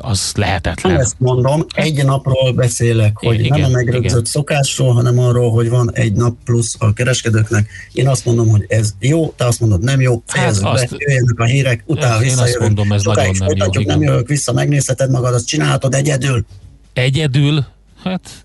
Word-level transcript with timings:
az 0.00 0.32
lehetetlen. 0.34 0.92
Nem 0.92 1.00
ezt 1.00 1.14
mondom, 1.18 1.64
egy 1.74 2.04
napról 2.04 2.52
beszélek, 2.52 3.18
hogy 3.18 3.40
igen, 3.40 3.60
nem 3.60 3.70
a 3.70 3.72
megrögzött 3.72 4.10
igen. 4.10 4.24
szokásról, 4.24 4.92
hanem 4.92 5.18
arról, 5.18 5.50
hogy 5.50 5.68
van 5.68 5.92
egy 5.92 6.12
nap 6.12 6.36
plusz 6.44 6.76
a 6.78 6.92
kereskedőknek. 6.92 7.70
Én 7.92 8.08
azt 8.08 8.24
mondom, 8.24 8.48
hogy 8.48 8.64
ez 8.68 8.94
jó, 8.98 9.32
te 9.36 9.46
azt 9.46 9.60
mondod, 9.60 9.82
nem 9.82 10.00
jó, 10.00 10.22
fejezzük 10.26 10.64
hát 10.64 10.74
azt, 10.74 10.90
be, 10.90 10.96
jöjjenek 10.98 11.38
a 11.38 11.44
hírek, 11.44 11.82
utána 11.86 12.24
Én 12.24 12.38
azt 12.38 12.58
mondom, 12.58 12.92
ez 12.92 13.02
nagyon 13.02 13.34
nem 13.56 13.70
jó. 13.72 13.80
Nem 13.86 14.02
jövök 14.02 14.28
vissza, 14.28 14.52
megnézheted 14.52 15.10
magad, 15.10 15.34
azt 15.34 15.46
csinálhatod 15.46 15.94
egyedül. 15.94 16.44
Egyedül? 16.92 17.66
Hát, 18.02 18.44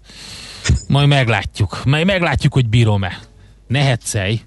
majd 0.88 1.08
meglátjuk. 1.08 1.82
Majd 1.86 2.06
meglátjuk, 2.06 2.54
hogy 2.54 2.70
bírom-e. 2.70 3.20
Ne 3.68 3.84
hetszelj. 3.84 4.42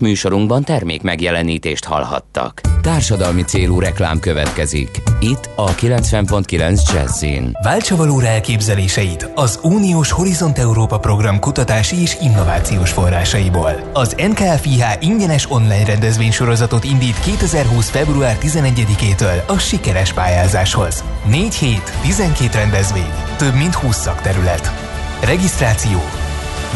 Műsorunkban 0.00 0.64
termék 0.64 1.02
megjelenítést 1.02 1.84
hallhattak. 1.84 2.60
Társadalmi 2.82 3.42
célú 3.42 3.80
reklám 3.80 4.18
következik. 4.18 5.02
Itt 5.20 5.50
a 5.56 5.74
90.9 5.74 6.92
Jazzin. 6.92 7.56
Váltsa 7.62 7.96
valóra 7.96 8.26
elképzeléseit 8.26 9.30
az 9.34 9.58
Uniós 9.62 10.10
Horizont 10.10 10.58
Európa 10.58 10.98
program 10.98 11.38
kutatási 11.38 12.00
és 12.00 12.16
innovációs 12.22 12.90
forrásaiból. 12.90 13.90
Az 13.92 14.16
NKFIH 14.28 14.84
ingyenes 15.00 15.50
online 15.50 15.84
rendezvénysorozatot 15.84 16.84
indít 16.84 17.20
2020. 17.20 17.90
február 17.90 18.36
11-től 18.40 19.46
a 19.46 19.58
sikeres 19.58 20.12
pályázáshoz. 20.12 21.04
4 21.30 21.54
hét, 21.54 21.92
12 22.02 22.58
rendezvény, 22.58 23.12
több 23.36 23.54
mint 23.54 23.74
20 23.74 23.96
szakterület. 23.96 24.72
Regisztráció 25.20 25.98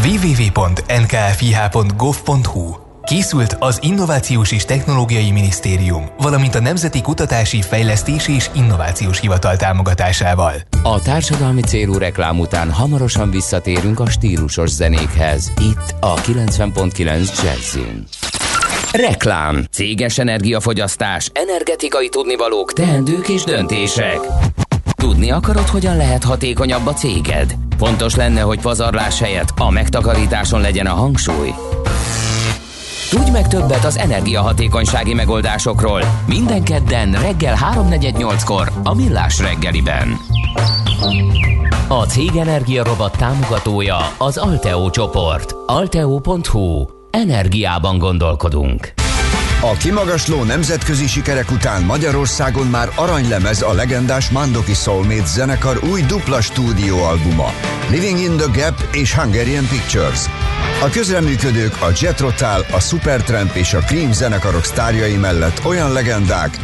www.nkfih.gov.hu 0.03 2.84
Készült 3.05 3.57
az 3.59 3.79
Innovációs 3.83 4.53
és 4.53 4.65
Technológiai 4.65 5.31
Minisztérium, 5.31 6.07
valamint 6.19 6.55
a 6.55 6.61
Nemzeti 6.61 7.01
Kutatási, 7.01 7.63
Fejlesztési 7.63 8.33
és 8.33 8.51
Innovációs 8.55 9.21
Hivatal 9.21 9.57
támogatásával. 9.57 10.55
A 10.83 11.01
társadalmi 11.01 11.61
célú 11.61 11.99
reklám 11.99 12.39
után 12.39 12.71
hamarosan 12.71 13.31
visszatérünk 13.31 14.01
a 14.01 14.11
stílusos 14.11 14.71
zenékhez. 14.71 15.53
Itt 15.61 15.95
a 16.01 16.15
90.9 16.15 17.43
Jazzin. 17.43 18.05
Reklám. 18.93 19.65
Céges 19.71 20.19
energiafogyasztás, 20.19 21.31
energetikai 21.33 22.09
tudnivalók, 22.09 22.73
teendők 22.73 23.29
és 23.29 23.45
döntések. 23.45 24.19
Tudni 24.97 25.31
akarod, 25.31 25.69
hogyan 25.69 25.97
lehet 25.97 26.25
hatékonyabb 26.25 26.87
a 26.87 26.93
céged? 26.93 27.55
Fontos 27.79 28.15
lenne, 28.15 28.41
hogy 28.41 28.61
pazarlás 28.61 29.21
helyett 29.21 29.53
a 29.57 29.71
megtakarításon 29.71 30.61
legyen 30.61 30.87
a 30.87 30.95
hangsúly. 30.95 31.51
Tudj 33.11 33.31
meg 33.31 33.49
többet 33.49 33.85
az 33.85 33.99
energiahatékonysági 33.99 35.15
megoldásokról. 35.15 36.01
Minden 36.27 36.65
kedden 36.65 37.13
reggel 37.13 37.57
3.48-kor 37.75 38.73
a 38.83 38.95
Millás 38.95 39.39
reggeliben. 39.39 40.17
A 41.89 42.05
Cég 42.05 42.37
Energia 42.37 42.85
Robot 42.85 43.17
támogatója 43.17 43.97
az 44.19 44.37
Alteo 44.37 44.91
csoport. 44.91 45.55
Alteo.hu. 45.67 46.85
Energiában 47.11 47.99
gondolkodunk. 47.99 48.95
A 49.71 49.77
kimagasló 49.77 50.43
nemzetközi 50.43 51.07
sikerek 51.07 51.51
után 51.51 51.83
Magyarországon 51.83 52.67
már 52.67 52.89
aranylemez 52.95 53.63
a 53.63 53.73
legendás 53.73 54.31
Mandoki 54.31 54.75
Soulmates 54.75 55.29
zenekar 55.29 55.81
új 55.91 56.03
dupla 56.03 56.41
stúdióalbuma 56.41 57.53
Living 57.91 58.19
in 58.19 58.37
the 58.37 58.47
Gap 58.63 58.83
és 58.93 59.15
Hungarian 59.15 59.67
Pictures. 59.69 60.25
A 60.83 60.89
közreműködők 60.91 61.83
a 61.83 61.91
Jet 62.01 62.21
Rotal, 62.21 62.65
a 62.71 62.81
Supertramp 62.81 63.55
és 63.55 63.75
a 63.75 63.79
Cream 63.79 64.13
zenekarok 64.13 64.65
sztárjai 64.65 65.17
mellett 65.17 65.65
olyan 65.65 65.93
legendák, 65.93 66.59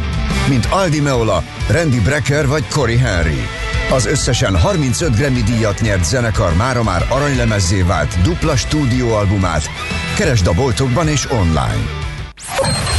mint 0.49 0.67
Aldi 0.69 0.99
Meola, 0.99 1.43
Randy 1.69 1.99
Brecker 1.99 2.47
vagy 2.47 2.67
Cory 2.67 2.97
Henry. 2.97 3.47
Az 3.91 4.05
összesen 4.05 4.57
35 4.57 5.15
Grammy 5.15 5.41
díjat 5.41 5.81
nyert 5.81 6.05
zenekar 6.05 6.53
mára 6.53 6.83
már 6.83 7.05
aranylemezzé 7.09 7.81
vált 7.81 8.21
dupla 8.21 8.55
stúdióalbumát. 8.55 9.69
Keresd 10.15 10.47
a 10.47 10.53
boltokban 10.53 11.07
és 11.07 11.31
online. 11.31 12.09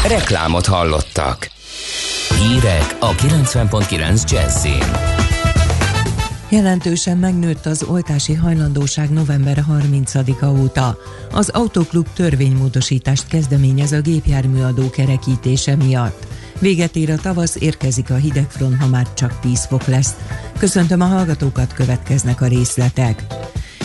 Reklámot 0.09 0.67
hallottak. 0.67 1.51
Hírek 2.39 2.97
a 3.01 3.15
90.9 3.15 4.31
Jazzin. 4.31 4.85
Jelentősen 6.49 7.17
megnőtt 7.17 7.67
az 7.67 7.83
oltási 7.83 8.35
hajlandóság 8.35 9.11
november 9.11 9.65
30-a 9.71 10.47
óta. 10.47 10.99
Az 11.33 11.49
Autoklub 11.49 12.07
törvénymódosítást 12.15 13.29
kezdeményez 13.29 13.93
a 13.93 14.01
gépjárműadó 14.01 14.91
kerekítése 14.91 15.77
miatt. 15.77 16.27
Véget 16.59 16.97
ér 16.97 17.11
a 17.11 17.17
tavasz, 17.17 17.57
érkezik 17.57 18.11
a 18.11 18.15
hidegfront, 18.15 18.81
ha 18.81 18.87
már 18.87 19.15
csak 19.15 19.41
10 19.41 19.67
fok 19.67 19.87
lesz. 19.87 20.15
Köszöntöm 20.59 21.01
a 21.01 21.07
hallgatókat, 21.07 21.73
következnek 21.73 22.41
a 22.41 22.47
részletek. 22.47 23.25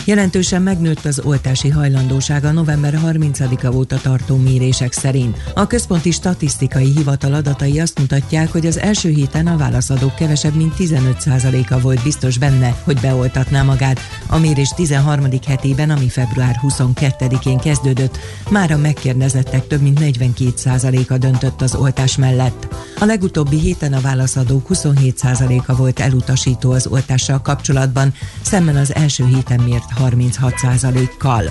Jelentősen 0.08 0.62
megnőtt 0.62 1.04
az 1.04 1.20
oltási 1.24 1.68
hajlandósága 1.68 2.52
november 2.52 2.98
30-a 3.04 3.74
óta 3.74 3.96
tartó 3.96 4.36
mérések 4.36 4.92
szerint. 4.92 5.36
A 5.54 5.66
Központi 5.66 6.10
Statisztikai 6.10 6.92
Hivatal 6.96 7.34
adatai 7.34 7.80
azt 7.80 7.98
mutatják, 7.98 8.52
hogy 8.52 8.66
az 8.66 8.78
első 8.78 9.08
héten 9.08 9.46
a 9.46 9.56
válaszadók 9.56 10.14
kevesebb, 10.14 10.54
mint 10.54 10.74
15%-a 10.78 11.80
volt 11.80 12.02
biztos 12.02 12.38
benne, 12.38 12.76
hogy 12.84 13.00
beoltatná 13.00 13.62
magát. 13.62 14.00
A 14.26 14.38
mérés 14.38 14.68
13. 14.68 15.28
hetében, 15.46 15.90
ami 15.90 16.08
február 16.08 16.60
22-én 16.62 17.58
kezdődött, 17.58 18.18
már 18.50 18.70
a 18.70 18.76
megkérdezettek 18.76 19.66
több 19.66 19.80
mint 19.80 19.98
42%-a 20.02 21.18
döntött 21.18 21.62
az 21.62 21.74
oltás 21.74 22.16
mellett. 22.16 22.68
A 22.98 23.04
legutóbbi 23.04 23.58
héten 23.58 23.92
a 23.92 24.00
válaszadók 24.00 24.66
27%-a 24.68 25.76
volt 25.76 26.00
elutasító 26.00 26.70
az 26.70 26.86
oltással 26.86 27.40
kapcsolatban, 27.40 28.14
szemben 28.42 28.76
az 28.76 28.94
első 28.94 29.26
héten 29.26 29.60
mért 29.60 29.96
36%-kal. 29.98 31.42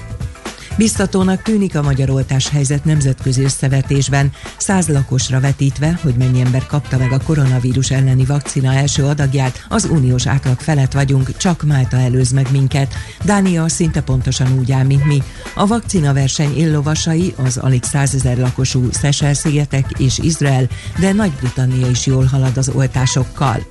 Biztatónak 0.78 1.42
tűnik 1.42 1.76
a 1.76 1.82
magyar 1.82 2.10
oltás 2.10 2.50
helyzet 2.50 2.86
nemzetközi 2.86 3.44
összevetésben, 3.44 4.32
száz 4.58 4.88
lakosra 4.88 5.40
vetítve, 5.40 6.00
hogy 6.02 6.16
mennyi 6.16 6.42
ember 6.42 6.66
kapta 6.66 6.98
meg 6.98 7.12
a 7.12 7.20
koronavírus 7.26 7.92
elleni 7.92 8.26
vakcina 8.26 8.74
első 8.74 9.04
adagját, 9.04 9.66
az 9.70 9.86
uniós 9.86 10.28
átlag 10.28 10.60
felett 10.60 10.92
vagyunk, 10.92 11.38
csak 11.38 11.64
Málta 11.64 11.98
előz 11.98 12.32
meg 12.32 12.48
minket. 12.52 12.94
Dánia 13.24 13.68
szinte 13.68 14.02
pontosan 14.02 14.58
úgy 14.60 14.72
áll, 14.72 14.84
mint 14.84 15.06
mi. 15.06 15.24
A 15.56 15.68
vakcina 15.68 16.14
verseny 16.14 16.58
illovasai 16.58 17.34
az 17.38 17.58
alig 17.58 17.84
százezer 17.84 18.38
lakosú 18.38 18.88
Szesel-szigetek 18.92 19.92
és 19.98 20.18
Izrael, 20.18 20.68
de 21.00 21.14
Nagy-Britannia 21.14 21.88
is 21.88 22.06
jól 22.06 22.26
halad 22.26 22.58
az 22.58 22.70
oltásokkal. 22.70 23.66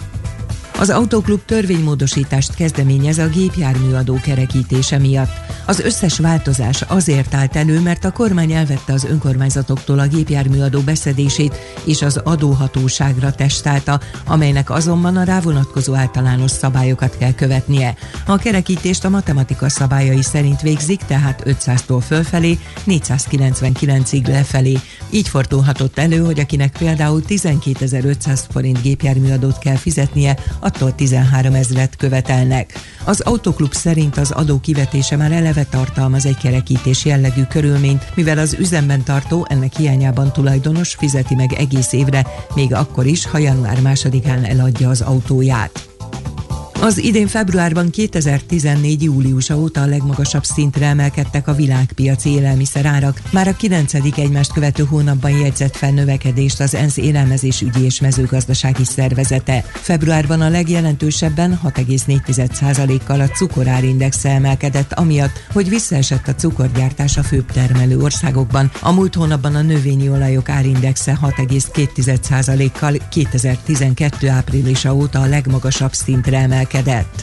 Az 0.78 0.90
Autóklub 0.90 1.40
törvénymódosítást 1.44 2.54
kezdeményez 2.54 3.18
a 3.18 3.28
gépjárműadó 3.28 4.18
kerekítése 4.22 4.98
miatt. 4.98 5.30
Az 5.66 5.80
összes 5.80 6.18
változás 6.18 6.82
azért 6.82 7.34
állt 7.34 7.56
elő, 7.56 7.80
mert 7.80 8.04
a 8.04 8.12
kormány 8.12 8.52
elvette 8.52 8.92
az 8.92 9.04
önkormányzatoktól 9.04 9.98
a 9.98 10.06
gépjárműadó 10.06 10.80
beszedését 10.80 11.56
és 11.84 12.02
az 12.02 12.16
adóhatóságra 12.16 13.32
testálta, 13.32 14.00
amelynek 14.26 14.70
azonban 14.70 15.16
a 15.16 15.22
rávonatkozó 15.22 15.94
általános 15.94 16.50
szabályokat 16.50 17.16
kell 17.16 17.34
követnie. 17.34 17.94
A 18.26 18.36
kerekítést 18.36 19.04
a 19.04 19.08
matematika 19.08 19.68
szabályai 19.68 20.22
szerint 20.22 20.60
végzik, 20.60 21.00
tehát 21.00 21.42
500-tól 21.44 22.02
fölfelé, 22.06 22.58
499-ig 22.86 24.26
lefelé. 24.26 24.78
Így 25.10 25.28
fordulhatott 25.28 25.98
elő, 25.98 26.24
hogy 26.24 26.40
akinek 26.40 26.76
például 26.78 27.22
12.500 27.28 28.40
forint 28.50 28.82
gépjárműadót 28.82 29.58
kell 29.58 29.76
fizetnie, 29.76 30.36
attól 30.66 30.94
13 30.94 31.54
ezret 31.54 31.96
követelnek. 31.96 32.72
Az 33.04 33.20
Autoklub 33.20 33.74
szerint 33.74 34.16
az 34.16 34.30
adó 34.30 34.60
kivetése 34.60 35.16
már 35.16 35.32
eleve 35.32 35.64
tartalmaz 35.64 36.26
egy 36.26 36.36
kerekítés 36.36 37.04
jellegű 37.04 37.42
körülményt, 37.42 38.04
mivel 38.14 38.38
az 38.38 38.56
üzemben 38.58 39.02
tartó 39.02 39.46
ennek 39.48 39.76
hiányában 39.76 40.32
tulajdonos 40.32 40.94
fizeti 40.94 41.34
meg 41.34 41.52
egész 41.52 41.92
évre, 41.92 42.26
még 42.54 42.74
akkor 42.74 43.06
is, 43.06 43.26
ha 43.26 43.38
január 43.38 43.80
másodikán 43.80 44.44
eladja 44.44 44.88
az 44.88 45.00
autóját. 45.00 45.95
Az 46.80 46.98
idén 46.98 47.26
februárban 47.26 47.90
2014. 47.90 49.02
júliusa 49.02 49.56
óta 49.56 49.80
a 49.80 49.86
legmagasabb 49.86 50.44
szintre 50.44 50.86
emelkedtek 50.86 51.48
a 51.48 51.54
világpiaci 51.54 52.30
élelmiszerárak. 52.30 53.22
Már 53.30 53.48
a 53.48 53.56
9. 53.56 53.94
egymást 53.94 54.52
követő 54.52 54.84
hónapban 54.84 55.30
jegyzett 55.30 55.76
fel 55.76 55.90
növekedést 55.90 56.60
az 56.60 56.74
ENSZ 56.74 56.96
élelmezésügyi 56.96 57.84
és 57.84 58.00
mezőgazdasági 58.00 58.84
szervezete. 58.84 59.64
Februárban 59.72 60.40
a 60.40 60.48
legjelentősebben 60.48 61.60
6,4%-kal 61.64 63.20
a 63.20 63.28
cukorárindexe 63.28 64.30
emelkedett, 64.30 64.92
amiatt, 64.92 65.44
hogy 65.52 65.68
visszaesett 65.68 66.28
a 66.28 66.34
cukorgyártás 66.34 67.16
a 67.16 67.22
főbb 67.22 67.52
termelő 67.52 67.98
országokban. 67.98 68.70
A 68.80 68.92
múlt 68.92 69.14
hónapban 69.14 69.54
a 69.54 69.62
növényi 69.62 70.08
olajok 70.08 70.48
árindexe 70.48 71.18
6,2%-kal 71.22 72.92
2012. 73.10 74.28
áprilisa 74.28 74.94
óta 74.94 75.20
a 75.20 75.26
legmagasabb 75.26 75.92
szintre 75.92 76.38
emelkedett 76.38 76.64
emelkedett. 76.74 77.22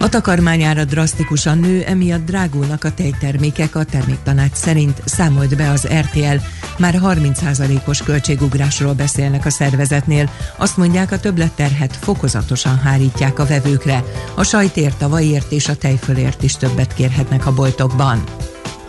A 0.00 0.08
takarmányára 0.08 0.84
drasztikusan 0.84 1.58
nő, 1.58 1.82
emiatt 1.82 2.24
drágulnak 2.24 2.84
a 2.84 2.94
tejtermékek, 2.94 3.74
a 3.74 3.84
terméktanács 3.84 4.52
szerint 4.54 5.02
számolt 5.04 5.56
be 5.56 5.70
az 5.70 5.88
RTL. 6.00 6.36
Már 6.78 6.98
30%-os 7.02 8.02
költségugrásról 8.02 8.92
beszélnek 8.92 9.46
a 9.46 9.50
szervezetnél. 9.50 10.30
Azt 10.56 10.76
mondják, 10.76 11.12
a 11.12 11.20
többletterhet 11.20 11.96
fokozatosan 11.96 12.78
hárítják 12.78 13.38
a 13.38 13.46
vevőkre. 13.46 14.04
A 14.34 14.44
sajtért, 14.44 15.02
a 15.02 15.08
vajért 15.08 15.52
és 15.52 15.68
a 15.68 15.76
tejfölért 15.76 16.42
is 16.42 16.56
többet 16.56 16.94
kérhetnek 16.94 17.46
a 17.46 17.54
boltokban. 17.54 18.24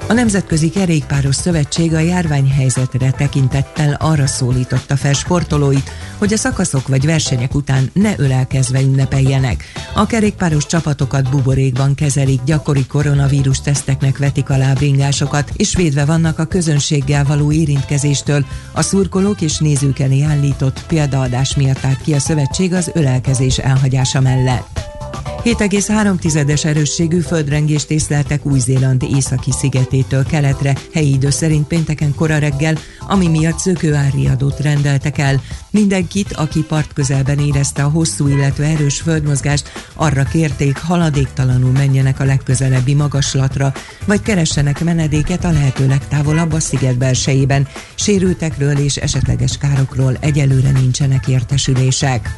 A 0.08 0.14
Nemzetközi 0.14 0.70
Kerékpáros 0.70 1.36
Szövetség 1.36 1.94
a 1.94 2.00
járványhelyzetre 2.00 3.12
tekintettel 3.12 3.94
arra 4.00 4.28
szólította 4.28 4.96
fel 4.96 5.14
sportolóit, 5.14 5.92
hogy 6.18 6.34
a 6.34 6.38
szakaszok 6.38 6.88
vagy 6.88 7.06
versenyek 7.06 7.56
után 7.56 7.90
ne 7.94 8.14
ölelkezve 8.18 8.82
ünnepeljenek. 8.82 9.64
A 9.96 10.06
kerékpáros 10.06 10.66
csapatokat 10.66 11.30
buborékban 11.30 11.96
kezelik, 11.96 12.44
gyakori 12.44 12.86
koronavírus 12.86 13.62
teszteknek 13.62 14.18
vetik 14.18 14.50
alá 14.50 14.74
bringásokat, 14.74 15.52
és 15.56 15.76
védve 15.76 16.06
vannak 16.06 16.40
a 16.40 16.46
közönséggel 16.46 17.24
való 17.24 17.52
érintkezéstől. 17.52 18.46
A 18.74 18.82
szurkolók 18.82 19.42
és 19.42 19.58
nézők 19.58 20.00
elé 20.00 20.22
állított 20.22 20.86
példaadás 20.88 21.56
miatt 21.56 21.86
állt 21.86 22.02
ki 22.02 22.14
a 22.14 22.20
szövetség 22.20 22.74
az 22.74 22.92
ölelkezés 22.94 23.58
elhagyása 23.58 24.22
mellett. 24.22 24.95
7,3-es 25.44 26.66
erősségű 26.66 27.20
földrengést 27.20 27.92
észleltek 27.92 28.46
Új-Zéland 28.46 29.04
északi 29.16 29.52
szigetétől 29.52 30.26
keletre, 30.26 30.76
helyi 30.94 31.14
idő 31.14 31.30
szerint 31.30 31.68
pénteken 31.68 32.16
kora 32.16 32.38
reggel, 32.38 32.78
ami 33.08 33.28
miatt 33.28 33.60
szökőárriadót 33.60 34.60
rendeltek 34.60 35.18
el. 35.18 35.42
Mindenkit, 35.70 36.34
aki 36.34 36.64
part 36.64 36.94
közelben 36.94 37.40
érezte 37.40 37.84
a 37.84 37.90
hosszú, 37.90 38.28
illetve 38.28 38.66
erős 38.66 39.02
földmozgást, 39.02 39.72
arra 39.94 40.24
kérték, 40.24 40.78
haladéktalanul 40.78 41.72
menjenek 41.72 42.20
a 42.20 42.24
legközelebbi 42.26 42.94
magaslatra, 42.94 43.74
vagy 44.06 44.22
keressenek 44.22 44.84
menedéket 44.84 45.46
a 45.46 45.52
lehető 45.52 45.88
legtávolabb 45.88 46.54
a 46.54 46.60
sziget 46.60 46.98
belsejében. 46.98 47.68
Sérültekről 47.96 48.78
és 48.78 48.96
esetleges 48.96 49.58
károkról 49.58 50.18
egyelőre 50.20 50.72
nincsenek 50.72 51.28
értesülések. 51.28 52.36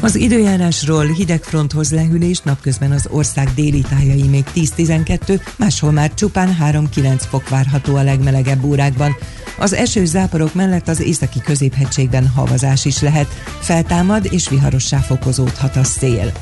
Az 0.00 0.16
időjárásról 0.16 1.06
hidegfronthoz 1.06 1.92
lehűlés 1.92 2.40
napközben 2.40 2.90
az 2.90 3.06
ország 3.10 3.48
déli 3.54 3.80
tájai 3.80 4.28
még 4.28 4.44
10-12, 4.54 5.40
máshol 5.56 5.90
már 5.90 6.14
csupán 6.14 6.56
3-9 6.60 7.20
fok 7.28 7.48
várható 7.48 7.96
a 7.96 8.02
legmelegebb 8.02 8.64
órákban. 8.64 9.16
Az 9.58 9.72
esős 9.72 10.08
záporok 10.08 10.54
mellett 10.54 10.88
az 10.88 11.00
északi 11.00 11.40
középhegységben 11.40 12.28
havazás 12.28 12.84
is 12.84 13.00
lehet, 13.00 13.26
feltámad 13.60 14.28
és 14.30 14.48
viharossá 14.48 14.98
fokozódhat 14.98 15.76
a 15.76 15.84
szél. 15.84 16.32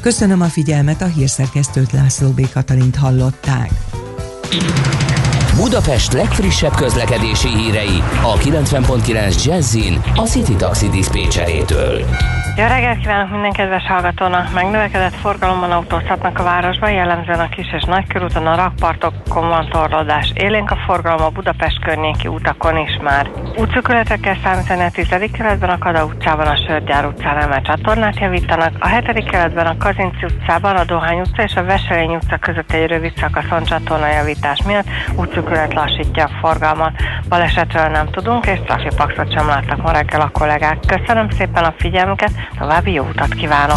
Köszönöm 0.00 0.40
a 0.40 0.48
figyelmet, 0.48 1.02
a 1.02 1.06
hírszerkesztőt 1.06 1.92
László 1.92 2.28
B. 2.28 2.50
Katalint 2.50 2.96
hallották. 2.96 3.70
Budapest 5.56 6.12
legfrissebb 6.12 6.74
közlekedési 6.74 7.48
hírei 7.48 8.02
a 8.22 8.34
90.9 8.34 9.44
Jazzin 9.44 10.00
a 10.14 10.22
City 10.22 10.54
Taxi 10.54 10.88
Dispécsejétől. 10.88 12.04
Jó 12.56 12.66
reggelt 12.66 12.98
kívánok 12.98 13.30
minden 13.30 13.52
kedves 13.52 13.86
hallgatónak! 13.86 14.52
Megnövekedett 14.54 15.14
forgalomban 15.14 15.70
autózhatnak 15.70 16.38
a 16.38 16.42
városban, 16.42 16.90
jellemzően 16.90 17.40
a 17.40 17.48
kis 17.48 17.72
és 17.72 17.82
nagykörúton, 17.82 18.46
a 18.46 18.56
rakpartokon 18.56 19.48
van 19.48 19.68
torlódás. 19.68 20.32
Élénk 20.34 20.70
a 20.70 20.76
forgalom 20.86 21.22
a 21.22 21.28
Budapest 21.28 21.84
környéki 21.84 22.28
utakon 22.28 22.76
is 22.76 22.98
már. 23.02 23.30
Útszökületre 23.56 24.16
kell 24.16 24.36
számítani 24.42 24.82
a 24.82 24.90
10. 24.90 25.30
keletben, 25.32 25.70
a 25.70 25.78
Kada 25.78 26.04
utcában, 26.04 26.46
a 26.46 26.56
Sörgyár 26.66 27.06
utcán 27.06 27.48
mert 27.48 27.64
csatornát 27.64 28.18
javítanak, 28.18 28.72
a 28.78 28.88
7. 28.88 29.24
keletben 29.30 29.66
a 29.66 29.76
Kazinci 29.76 30.24
utcában, 30.24 30.76
a 30.76 30.84
Dohány 30.84 31.20
utca 31.20 31.42
és 31.42 31.54
a 31.54 31.64
Veselény 31.64 32.14
utca 32.14 32.36
között 32.38 32.72
egy 32.72 32.86
rövid 32.86 33.12
szakaszon 33.16 33.64
csatorna 33.64 34.06
javítás 34.06 34.62
miatt 34.66 34.86
útszökület 35.46 35.74
lassítja 35.74 36.24
a 36.24 36.30
forgalmat. 36.40 36.92
Balesetről 37.28 37.86
nem 37.86 38.10
tudunk, 38.10 38.46
és 38.46 38.58
trafipaxot 38.64 39.32
sem 39.32 39.46
láttak 39.46 39.82
ma 39.82 39.90
reggel 39.90 40.20
a 40.20 40.28
kollégák. 40.28 40.78
Köszönöm 40.86 41.30
szépen 41.30 41.64
a 41.64 41.74
figyelmüket, 41.78 42.30
További 42.58 42.92
jó 42.92 43.04
utat 43.04 43.34
kívánok! 43.34 43.76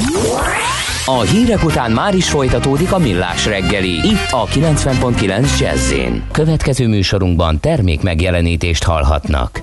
A 1.06 1.21
hírek 1.21 1.63
után 1.63 1.92
már 1.92 2.13
is 2.13 2.30
folytatódik 2.30 2.92
a 2.92 2.98
millás 2.98 3.45
reggeli, 3.45 4.07
itt 4.07 4.31
a 4.31 4.45
90.9 4.45 5.60
jazz 5.60 5.94
Következő 6.31 6.88
műsorunkban 6.88 7.60
termék 7.60 8.01
megjelenítést 8.01 8.83
hallhatnak. 8.83 9.62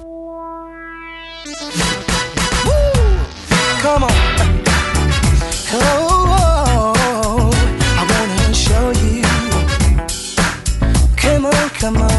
Come 3.82 4.04
on. 4.04 4.10
come 5.70 6.05
come 11.86 11.98
on, 11.98 12.15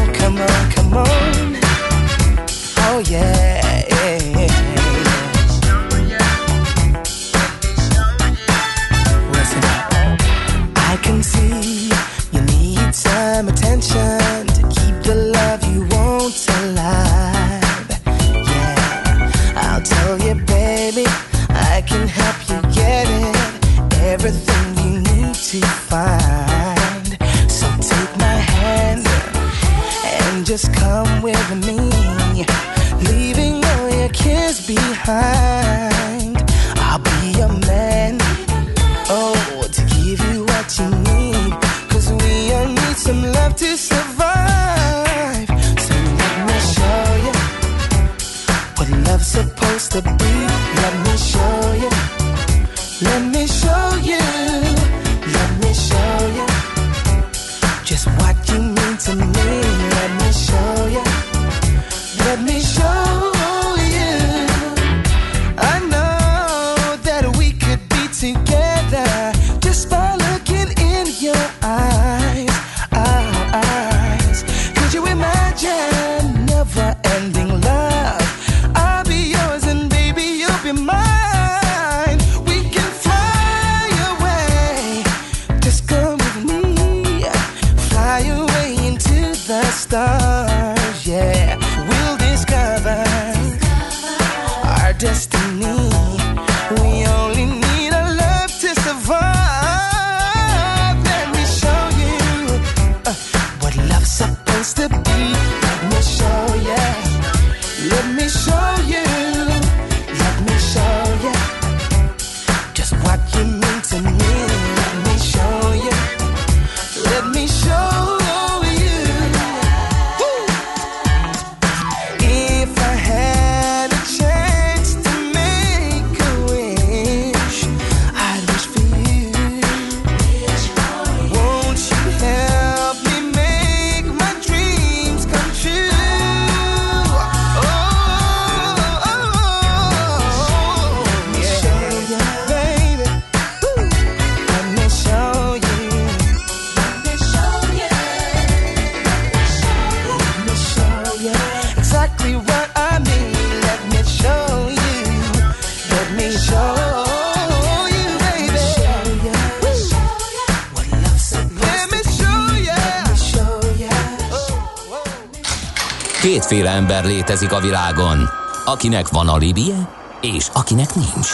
ember 166.78 167.04
létezik 167.04 167.52
a 167.52 167.60
világon, 167.60 168.30
akinek 168.64 169.08
van 169.08 169.28
alibije, 169.28 169.88
és 170.20 170.46
akinek 170.52 170.94
nincs. 170.94 171.28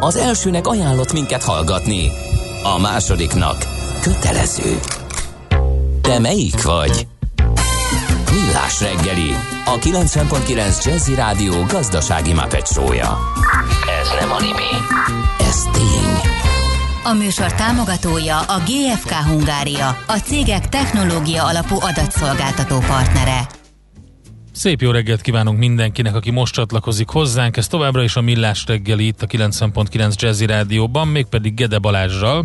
Az 0.00 0.16
elsőnek 0.16 0.66
ajánlott 0.66 1.12
minket 1.12 1.42
hallgatni, 1.42 2.10
a 2.62 2.78
másodiknak 2.78 3.56
kötelező. 4.00 4.80
Te 6.02 6.18
melyik 6.18 6.62
vagy? 6.62 7.06
Millás 8.32 8.80
reggeli, 8.80 9.34
a 9.64 9.78
90.9 9.78 10.84
Jazzy 10.84 11.14
Rádió 11.14 11.64
gazdasági 11.68 12.32
mapetsója. 12.32 13.18
Ez 14.00 14.08
nem 14.20 14.32
animi, 14.32 14.72
ez 15.40 15.62
tény. 15.72 16.32
A 17.04 17.12
műsor 17.12 17.52
támogatója 17.52 18.38
a 18.38 18.58
GFK 18.58 19.12
Hungária, 19.12 19.88
a 20.06 20.16
cégek 20.24 20.68
technológia 20.68 21.44
alapú 21.44 21.76
adatszolgáltató 21.80 22.78
partnere. 22.78 23.57
Szép 24.58 24.80
jó 24.80 24.90
reggelt 24.90 25.20
kívánunk 25.20 25.58
mindenkinek, 25.58 26.14
aki 26.14 26.30
most 26.30 26.54
csatlakozik 26.54 27.08
hozzánk. 27.08 27.56
Ez 27.56 27.66
továbbra 27.66 28.02
is 28.02 28.16
a 28.16 28.20
Millás 28.20 28.64
reggeli 28.66 29.06
itt 29.06 29.22
a 29.22 29.26
90.9 29.26 30.14
Jazzy 30.14 30.46
Rádióban, 30.46 31.08
mégpedig 31.08 31.54
Gede 31.54 31.78
Balázsral 31.78 32.44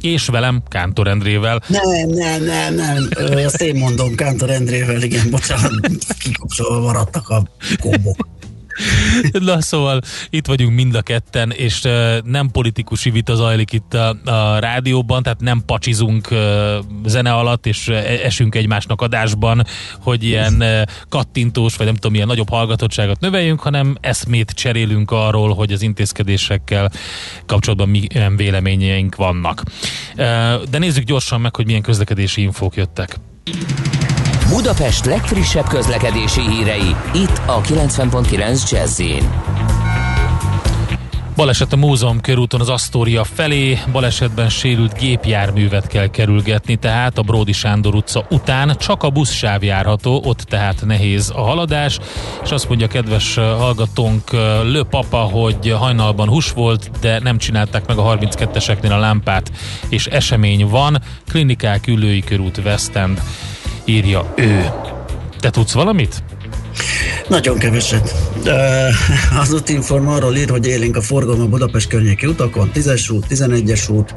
és 0.00 0.26
velem, 0.26 0.62
Kántor 0.68 1.08
Endrével. 1.08 1.62
Nem, 1.66 2.08
nem, 2.08 2.44
nem, 2.44 2.74
nem, 2.74 3.08
ezt 3.36 3.62
én 3.62 3.76
mondom 3.76 4.14
Kántor 4.14 4.50
Endrével, 4.50 5.02
igen, 5.02 5.30
bocsánat, 5.30 5.88
kikapcsolva 6.18 6.80
maradtak 6.80 7.28
a 7.28 7.42
kombok. 7.80 8.28
Na 9.32 9.60
szóval 9.60 10.00
itt 10.30 10.46
vagyunk 10.46 10.74
mind 10.74 10.94
a 10.94 11.02
ketten, 11.02 11.50
és 11.50 11.80
nem 12.24 12.50
politikusi 12.52 13.10
vita 13.10 13.34
zajlik 13.34 13.72
itt 13.72 13.94
a, 13.94 14.16
a 14.24 14.58
rádióban, 14.58 15.22
tehát 15.22 15.40
nem 15.40 15.62
pacsizunk 15.66 16.28
zene 17.04 17.32
alatt, 17.32 17.66
és 17.66 17.88
uh, 17.88 17.96
esünk 18.24 18.54
egymásnak 18.54 19.00
adásban, 19.00 19.66
hogy 20.00 20.24
ilyen 20.24 20.64
kattintós, 21.08 21.76
vagy 21.76 21.86
nem 21.86 21.94
tudom, 21.94 22.14
ilyen 22.14 22.26
nagyobb 22.26 22.48
hallgatottságot 22.48 23.20
növeljünk, 23.20 23.60
hanem 23.60 23.96
eszmét 24.00 24.50
cserélünk 24.50 25.10
arról, 25.10 25.54
hogy 25.54 25.72
az 25.72 25.82
intézkedésekkel 25.82 26.90
kapcsolatban 27.46 27.88
milyen 27.88 28.36
véleményeink 28.36 29.16
vannak. 29.16 29.62
De 30.70 30.78
nézzük 30.78 31.04
gyorsan 31.04 31.40
meg, 31.40 31.56
hogy 31.56 31.66
milyen 31.66 31.82
közlekedési 31.82 32.42
infók 32.42 32.76
jöttek. 32.76 33.18
Budapest 34.48 35.04
legfrissebb 35.04 35.68
közlekedési 35.68 36.40
hírei, 36.40 36.96
itt 37.14 37.40
a 37.46 37.60
90.9 37.60 38.70
jazz 38.70 39.02
Baleset 41.36 41.72
a 41.72 41.76
Múzeum 41.76 42.20
körúton 42.20 42.60
az 42.60 42.68
Asztória 42.68 43.24
felé, 43.24 43.78
balesetben 43.92 44.48
sérült 44.48 44.98
gépjárművet 44.98 45.86
kell 45.86 46.06
kerülgetni, 46.06 46.76
tehát 46.76 47.18
a 47.18 47.22
Bródi 47.22 47.52
Sándor 47.52 47.94
utca 47.94 48.26
után 48.30 48.76
csak 48.78 49.02
a 49.02 49.10
buszsáv 49.10 49.62
járható, 49.62 50.22
ott 50.24 50.40
tehát 50.40 50.84
nehéz 50.84 51.32
a 51.34 51.40
haladás, 51.40 51.98
és 52.42 52.50
azt 52.50 52.68
mondja 52.68 52.86
kedves 52.86 53.34
hallgatónk 53.34 54.30
Lő 54.62 54.82
Papa, 54.82 55.18
hogy 55.18 55.70
hajnalban 55.70 56.28
hús 56.28 56.52
volt, 56.52 56.90
de 57.00 57.18
nem 57.18 57.38
csinálták 57.38 57.86
meg 57.86 57.98
a 57.98 58.16
32-eseknél 58.16 58.92
a 58.92 58.98
lámpát, 58.98 59.52
és 59.88 60.06
esemény 60.06 60.66
van, 60.66 61.02
klinikák 61.28 61.86
ülői 61.86 62.20
körút 62.20 62.60
West 62.64 62.96
End 62.96 63.20
írja 63.84 64.32
ő. 64.36 64.70
Te 65.40 65.50
tudsz 65.50 65.72
valamit? 65.72 66.22
Nagyon 67.28 67.58
keveset. 67.58 68.14
Az 69.40 69.52
útinform 69.52 70.08
arról 70.08 70.36
ír, 70.36 70.50
hogy 70.50 70.66
élénk 70.66 70.96
a 70.96 71.00
forgalom 71.00 71.40
a 71.40 71.46
Budapest 71.46 71.88
környéki 71.88 72.26
utakon, 72.26 72.70
10-es 72.74 73.12
út, 73.12 73.26
11-es 73.30 73.90
út, 73.90 74.14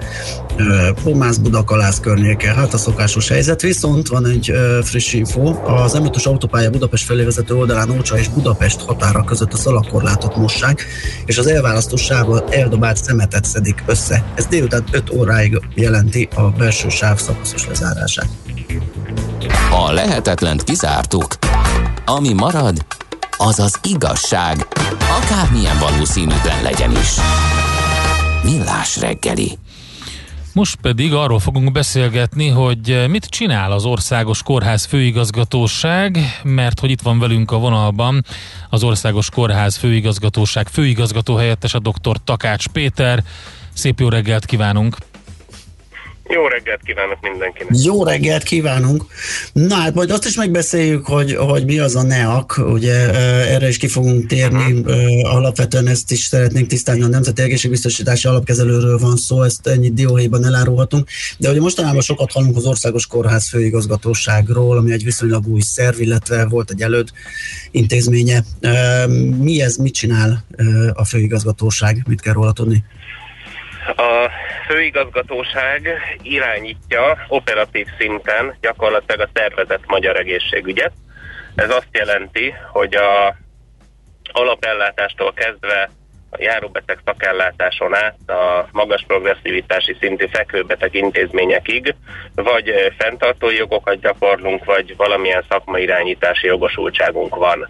Pomász 1.03 1.38
Budakalász 1.38 2.00
környéke, 2.00 2.53
hát 2.53 2.74
a 2.74 2.77
szokásos 2.77 3.27
helyzet. 3.27 3.62
Viszont 3.62 4.07
van 4.07 4.27
egy 4.27 4.51
friss 4.83 5.13
info, 5.13 5.55
az 5.63 5.93
m 5.93 6.05
autópálya 6.24 6.69
Budapest 6.69 7.05
felé 7.05 7.24
vezető 7.24 7.55
oldalán 7.55 7.89
Ócsa 7.89 8.17
és 8.17 8.27
Budapest 8.27 8.81
határa 8.81 9.24
között 9.24 9.53
a 9.53 9.57
szalagkorlátot 9.57 10.36
mossák, 10.36 10.86
és 11.25 11.38
az 11.38 11.47
elválasztó 11.47 11.95
sávon 11.95 12.41
eldobált 12.50 13.03
szemetet 13.03 13.45
szedik 13.45 13.83
össze. 13.86 14.24
Ez 14.36 14.45
délután 14.45 14.83
5 14.91 15.09
óráig 15.13 15.62
jelenti 15.75 16.27
a 16.36 16.41
belső 16.41 16.89
sáv 16.89 17.19
szakaszos 17.19 17.67
lezárását. 17.67 18.27
A 19.71 19.91
lehetetlent 19.91 20.63
kizártuk. 20.63 21.38
Ami 22.05 22.33
marad, 22.33 22.86
az 23.38 23.59
az 23.59 23.79
igazság, 23.83 24.67
akármilyen 25.21 25.79
valószínűtlen 25.79 26.63
legyen 26.63 26.91
is. 26.91 27.09
Millás 28.43 28.97
reggeli. 29.00 29.57
Most 30.53 30.75
pedig 30.75 31.13
arról 31.13 31.39
fogunk 31.39 31.71
beszélgetni, 31.71 32.47
hogy 32.47 33.05
mit 33.09 33.25
csinál 33.25 33.71
az 33.71 33.86
Országos 33.86 34.43
Kórház 34.43 34.86
Főigazgatóság, 34.86 36.17
mert 36.43 36.79
hogy 36.79 36.89
itt 36.89 37.01
van 37.01 37.19
velünk 37.19 37.51
a 37.51 37.57
vonalban 37.57 38.25
az 38.69 38.83
Országos 38.83 39.29
Kórház 39.29 39.75
Főigazgatóság 39.75 40.67
főigazgató 40.67 41.36
helyettes 41.36 41.74
a 41.74 41.79
dr. 41.79 42.17
Takács 42.24 42.67
Péter. 42.67 43.24
Szép 43.74 44.00
jó 44.00 44.09
reggelt 44.09 44.45
kívánunk! 44.45 44.97
Jó 46.29 46.48
reggelt 46.48 46.81
kívánok 46.86 47.17
mindenkinek! 47.22 47.72
Jó 47.84 48.03
reggelt 48.03 48.43
kívánunk! 48.43 49.05
Na 49.53 49.75
hát 49.75 49.93
majd 49.93 50.12
azt 50.12 50.25
is 50.25 50.36
megbeszéljük, 50.36 51.05
hogy, 51.05 51.36
hogy 51.36 51.65
mi 51.65 51.79
az 51.79 51.96
a 51.96 52.03
NEAK, 52.03 52.57
ugye 52.57 52.93
erre 53.48 53.67
is 53.67 53.77
ki 53.77 53.88
fogunk 53.88 54.25
térni, 54.25 54.84
alapvetően 55.24 55.88
ezt 55.88 56.12
is 56.12 56.19
szeretnénk 56.19 56.67
tisztálni, 56.67 57.01
a 57.01 57.07
Nemzeti 57.07 57.41
Egészségbiztosítási 57.41 58.27
Alapkezelőről 58.27 58.98
van 58.98 59.15
szó, 59.15 59.43
ezt 59.43 59.67
ennyit 59.67 59.93
dióhéjban 59.93 60.46
elárulhatunk, 60.46 61.10
de 61.38 61.50
ugye 61.50 61.60
mostanában 61.60 62.01
sokat 62.01 62.31
hallunk 62.31 62.55
az 62.55 62.65
Országos 62.65 63.07
Kórház 63.07 63.50
főigazgatóságról, 63.50 64.77
ami 64.77 64.91
egy 64.91 65.03
viszonylag 65.03 65.48
új 65.48 65.62
szerv, 65.62 66.01
illetve 66.01 66.46
volt 66.46 66.72
egy 66.72 66.81
előd 66.81 67.10
intézménye. 67.72 68.43
Mi 69.38 69.62
ez, 69.62 69.75
mit 69.75 69.93
csinál 69.93 70.46
a 70.93 71.05
főigazgatóság, 71.05 72.03
mit 72.07 72.22
kell 72.22 72.34
róla 72.34 72.51
tudni? 72.51 72.84
A 73.96 74.29
főigazgatóság 74.67 75.89
irányítja 76.21 77.25
operatív 77.27 77.88
szinten 78.00 78.57
gyakorlatilag 78.62 79.19
a 79.19 79.29
tervezett 79.33 79.86
magyar 79.86 80.19
egészségügyet. 80.19 80.91
Ez 81.55 81.69
azt 81.69 81.89
jelenti, 81.91 82.53
hogy 82.71 82.95
a 82.95 83.36
alapellátástól 84.31 85.33
kezdve 85.33 85.89
a 86.29 86.41
járóbeteg 86.41 87.00
szakellátáson 87.05 87.95
át 87.95 88.29
a 88.29 88.67
magas 88.71 89.03
progresszivitási 89.07 89.95
szintű 90.00 90.27
fekvőbeteg 90.27 90.95
intézményekig, 90.95 91.95
vagy 92.36 92.93
fenntartó 92.97 93.50
jogokat 93.50 94.00
gyakorlunk, 94.00 94.65
vagy 94.65 94.95
valamilyen 94.95 95.45
szakmai 95.50 95.81
irányítási 95.81 96.47
jogosultságunk 96.47 97.36
van. 97.36 97.69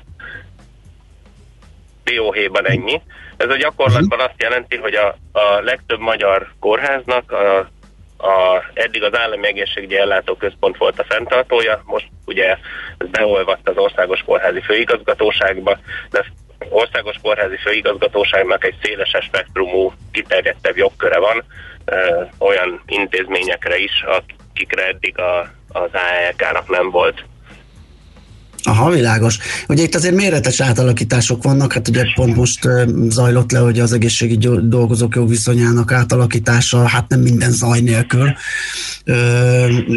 Dióhéjban 2.04 2.68
ennyi. 2.68 3.02
Ez 3.38 3.50
a 3.50 3.56
gyakorlatban 3.58 4.20
azt 4.20 4.42
jelenti, 4.42 4.78
hogy 4.78 4.94
a, 4.94 5.16
a 5.32 5.60
legtöbb 5.62 6.00
magyar 6.00 6.48
kórháznak 6.60 7.32
a, 7.32 7.58
a, 8.18 8.64
eddig 8.74 9.04
az 9.04 9.18
állami 9.18 9.48
egészségügyi 9.48 9.98
ellátó 9.98 10.36
központ 10.36 10.78
volt 10.78 11.00
a 11.00 11.04
fenntartója, 11.04 11.82
most 11.86 12.08
ugye 12.26 12.46
ez 12.98 13.08
beolvadt 13.12 13.70
az 13.70 13.78
országos 13.78 14.22
kórházi 14.22 14.62
főigazgatóságba, 14.62 15.80
de 16.10 16.26
országos 16.70 17.16
kórházi 17.22 17.58
főigazgatóságnak 17.58 18.64
egy 18.64 18.76
széleses 18.82 19.26
spektrumú, 19.26 19.94
kiterjedtebb 20.12 20.78
jogköre 20.78 21.20
van, 21.20 21.44
ö, 21.86 22.24
olyan 22.40 22.82
intézményekre 22.86 23.78
is, 23.78 24.04
akikre 24.06 24.88
eddig 24.88 25.20
a, 25.20 25.40
az 25.72 25.90
AEK-nak 25.94 26.70
nem 26.70 26.90
volt 26.90 27.24
Aha, 28.68 28.90
világos. 28.90 29.38
Ugye 29.68 29.84
itt 29.84 29.96
azért 29.96 30.16
méretes 30.16 30.60
átalakítások 30.60 31.44
vannak, 31.44 31.74
hát 31.74 31.88
ugye 31.88 32.04
pont 32.16 32.36
most 32.36 32.68
zajlott 33.10 33.52
le, 33.52 33.60
hogy 33.60 33.80
az 33.80 33.94
egészségügyi 33.94 34.50
dolgozók 34.64 35.16
jogviszonyának 35.16 35.92
átalakítása, 35.92 36.88
hát 36.88 37.10
nem 37.10 37.20
minden 37.20 37.52
zaj 37.52 37.80
nélkül, 37.80 38.34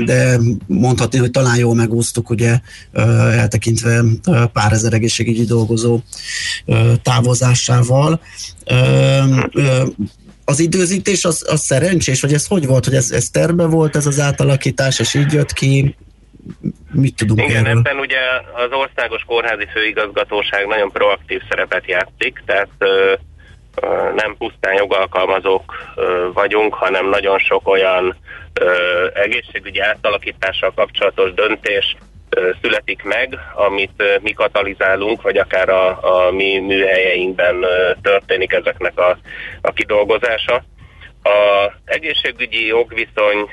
de 0.05 0.39
mondhatni, 0.67 1.19
hogy 1.19 1.31
talán 1.31 1.57
jól 1.57 1.75
megúsztuk, 1.75 2.31
ugye 2.31 2.61
eltekintve 3.33 4.03
pár 4.53 4.73
ezer 4.73 4.93
egészségügyi 4.93 5.45
dolgozó 5.45 6.01
távozásával. 7.03 8.21
Az 10.45 10.61
időzítés 10.61 11.25
az, 11.25 11.45
az 11.49 11.61
szerencsés, 11.61 12.21
vagy 12.21 12.33
ez 12.33 12.47
hogy 12.47 12.67
volt, 12.67 12.85
hogy 12.85 12.95
ez, 12.95 13.11
ez 13.11 13.29
terve 13.31 13.65
volt 13.65 13.97
ez 13.97 14.07
az 14.07 14.21
átalakítás, 14.21 14.99
és 14.99 15.15
így 15.15 15.33
jött 15.33 15.53
ki, 15.53 15.95
mit 16.93 17.17
tudunk 17.17 17.41
Igen, 17.41 17.67
erről? 17.67 17.79
ebben 17.79 17.99
ugye 17.99 18.19
az 18.53 18.73
Országos 18.73 19.23
Kórházi 19.27 19.67
Főigazgatóság 19.73 20.67
nagyon 20.67 20.91
proaktív 20.91 21.41
szerepet 21.49 21.87
játszik, 21.87 22.43
tehát 22.47 22.69
ö, 22.79 23.13
ö, 23.75 23.87
nem 24.15 24.37
pusztán 24.39 24.75
jogalkalmazók 24.75 25.93
ö, 25.97 26.29
vagyunk, 26.33 26.75
hanem 26.75 27.09
nagyon 27.09 27.39
sok 27.39 27.69
olyan 27.69 28.17
ö, 28.61 28.73
egészségügyi 29.15 29.81
átalakítással 29.81 30.73
kapcsolatos 30.75 31.35
döntés 31.35 31.97
ö, 32.31 32.51
születik 32.63 33.03
meg, 33.03 33.39
amit 33.55 33.93
ö, 33.97 34.15
mi 34.23 34.33
katalizálunk, 34.33 35.23
vagy 35.23 35.37
akár 35.37 35.69
a, 35.69 35.89
a 36.27 36.31
mi 36.31 36.59
műhelyeinkben 36.59 37.63
ö, 37.63 37.93
történik 38.03 38.53
ezeknek 38.53 38.99
a, 38.99 39.19
a 39.61 39.73
kidolgozása. 39.73 40.65
Az 41.23 41.71
egészségügyi 41.85 42.67
jogviszony 42.67 43.49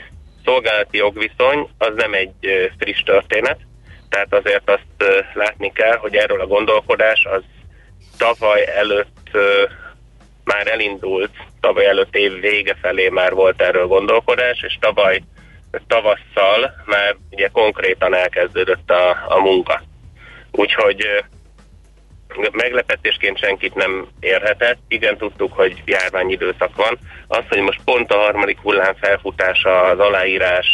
szolgálati 0.47 0.97
jogviszony 0.97 1.69
az 1.77 1.93
nem 1.95 2.13
egy 2.13 2.71
friss 2.79 3.03
történet. 3.03 3.57
Tehát 4.09 4.33
azért 4.33 4.69
azt 4.69 5.25
látni 5.33 5.71
kell, 5.71 5.97
hogy 5.97 6.15
erről 6.15 6.41
a 6.41 6.47
gondolkodás 6.47 7.25
az 7.31 7.43
tavaly 8.17 8.67
előtt 8.75 9.29
már 10.43 10.67
elindult, 10.67 11.31
tavaly 11.59 11.85
előtt 11.85 12.15
év 12.15 12.39
vége 12.39 12.75
felé 12.81 13.09
már 13.09 13.33
volt 13.33 13.61
erről 13.61 13.87
gondolkodás, 13.87 14.61
és 14.61 14.77
tavaly 14.79 15.21
tavasszal 15.87 16.73
már 16.85 17.15
ugye 17.31 17.47
konkrétan 17.47 18.15
elkezdődött 18.15 18.89
a, 18.89 19.09
a 19.27 19.39
munka. 19.39 19.81
Úgyhogy 20.51 21.23
meglepetésként 22.51 23.37
senkit 23.37 23.75
nem 23.75 24.07
érhetett. 24.19 24.77
Igen, 24.87 25.17
tudtuk, 25.17 25.53
hogy 25.53 25.81
járványidőszak 25.85 26.75
van. 26.75 26.97
Az, 27.27 27.43
hogy 27.49 27.61
most 27.61 27.79
pont 27.85 28.11
a 28.11 28.17
harmadik 28.17 28.59
hullám 28.59 28.95
felfutása 29.01 29.81
az 29.81 29.99
aláírás 29.99 30.67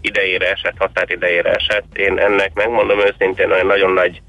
idejére 0.00 0.50
esett, 0.50 0.74
határidejére 0.78 1.50
esett, 1.50 1.96
én 1.96 2.18
ennek 2.18 2.54
megmondom 2.54 3.00
őszintén, 3.00 3.50
olyan 3.50 3.66
nagyon 3.66 3.92
nagy 3.92 4.22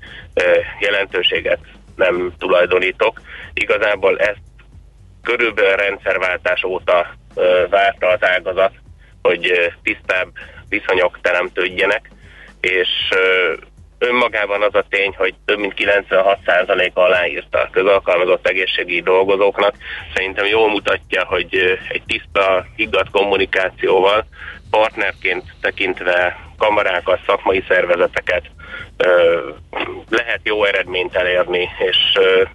jelentőséget 0.80 1.60
nem 1.96 2.34
tulajdonítok. 2.38 3.22
Igazából 3.54 4.20
ezt 4.20 4.42
körülbelül 5.24 5.76
rendszerváltás 5.76 6.64
óta 6.64 7.16
várta 7.70 8.08
az 8.08 8.24
ágazat, 8.24 8.74
hogy 9.22 9.72
tisztább 9.84 10.28
viszonyok 10.70 11.20
teremtődjenek, 11.22 12.10
és 12.62 12.90
önmagában 14.00 14.62
az 14.62 14.76
a 14.76 14.86
tény, 14.90 15.14
hogy 15.18 15.34
több 15.46 15.60
mint 15.60 15.74
96% 15.78 16.94
aláírta 16.94 17.60
a 17.60 17.70
közalkalmazott 17.72 18.48
egészségügyi 18.48 19.02
dolgozóknak, 19.02 19.76
szerintem 20.14 20.46
jól 20.46 20.70
mutatja, 20.70 21.26
hogy 21.26 21.80
egy 21.90 22.04
tiszta, 22.08 22.66
higgadt 22.76 23.10
kommunikációval, 23.10 24.26
partnerként 24.70 25.44
tekintve 25.62 26.40
kamarákat, 26.58 27.20
szakmai 27.26 27.64
szervezeteket 27.68 28.44
lehet 30.10 30.40
jó 30.44 30.64
eredményt 30.64 31.16
elérni, 31.16 31.70
és 31.90 31.98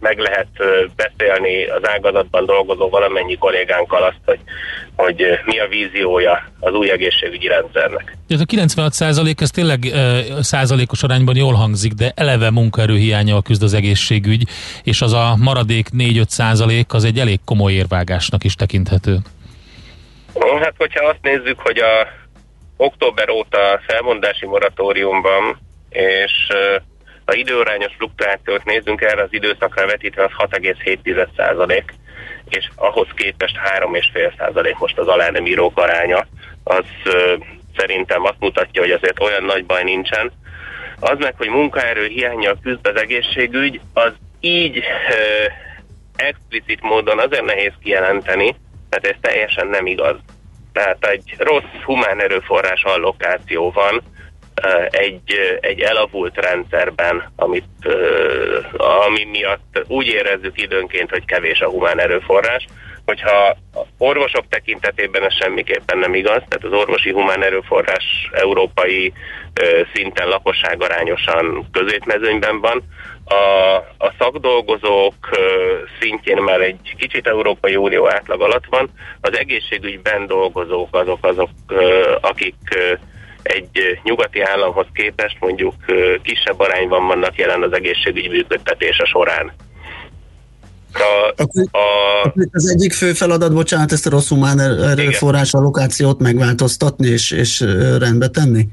meg 0.01 0.19
lehet 0.19 0.49
beszélni 0.97 1.65
az 1.65 1.89
ágazatban 1.89 2.47
dolgozó 2.47 2.89
valamennyi 2.89 3.37
kollégánkkal 3.37 4.03
azt, 4.03 4.21
hogy, 4.25 4.41
hogy 4.97 5.25
mi 5.45 5.59
a 5.59 5.67
víziója 5.69 6.49
az 6.61 6.75
új 6.75 6.91
egészségügyi 6.91 7.47
rendszernek. 7.47 8.17
Ez 8.29 8.41
a 8.41 8.45
96 8.45 8.93
százalék, 8.93 9.41
ez 9.41 9.51
tényleg 9.51 9.81
százalékos 10.41 11.03
arányban 11.03 11.37
jól 11.37 11.55
hangzik, 11.55 11.93
de 11.93 12.13
eleve 12.15 12.51
munkaerőhiányjal 12.51 13.43
küzd 13.43 13.63
az 13.63 13.75
egészségügy, 13.75 14.43
és 14.83 15.03
az 15.03 15.13
a 15.13 15.37
maradék 15.43 15.87
4-5 15.99 16.27
százalék 16.27 16.93
az 16.93 17.05
egy 17.05 17.19
elég 17.19 17.41
komoly 17.45 17.73
érvágásnak 17.73 18.45
is 18.45 18.55
tekinthető. 18.55 19.17
Hát, 20.61 20.75
hogyha 20.77 21.07
azt 21.07 21.23
nézzük, 21.23 21.61
hogy 21.61 21.79
a 21.79 22.09
október 22.77 23.31
óta 23.31 23.81
felmondási 23.87 24.47
moratóriumban, 24.47 25.59
és 25.93 26.33
ha 27.25 27.35
időrányos 27.35 27.93
fluktuációt 27.97 28.65
nézzünk 28.65 29.01
erre 29.01 29.23
az 29.23 29.33
időszakra 29.33 29.87
vetítve, 29.87 30.25
az 30.25 30.49
6,7 30.51 31.83
és 32.49 32.69
ahhoz 32.75 33.09
képest 33.15 33.57
3,5% 33.79 34.79
most 34.79 34.99
az 34.99 35.07
alá 35.07 35.31
nem 35.31 35.47
írók 35.47 35.79
aránya, 35.79 36.27
az 36.65 36.85
szerintem 37.77 38.25
azt 38.25 38.41
mutatja, 38.41 38.81
hogy 38.83 38.91
azért 38.91 39.21
olyan 39.21 39.45
nagy 39.45 39.67
baj 39.67 39.83
nincsen. 39.83 40.33
Az 41.01 41.19
meg, 41.19 41.35
hogy 41.37 41.49
munkaerő 41.49 42.07
hiányjal 42.07 42.59
küzd 42.63 42.87
az 42.87 43.01
egészségügy, 43.01 43.81
az 43.93 44.13
így 44.41 44.77
ö, 45.11 45.45
explicit 46.17 46.83
módon 46.83 47.19
azért 47.19 47.45
nehéz 47.45 47.73
kijelenteni, 47.83 48.55
mert 48.91 49.07
ez 49.07 49.17
teljesen 49.21 49.67
nem 49.67 49.87
igaz. 49.87 50.17
Tehát 50.73 51.07
egy 51.07 51.35
rossz 51.39 51.83
humán 51.85 52.21
erőforrás 52.21 52.83
allokáció 52.83 53.71
van 53.71 54.03
egy, 54.91 55.59
egy 55.61 55.81
elavult 55.81 56.37
rendszerben, 56.37 57.33
amit, 57.37 57.65
ami 58.77 59.25
miatt 59.25 59.85
úgy 59.87 60.07
érezzük 60.07 60.63
időnként, 60.63 61.11
hogy 61.11 61.25
kevés 61.25 61.61
a 61.61 61.69
humán 61.69 62.01
erőforrás, 62.01 62.67
hogyha 63.05 63.57
orvosok 63.99 64.45
tekintetében 64.49 65.25
ez 65.25 65.35
semmiképpen 65.35 65.99
nem 65.99 66.15
igaz, 66.15 66.43
tehát 66.49 66.65
az 66.65 66.73
orvosi 66.73 67.11
humán 67.11 67.43
erőforrás 67.43 68.31
európai 68.33 69.13
szinten 69.95 70.29
lakosságarányosan 70.29 71.69
középmezőnyben 71.73 72.61
van, 72.61 72.83
a, 73.25 73.77
a 73.99 74.13
szakdolgozók 74.19 75.15
szintjén 76.01 76.43
már 76.43 76.61
egy 76.61 76.95
kicsit 76.97 77.27
Európai 77.27 77.77
Unió 77.77 78.11
átlag 78.11 78.41
alatt 78.41 78.65
van, 78.71 78.91
az 79.21 79.39
egészségügyben 79.39 80.27
dolgozók 80.27 80.97
azok 80.97 81.25
azok, 81.25 81.51
akik 82.21 82.55
egy 83.43 84.01
nyugati 84.03 84.41
államhoz 84.41 84.87
képest 84.95 85.37
mondjuk 85.41 85.75
kisebb 86.23 86.61
arányban 86.61 87.07
vannak 87.07 87.37
jelen 87.37 87.63
az 87.63 87.73
egészségügyi 87.73 88.29
működtetése 88.29 89.05
során. 89.05 89.53
A, 90.93 91.43
a, 91.79 92.33
az 92.53 92.71
egyik 92.71 92.93
fő 92.93 93.13
feladat, 93.13 93.53
bocsánat, 93.53 93.93
ezt 93.93 94.07
a 94.07 94.11
rossz 94.11 94.29
humán 94.29 94.59
er- 94.59 94.99
erőforrás 94.99 95.53
allokációt 95.53 96.19
megváltoztatni 96.19 97.09
és, 97.09 97.31
és 97.31 97.61
rendbe 97.99 98.29
tenni? 98.29 98.69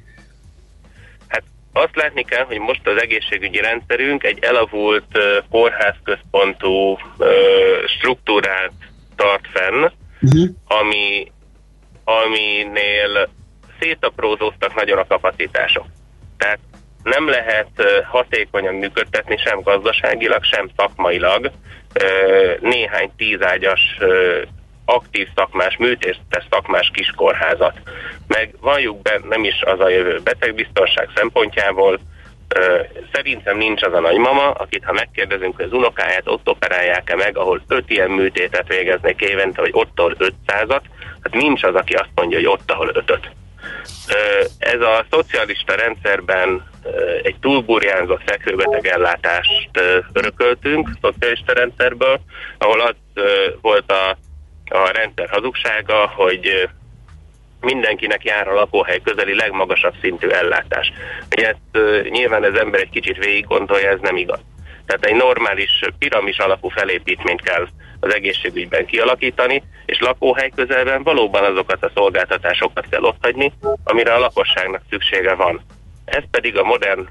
Azt 1.73 1.95
látni 1.95 2.23
kell, 2.23 2.43
hogy 2.43 2.59
most 2.59 2.87
az 2.87 3.01
egészségügyi 3.01 3.59
rendszerünk 3.59 4.23
egy 4.23 4.39
elavult 4.41 5.05
kórházközpontú 5.49 6.97
struktúrát 7.97 8.71
tart 9.15 9.47
fenn, 9.53 9.91
uh-huh. 10.21 10.49
ami, 10.67 11.31
aminél 12.03 13.29
szétaprózóztak 13.79 14.75
nagyon 14.75 14.97
a 14.97 15.07
kapacitások. 15.07 15.85
Tehát 16.37 16.59
nem 17.03 17.29
lehet 17.29 17.69
hatékonyan 18.09 18.73
működtetni 18.75 19.37
sem 19.37 19.61
gazdaságilag, 19.61 20.43
sem 20.43 20.69
szakmailag 20.75 21.51
néhány 22.59 23.11
tízágyas 23.17 23.81
aktív 24.85 25.27
szakmás, 25.35 25.77
műtésztes 25.77 26.45
szakmás 26.49 26.91
kiskórházat. 26.93 27.79
Meg 28.27 28.55
valljuk 28.59 29.01
be, 29.01 29.19
nem 29.29 29.43
is 29.43 29.61
az 29.61 29.79
a 29.79 29.89
jövő 29.89 30.19
betegbiztonság 30.23 31.09
szempontjából, 31.15 31.99
szerintem 33.13 33.57
nincs 33.57 33.83
az 33.83 33.93
a 33.93 33.99
nagymama, 33.99 34.51
akit 34.51 34.83
ha 34.83 34.91
megkérdezünk, 34.93 35.55
hogy 35.55 35.65
az 35.65 35.73
unokáját 35.73 36.27
ott 36.27 36.49
operálják-e 36.49 37.15
meg, 37.15 37.37
ahol 37.37 37.61
öt 37.67 37.89
ilyen 37.89 38.09
műtétet 38.09 38.67
végeznek 38.67 39.21
évente, 39.21 39.61
vagy 39.61 39.71
ott, 39.73 39.99
ahol 39.99 40.15
500-at, 40.19 40.81
hát 41.23 41.33
nincs 41.33 41.63
az, 41.63 41.75
aki 41.75 41.93
azt 41.93 42.09
mondja, 42.15 42.37
hogy 42.37 42.47
ott, 42.47 42.71
ahol 42.71 42.91
ötöt. 42.93 43.29
Ez 44.57 44.81
a 44.81 45.05
szocialista 45.09 45.75
rendszerben 45.75 46.69
egy 47.23 47.35
túlburjánzott 47.41 48.21
fekvőbeteg 48.25 48.87
ellátást 48.87 49.69
örököltünk, 50.13 50.89
szocialista 51.01 51.53
rendszerből, 51.53 52.19
ahol 52.57 52.81
az 52.81 52.95
volt 53.61 53.91
a 53.91 54.17
a 54.69 54.91
rendszer 54.91 55.29
hazugsága, 55.29 56.07
hogy 56.15 56.69
mindenkinek 57.61 58.23
jár 58.23 58.47
a 58.47 58.53
lakóhely 58.53 58.99
közeli 59.03 59.35
legmagasabb 59.35 59.93
szintű 60.01 60.27
ellátás. 60.27 60.91
Ugye 61.31 61.47
ezt 61.47 62.03
nyilván 62.09 62.43
az 62.43 62.59
ember 62.59 62.79
egy 62.79 62.89
kicsit 62.89 63.17
végig 63.17 63.45
gondolja, 63.45 63.89
ez 63.89 63.99
nem 64.01 64.17
igaz. 64.17 64.39
Tehát 64.89 65.05
egy 65.05 65.15
normális 65.15 65.83
piramis 65.99 66.37
alapú 66.37 66.69
felépítményt 66.69 67.41
kell 67.41 67.67
az 67.99 68.13
egészségügyben 68.13 68.85
kialakítani, 68.85 69.63
és 69.85 69.99
lakóhely 69.99 70.51
közelben 70.55 71.03
valóban 71.03 71.43
azokat 71.43 71.83
a 71.83 71.91
szolgáltatásokat 71.95 72.85
kell 72.89 73.03
otthagyni, 73.03 73.53
amire 73.83 74.13
a 74.13 74.19
lakosságnak 74.19 74.81
szüksége 74.89 75.35
van. 75.35 75.61
Ez 76.05 76.23
pedig 76.31 76.57
a 76.57 76.63
modern 76.63 77.07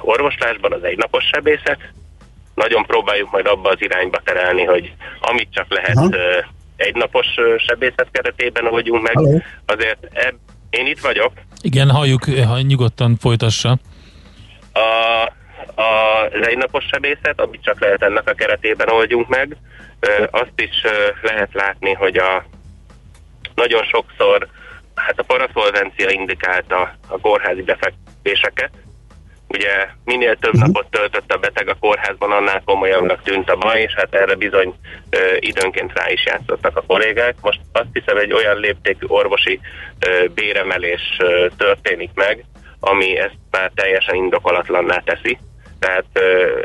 orvoslásban 0.00 0.72
az 0.72 0.84
egy 0.84 0.96
napos 0.96 1.24
sebészet. 1.32 1.78
Nagyon 2.54 2.84
próbáljuk 2.84 3.30
majd 3.30 3.46
abba 3.46 3.70
az 3.70 3.80
irányba 3.82 4.18
terelni, 4.24 4.64
hogy 4.64 4.92
amit 5.20 5.48
csak 5.52 5.66
lehet 5.68 5.96
uh-huh 5.96 6.54
egynapos 6.76 7.26
sebészet 7.56 8.08
keretében 8.10 8.70
vagyunk 8.70 9.02
meg. 9.02 9.14
Hello. 9.14 9.38
Azért 9.66 9.98
eb, 10.12 10.34
én 10.70 10.86
itt 10.86 11.00
vagyok. 11.00 11.32
Igen, 11.60 11.90
halljuk, 11.90 12.24
ha 12.24 12.60
nyugodtan 12.60 13.16
folytassa. 13.20 13.78
A, 14.72 15.32
az 15.74 16.46
egynapos 16.46 16.84
sebészet, 16.84 17.40
amit 17.40 17.62
csak 17.62 17.80
lehet 17.80 18.02
ennek 18.02 18.28
a 18.28 18.34
keretében 18.34 18.88
oldjunk 18.88 19.28
meg. 19.28 19.56
Azt 20.30 20.52
is 20.56 20.82
lehet 21.22 21.50
látni, 21.52 21.92
hogy 21.92 22.16
a 22.16 22.44
nagyon 23.54 23.84
sokszor 23.84 24.48
hát 24.94 25.18
a 25.18 25.22
paraszolvencia 25.22 26.10
indikálta 26.10 26.94
a 27.08 27.18
kórházi 27.20 27.62
befektetéseket, 27.62 28.70
Ugye 29.48 29.88
minél 30.04 30.36
több 30.36 30.54
uh-huh. 30.54 30.66
napot 30.66 30.90
töltött 30.90 31.32
a 31.32 31.36
beteg 31.36 31.68
a 31.68 31.76
kórházban, 31.80 32.30
annál 32.30 32.62
komolyabbnak 32.64 33.22
tűnt 33.22 33.50
a 33.50 33.56
baj, 33.56 33.80
és 33.80 33.94
hát 33.94 34.14
erre 34.14 34.34
bizony 34.34 34.74
ö, 35.10 35.18
időnként 35.38 35.92
rá 35.94 36.10
is 36.10 36.24
játszottak 36.24 36.76
a 36.76 36.84
kollégák. 36.86 37.34
Most 37.40 37.60
azt 37.72 37.88
hiszem 37.92 38.16
egy 38.16 38.32
olyan 38.32 38.56
léptékű 38.56 39.06
orvosi 39.06 39.60
ö, 40.06 40.26
béremelés 40.34 41.16
ö, 41.18 41.46
történik 41.56 42.10
meg, 42.14 42.44
ami 42.80 43.18
ezt 43.18 43.38
már 43.50 43.70
teljesen 43.74 44.14
indokolatlanná 44.14 44.98
teszi. 44.98 45.38
Tehát 45.78 46.04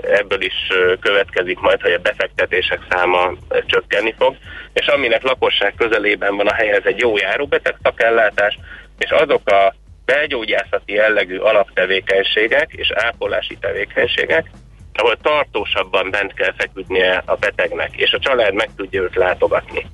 ebből 0.02 0.42
is 0.42 0.54
következik 1.00 1.60
majd, 1.60 1.82
hogy 1.82 1.92
a 1.92 1.98
befektetések 2.00 2.80
száma 2.90 3.32
csökkenni 3.66 4.14
fog, 4.18 4.36
és 4.74 4.88
aminek 4.88 5.24
lakosság 5.24 5.74
közelében 5.78 6.36
van 6.36 6.48
a 6.48 6.54
hely, 6.54 6.70
ez 6.70 6.86
egy 6.86 7.00
jó 7.00 7.18
járóbeteg 7.18 7.76
szakellátás, 7.84 8.60
és 8.98 9.10
azok 9.10 9.50
a 9.50 9.74
belgyógyászati 10.06 10.94
jellegű 10.94 11.38
alaptevékenységek 11.38 12.70
és 12.72 12.92
ápolási 12.92 13.58
tevékenységek, 13.60 14.52
ahol 14.94 15.18
tartósabban 15.22 16.10
bent 16.12 16.34
kell 16.34 16.54
feküdnie 16.58 17.24
a 17.26 17.36
betegnek, 17.36 17.96
és 17.96 18.12
a 18.12 18.20
család 18.20 18.54
meg 18.54 18.70
tudja 18.76 19.02
őt 19.02 19.16
látogatni. 19.16 19.86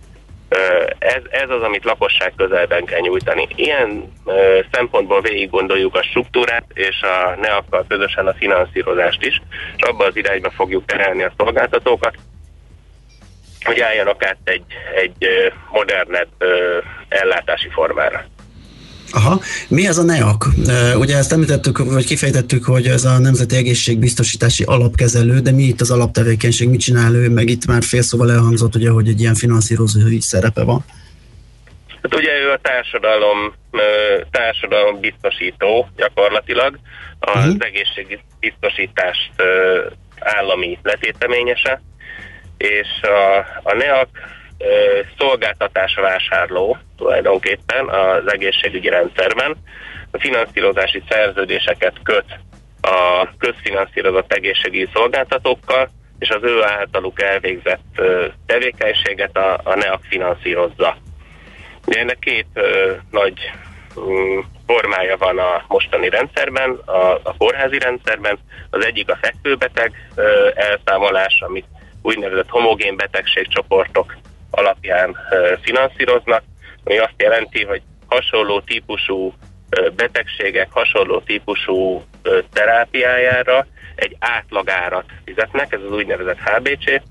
Ez, 0.99 1.21
ez 1.29 1.49
az, 1.49 1.61
amit 1.61 1.83
lakosság 1.83 2.33
közelben 2.37 2.85
kell 2.85 2.99
nyújtani. 2.99 3.47
Ilyen 3.55 4.13
szempontból 4.71 5.21
végig 5.21 5.49
gondoljuk 5.49 5.95
a 5.95 6.03
struktúrát, 6.03 6.65
és 6.73 7.01
a 7.01 7.35
NEAK-kal 7.41 7.85
közösen 7.87 8.27
a 8.27 8.33
finanszírozást 8.33 9.23
is, 9.23 9.41
és 9.75 9.83
abba 9.83 10.05
az 10.05 10.15
irányba 10.15 10.49
fogjuk 10.49 10.85
terelni 10.85 11.23
a 11.23 11.33
szolgáltatókat, 11.37 12.15
hogy 13.63 13.79
álljanak 13.79 14.25
át 14.25 14.37
egy, 14.43 14.63
egy 14.95 15.27
modernebb 15.71 16.29
ellátási 17.09 17.69
formára. 17.69 18.25
Aha. 19.11 19.39
Mi 19.67 19.87
ez 19.87 19.97
a 19.97 20.03
NEAK? 20.03 20.47
Ugye 20.97 21.17
ezt 21.17 21.31
említettük, 21.31 21.77
vagy 21.77 22.05
kifejtettük, 22.05 22.65
hogy 22.65 22.85
ez 22.87 23.05
a 23.05 23.19
Nemzeti 23.19 23.55
Egészségbiztosítási 23.55 24.63
Alapkezelő, 24.63 25.39
de 25.39 25.51
mi 25.51 25.63
itt 25.63 25.81
az 25.81 25.91
alaptevékenység, 25.91 26.69
mit 26.69 26.79
csinál 26.79 27.15
ő, 27.15 27.29
meg 27.29 27.49
itt 27.49 27.65
már 27.65 27.83
félszóval 27.83 28.31
elhangzott, 28.31 28.75
ugye, 28.75 28.89
hogy 28.89 29.07
egy 29.07 29.19
ilyen 29.19 29.35
finanszírozói 29.35 30.19
szerepe 30.19 30.63
van. 30.63 30.85
Hát 32.01 32.15
ugye 32.15 32.31
ő 32.31 32.51
a 32.51 32.59
társadalom, 32.61 33.53
társadalom 34.31 34.99
biztosító 34.99 35.89
gyakorlatilag, 35.95 36.79
az 37.19 37.35
uh-huh. 37.35 37.55
egészségbiztosítást 37.59 39.31
állami 40.19 40.77
letéteményese, 40.83 41.81
és 42.57 42.87
a, 43.01 43.37
a 43.63 43.73
NEAK 43.75 44.09
szolgáltatásvásárló 45.17 46.77
tulajdonképpen 46.97 47.87
az 47.89 48.31
egészségügyi 48.31 48.89
rendszerben. 48.89 49.55
Finanszírozási 50.11 51.03
szerződéseket 51.09 51.93
köt 52.03 52.25
a 52.81 53.27
közfinanszírozott 53.37 54.33
egészségügyi 54.33 54.89
szolgáltatókkal, 54.93 55.89
és 56.19 56.29
az 56.29 56.43
ő 56.43 56.63
általuk 56.63 57.21
elvégzett 57.21 58.01
tevékenységet 58.45 59.37
a, 59.37 59.59
a 59.63 59.75
NEAK 59.75 60.01
finanszírozza. 60.09 60.97
Ugye 61.85 61.99
ennek 61.99 62.19
két 62.19 62.45
ö, 62.53 62.91
nagy 63.11 63.51
ö, 63.95 64.39
formája 64.65 65.17
van 65.17 65.37
a 65.37 65.63
mostani 65.67 66.09
rendszerben, 66.09 66.71
a, 66.85 67.13
a 67.13 67.35
kórházi 67.37 67.79
rendszerben. 67.79 68.39
Az 68.69 68.85
egyik 68.85 69.09
a 69.11 69.17
fekvőbeteg 69.21 69.91
ö, 70.15 70.49
elszámolás, 70.53 71.41
amit 71.41 71.65
úgynevezett 72.01 72.49
homogén 72.49 72.95
betegségcsoportok 72.95 74.17
alapján 74.57 75.17
finanszíroznak, 75.61 76.43
ami 76.83 76.97
azt 76.97 77.13
jelenti, 77.17 77.63
hogy 77.63 77.81
hasonló 78.07 78.61
típusú 78.61 79.33
betegségek, 79.95 80.67
hasonló 80.71 81.19
típusú 81.19 82.03
terápiájára 82.53 83.67
egy 83.95 84.15
átlagárat 84.19 85.05
fizetnek, 85.25 85.73
ez 85.73 85.79
az 85.85 85.91
úgynevezett 85.91 86.39
HBC, 86.39 87.01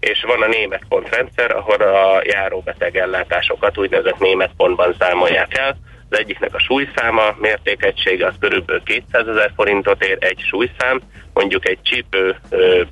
és 0.00 0.22
van 0.26 0.42
a 0.42 0.46
német 0.46 0.82
pontrendszer, 0.88 1.50
ahol 1.50 1.80
a 1.80 2.22
járóbeteg 2.24 2.96
ellátásokat 2.96 3.78
úgynevezett 3.78 4.18
német 4.18 4.50
pontban 4.56 4.96
számolják 4.98 5.58
el, 5.58 5.76
az 6.10 6.18
egyiknek 6.18 6.54
a 6.54 6.58
súlyszáma 6.58 7.36
mértékegysége 7.38 8.26
az 8.26 8.34
körülbelül 8.40 8.82
200 8.82 9.26
ezer 9.28 9.52
forintot 9.56 10.04
ér 10.04 10.16
egy 10.20 10.38
súlyszám, 10.48 11.00
mondjuk 11.32 11.68
egy 11.68 11.78
csípő 11.82 12.36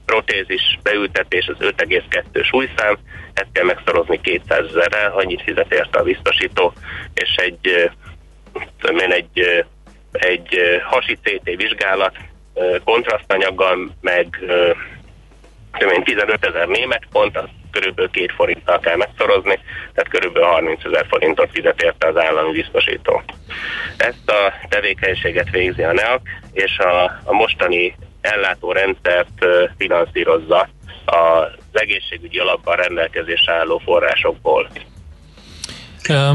protézis 0.04 0.78
beültetés 0.82 1.46
az 1.46 1.56
5,2 1.60 2.44
súlyszám, 2.44 2.98
ezt 3.38 3.52
kell 3.52 3.64
megszorozni 3.64 4.20
200 4.20 4.66
ezerrel, 4.66 5.12
annyit 5.12 5.42
fizet 5.42 5.72
érte 5.72 5.98
a 5.98 6.02
biztosító, 6.02 6.72
és 7.14 7.34
egy, 7.36 7.90
én, 9.00 9.12
egy, 9.12 9.64
egy 10.12 10.58
hasi 10.84 11.18
CT 11.22 11.56
vizsgálat 11.56 12.16
kontrasztanyaggal, 12.84 13.90
meg 14.00 14.38
15 16.04 16.46
ezer 16.46 16.66
német 16.68 17.02
pont, 17.12 17.36
az 17.36 17.48
körülbelül 17.70 18.10
két 18.10 18.32
forinttal 18.32 18.78
kell 18.78 18.96
megszorozni, 18.96 19.58
tehát 19.94 20.10
körülbelül 20.10 20.48
30 20.48 20.84
ezer 20.84 21.06
forintot 21.08 21.50
fizet 21.52 21.82
érte 21.82 22.06
az 22.06 22.16
állami 22.16 22.52
biztosító. 22.52 23.22
Ezt 23.96 24.30
a 24.30 24.52
tevékenységet 24.68 25.50
végzi 25.50 25.82
a 25.82 25.92
NEAK, 25.92 26.20
és 26.52 26.78
a, 26.78 27.04
a 27.24 27.32
mostani 27.32 27.94
ellátórendszert 28.20 29.46
finanszírozza 29.78 30.68
az 31.04 31.57
egészségügyi 31.78 32.38
alapban 32.38 32.76
rendelkezésre 32.76 33.52
álló 33.52 33.80
forrásokból. 33.84 34.70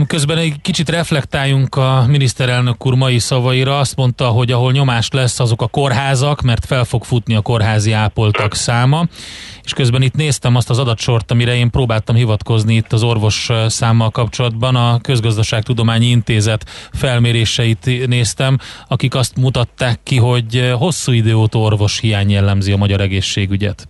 Közben 0.07 0.37
egy 0.37 0.53
kicsit 0.61 0.89
reflektáljunk 0.89 1.75
a 1.75 2.05
miniszterelnök 2.07 2.85
úr 2.85 2.93
mai 2.93 3.19
szavaira. 3.19 3.77
Azt 3.77 3.95
mondta, 3.95 4.27
hogy 4.27 4.51
ahol 4.51 4.71
nyomás 4.71 5.09
lesz, 5.11 5.39
azok 5.39 5.61
a 5.61 5.67
kórházak, 5.67 6.41
mert 6.41 6.65
fel 6.65 6.83
fog 6.83 7.03
futni 7.03 7.35
a 7.35 7.41
kórházi 7.41 7.91
ápoltak 7.91 8.55
száma. 8.55 9.05
És 9.63 9.73
közben 9.73 10.01
itt 10.01 10.13
néztem 10.13 10.55
azt 10.55 10.69
az 10.69 10.79
adatsort, 10.79 11.31
amire 11.31 11.55
én 11.55 11.69
próbáltam 11.69 12.15
hivatkozni 12.15 12.75
itt 12.75 12.93
az 12.93 13.03
orvos 13.03 13.49
számmal 13.67 14.09
kapcsolatban. 14.09 14.75
A 14.75 14.99
Közgazdaságtudományi 15.01 16.05
Intézet 16.05 16.69
felméréseit 16.91 18.07
néztem, 18.07 18.57
akik 18.87 19.15
azt 19.15 19.35
mutatták 19.35 19.99
ki, 20.03 20.17
hogy 20.17 20.73
hosszú 20.77 21.11
idő 21.11 21.35
óta 21.35 21.59
orvos 21.59 21.99
hiány 21.99 22.31
jellemzi 22.31 22.71
a 22.71 22.77
magyar 22.77 23.01
egészségügyet. 23.01 23.87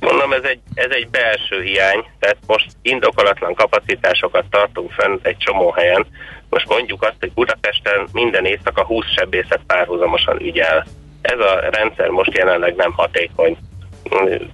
Mondom, 0.00 0.32
ez 0.32 0.42
egy, 0.42 0.60
ez 0.74 0.90
egy 0.90 1.08
belső 1.08 1.62
hiány, 1.62 2.04
tehát 2.18 2.36
most 2.46 2.66
indokolatlan 2.82 3.54
kapacitásokat 3.54 4.44
tartunk 4.50 4.92
fenn 4.92 5.18
egy 5.22 5.36
csomó 5.36 5.70
helyen. 5.70 6.06
Most 6.48 6.68
mondjuk 6.68 7.02
azt, 7.02 7.16
hogy 7.20 7.32
Budapesten 7.32 8.08
minden 8.12 8.44
éjszaka 8.44 8.84
20 8.84 9.06
sebészet 9.16 9.60
párhuzamosan 9.66 10.40
ügyel. 10.40 10.86
Ez 11.20 11.38
a 11.38 11.60
rendszer 11.70 12.08
most 12.08 12.36
jelenleg 12.36 12.74
nem 12.74 12.92
hatékony. 12.92 13.56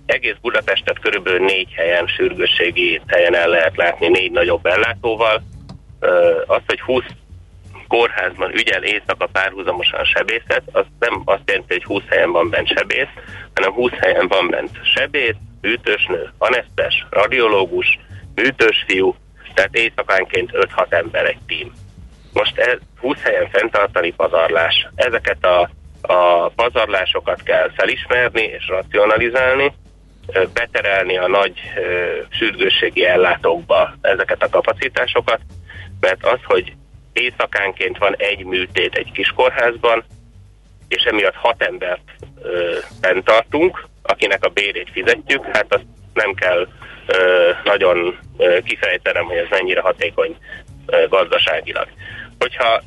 Egész 0.06 0.36
Budapestet 0.40 0.98
körülbelül 0.98 1.44
négy 1.44 1.72
helyen, 1.72 2.06
sürgősségi 2.06 3.00
helyen 3.06 3.34
el 3.34 3.48
lehet 3.48 3.76
látni, 3.76 4.08
négy 4.08 4.30
nagyobb 4.30 4.66
ellátóval. 4.66 5.42
Az, 6.46 6.60
hogy 6.66 6.80
20 6.80 7.04
kórházban 7.88 8.52
ügyel 8.52 8.82
éjszaka 8.82 9.26
párhuzamosan 9.26 10.04
sebészet, 10.04 10.62
az 10.72 10.84
nem 10.98 11.22
azt 11.24 11.42
jelenti, 11.46 11.72
hogy 11.72 11.84
20 11.84 12.02
helyen 12.08 12.32
van 12.32 12.50
bent 12.50 12.68
sebész, 12.68 13.08
hanem 13.54 13.72
20 13.72 13.90
helyen 14.00 14.28
van 14.28 14.48
bent 14.48 14.70
sebész, 14.94 15.34
műtősnő, 15.60 16.32
anesztes, 16.38 17.06
radiológus, 17.10 17.98
műtős 18.34 18.84
fiú, 18.86 19.14
tehát 19.54 19.76
éjszakánként 19.76 20.50
5-6 20.52 20.92
ember 20.92 21.24
egy 21.24 21.38
tím. 21.46 21.72
Most 22.32 22.58
ez 22.58 22.78
20 23.00 23.22
helyen 23.22 23.48
fenntartani 23.50 24.10
pazarlás. 24.10 24.88
Ezeket 24.94 25.44
a, 25.44 25.70
a 26.00 26.48
pazarlásokat 26.48 27.42
kell 27.42 27.70
felismerni 27.76 28.42
és 28.42 28.68
racionalizálni, 28.68 29.72
beterelni 30.52 31.18
a 31.18 31.28
nagy 31.28 31.60
ö, 31.76 32.18
sürgősségi 32.30 33.06
ellátókba 33.06 33.94
ezeket 34.00 34.42
a 34.42 34.48
kapacitásokat, 34.48 35.40
mert 36.00 36.26
az, 36.26 36.38
hogy 36.44 36.72
éjszakánként 37.14 37.98
van 37.98 38.14
egy 38.16 38.44
műtét 38.44 38.94
egy 38.94 39.12
kiskórházban, 39.12 40.04
és 40.88 41.02
emiatt 41.02 41.34
hat 41.34 41.62
embert 41.62 42.02
ö, 42.42 42.78
tartunk, 43.24 43.86
akinek 44.02 44.44
a 44.44 44.48
bérét 44.48 44.90
fizetjük, 44.92 45.44
hát 45.52 45.66
azt 45.68 45.86
nem 46.14 46.34
kell 46.34 46.68
ö, 47.06 47.50
nagyon 47.64 48.18
ö, 48.36 48.58
kifejtenem, 48.64 49.24
hogy 49.24 49.36
ez 49.36 49.46
mennyire 49.50 49.80
hatékony 49.80 50.36
ö, 50.86 51.08
gazdaságilag. 51.08 51.88
Hogyha 52.38 52.82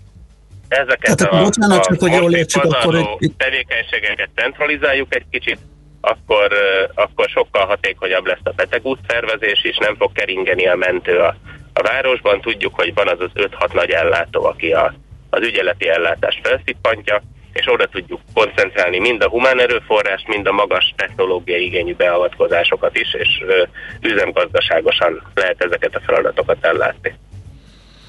ezeket 0.68 1.22
hát, 1.22 1.22
a, 1.22 1.44
bocsánat, 1.44 1.80
a, 1.80 1.90
csak, 1.90 2.00
hogy 2.00 2.12
jól 2.12 2.34
értsük, 2.34 2.64
akkor 2.64 2.96
egy... 2.96 3.32
tevékenységeket 3.38 4.30
centralizáljuk 4.36 5.16
egy 5.16 5.26
kicsit, 5.32 5.60
akkor, 6.02 6.52
akkor 6.94 7.30
sokkal 7.30 7.66
hatékonyabb 7.66 8.26
lesz 8.26 8.40
a 8.44 8.52
betegútszervezés, 8.56 9.64
és 9.64 9.78
nem 9.78 9.96
fog 9.96 10.12
keringeni 10.12 10.68
a 10.68 10.76
mentő 10.76 11.18
a 11.18 11.36
a 11.78 11.82
városban 11.82 12.42
tudjuk, 12.42 12.76
hogy 12.76 12.94
van 12.94 13.08
az 13.08 13.20
az 13.20 13.32
5-6 13.34 13.74
nagy 13.74 13.90
ellátó, 13.90 14.46
aki 14.46 14.72
a, 14.72 14.94
az 15.30 15.42
ügyeleti 15.42 15.90
ellátást 15.90 16.48
felszippantja, 16.48 17.22
és 17.54 17.66
oda 17.68 17.86
tudjuk 17.86 18.22
koncentrálni 18.34 19.00
mind 19.00 19.22
a 19.24 19.30
humán 19.30 19.60
erőforrás, 19.60 20.24
mind 20.28 20.48
a 20.48 20.52
magas 20.52 20.94
technológiai 20.98 21.66
igényű 21.66 21.96
beavatkozásokat 21.96 22.98
is, 22.98 23.14
és 23.14 23.30
üzemgazdaságosan 24.02 25.22
lehet 25.34 25.64
ezeket 25.64 25.96
a 25.96 26.02
feladatokat 26.06 26.58
ellátni. 26.62 27.16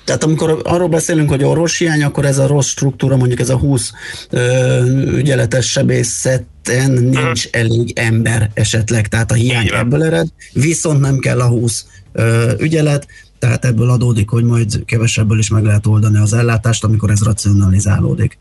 Tehát 0.05 0.25
amikor 0.25 0.61
arról 0.65 0.89
beszélünk, 0.89 1.31
hogy 1.31 1.45
orvoshiány, 1.45 2.03
akkor 2.03 2.25
ez 2.25 2.39
a 2.39 2.47
rossz 2.47 2.69
struktúra, 2.69 3.17
mondjuk 3.17 3.41
ez 3.41 3.49
a 3.49 3.59
20 3.59 3.93
ö, 4.31 4.83
ügyeletes 5.17 5.71
sebészeten 5.71 6.91
nincs 6.91 7.45
uh-huh. 7.45 7.63
elég 7.63 7.99
ember 7.99 8.51
esetleg, 8.55 9.07
tehát 9.07 9.31
a 9.31 9.35
hiány 9.35 9.69
ebből 9.73 10.05
ered, 10.05 10.27
viszont 10.53 11.01
nem 11.01 11.19
kell 11.19 11.41
a 11.41 11.49
20 11.49 11.87
ö, 12.13 12.53
ügyelet, 12.59 13.07
tehát 13.39 13.65
ebből 13.65 13.91
adódik, 13.91 14.31
hogy 14.31 14.45
majd 14.45 14.85
kevesebből 14.85 15.39
is 15.39 15.51
meg 15.51 15.65
lehet 15.65 15.87
oldani 15.87 16.19
az 16.19 16.33
ellátást, 16.33 16.85
amikor 16.85 17.11
ez 17.11 17.25
racionalizálódik. 17.25 18.39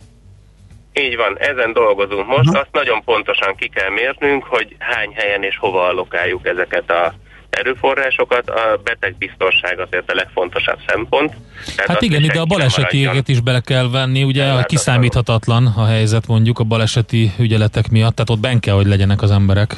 Így 0.93 1.15
van, 1.15 1.37
ezen 1.39 1.73
dolgozunk 1.73 2.27
most. 2.27 2.49
Aha. 2.49 2.59
Azt 2.59 2.71
nagyon 2.71 3.03
pontosan 3.03 3.55
ki 3.55 3.67
kell 3.67 3.89
mérnünk, 3.89 4.43
hogy 4.43 4.75
hány 4.79 5.11
helyen 5.13 5.43
és 5.43 5.57
hova 5.57 5.87
allokáljuk 5.87 6.47
ezeket 6.47 6.91
a, 6.91 7.13
erőforrásokat, 7.49 8.49
a 8.49 8.79
betegbiztonság 8.83 9.79
azért 9.79 10.11
a 10.11 10.15
legfontosabb 10.15 10.79
szempont. 10.87 11.33
Tehát 11.75 11.91
hát 11.91 12.01
igen, 12.01 12.23
ide 12.23 12.39
a 12.39 12.45
baleseti 12.45 13.09
is 13.25 13.39
bele 13.39 13.59
kell 13.59 13.89
venni, 13.89 14.23
ugye 14.23 14.63
kiszámíthatatlan 14.63 15.65
a 15.65 15.85
helyzet 15.85 16.27
mondjuk 16.27 16.59
a 16.59 16.63
baleseti 16.63 17.31
ügyeletek 17.39 17.89
miatt, 17.89 18.15
tehát 18.15 18.29
ott 18.29 18.39
ben 18.39 18.59
kell, 18.59 18.75
hogy 18.75 18.87
legyenek 18.87 19.21
az 19.21 19.31
emberek. 19.31 19.77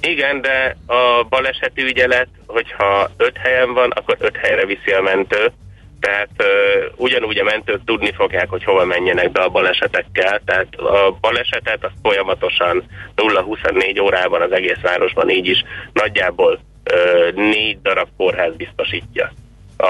Igen, 0.00 0.40
de 0.40 0.76
a 0.86 1.22
baleseti 1.28 1.82
ügyelet, 1.82 2.28
hogyha 2.46 3.10
öt 3.16 3.36
helyen 3.36 3.74
van, 3.74 3.90
akkor 3.90 4.16
öt 4.18 4.36
helyre 4.36 4.66
viszi 4.66 4.92
a 4.92 5.02
mentő, 5.02 5.52
tehát 6.00 6.28
uh, 6.38 6.92
ugyanúgy 6.96 7.38
a 7.38 7.44
mentők 7.44 7.84
tudni 7.84 8.12
fogják, 8.12 8.48
hogy 8.50 8.64
hova 8.64 8.84
menjenek 8.84 9.32
be 9.32 9.40
a 9.42 9.48
balesetekkel, 9.48 10.40
tehát 10.44 10.74
a 10.74 11.16
balesetet 11.20 11.84
az 11.84 11.90
folyamatosan 12.02 12.84
0-24 13.16 14.02
órában 14.02 14.42
az 14.42 14.52
egész 14.52 14.80
városban 14.82 15.28
így 15.28 15.46
is 15.46 15.64
nagyjából 15.92 16.52
uh, 16.92 17.32
négy 17.32 17.80
darab 17.82 18.08
kórház 18.16 18.56
biztosítja. 18.56 19.32
A, 19.76 19.86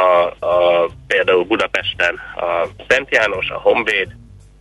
a, 0.46 0.88
például 1.06 1.44
Budapesten 1.44 2.14
a 2.36 2.66
Szent 2.88 3.08
János, 3.10 3.50
a 3.50 3.58
Honvéd, 3.58 4.08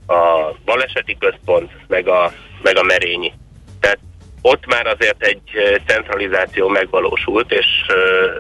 a 0.08 0.52
Baleseti 0.66 1.18
Központ, 1.20 1.72
meg 1.88 2.08
a, 2.08 2.32
meg 2.62 2.78
a 2.78 2.84
Merényi. 2.84 3.34
Tehát 3.80 4.00
ott 4.46 4.66
már 4.66 4.88
azért 4.88 5.24
egy 5.24 5.42
centralizáció 5.86 6.68
megvalósult, 6.68 7.52
és 7.52 7.66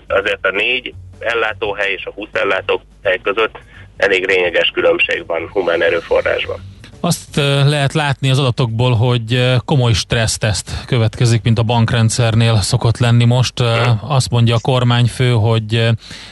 azért 0.07 0.45
a 0.45 0.51
négy 0.51 0.93
ellátóhely 1.19 1.91
és 1.91 2.05
a 2.05 2.11
20 2.11 2.27
ellátóhely 2.31 3.19
között 3.23 3.57
elég 3.97 4.27
lényeges 4.27 4.71
különbség 4.73 5.25
van 5.25 5.49
humán 5.51 5.83
erőforrásban. 5.83 6.59
Azt 6.99 7.35
lehet 7.65 7.93
látni 7.93 8.29
az 8.29 8.39
adatokból, 8.39 8.93
hogy 8.93 9.55
komoly 9.65 9.93
stresszteszt 9.93 10.85
következik, 10.85 11.43
mint 11.43 11.59
a 11.59 11.63
bankrendszernél 11.63 12.55
szokott 12.55 12.97
lenni 12.97 13.25
most. 13.25 13.59
Azt 14.01 14.29
mondja 14.29 14.55
a 14.55 14.59
kormányfő, 14.61 15.31
hogy 15.31 15.89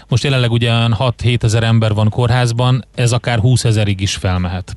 most 0.08 0.24
jelenleg 0.24 0.52
ugyan 0.52 0.96
6-7 1.00 1.44
ezer 1.44 1.64
ember 1.64 1.94
van 1.94 2.10
kórházban, 2.10 2.86
ez 2.96 3.12
akár 3.12 3.40
20 3.40 3.64
ezerig 3.64 4.02
is 4.02 4.16
felmehet. 4.16 4.72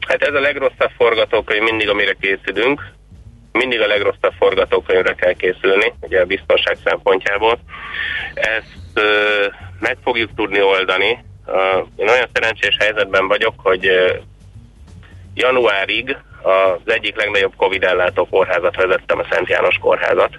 Hát 0.00 0.22
ez 0.22 0.34
a 0.34 0.40
legrosszabb 0.40 0.90
forgatókönyv 0.96 1.62
mindig, 1.62 1.88
amire 1.88 2.16
készülünk 2.20 2.96
mindig 3.58 3.80
a 3.80 3.86
legrosszabb 3.86 4.32
forgatókönyvre 4.38 5.14
kell 5.14 5.32
készülni, 5.32 5.92
ugye 6.00 6.20
a 6.20 6.24
biztonság 6.24 6.76
szempontjából. 6.84 7.58
Ezt 8.34 8.76
ö, 8.94 9.46
meg 9.80 9.96
fogjuk 10.02 10.30
tudni 10.36 10.62
oldani. 10.62 11.24
Uh, 11.46 11.86
én 11.96 12.08
olyan 12.08 12.28
szerencsés 12.32 12.76
helyzetben 12.78 13.28
vagyok, 13.28 13.54
hogy 13.56 13.88
uh, 13.88 14.16
januárig 15.34 16.16
az 16.42 16.92
egyik 16.92 17.16
legnagyobb 17.16 17.52
Covid 17.56 17.84
ellátó 17.84 18.26
kórházat 18.26 18.76
vezettem, 18.76 19.18
a 19.18 19.26
Szent 19.30 19.48
János 19.48 19.78
kórházat, 19.80 20.38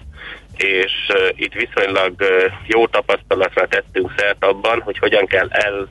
és 0.58 0.92
uh, 1.10 1.30
itt 1.36 1.54
viszonylag 1.54 2.14
jó 2.66 2.88
tapasztalatra 2.88 3.68
tettünk 3.68 4.14
szert 4.18 4.44
abban, 4.44 4.82
hogy 4.82 4.98
hogyan 4.98 5.26
kell 5.26 5.48
el 5.50 5.88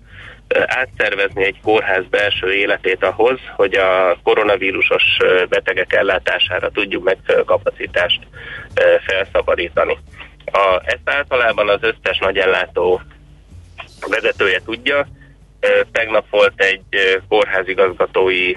átszervezni 0.67 1.45
egy 1.45 1.61
kórház 1.63 2.05
belső 2.11 2.53
életét 2.53 3.05
ahhoz, 3.05 3.39
hogy 3.57 3.75
a 3.75 4.19
koronavírusos 4.23 5.03
betegek 5.49 5.93
ellátására 5.93 6.71
tudjuk 6.71 7.05
meg 7.05 7.19
kapacitást 7.45 8.21
felszabadítani. 9.07 9.99
A, 10.45 10.81
ezt 10.85 11.01
általában 11.05 11.69
az 11.69 11.81
összes 11.81 12.19
nagy 12.19 12.37
ellátó 12.37 13.01
vezetője 14.09 14.61
tudja. 14.65 15.09
Tegnap 15.93 16.25
volt 16.31 16.63
egy 16.63 17.21
kórházigazgatói 17.29 18.53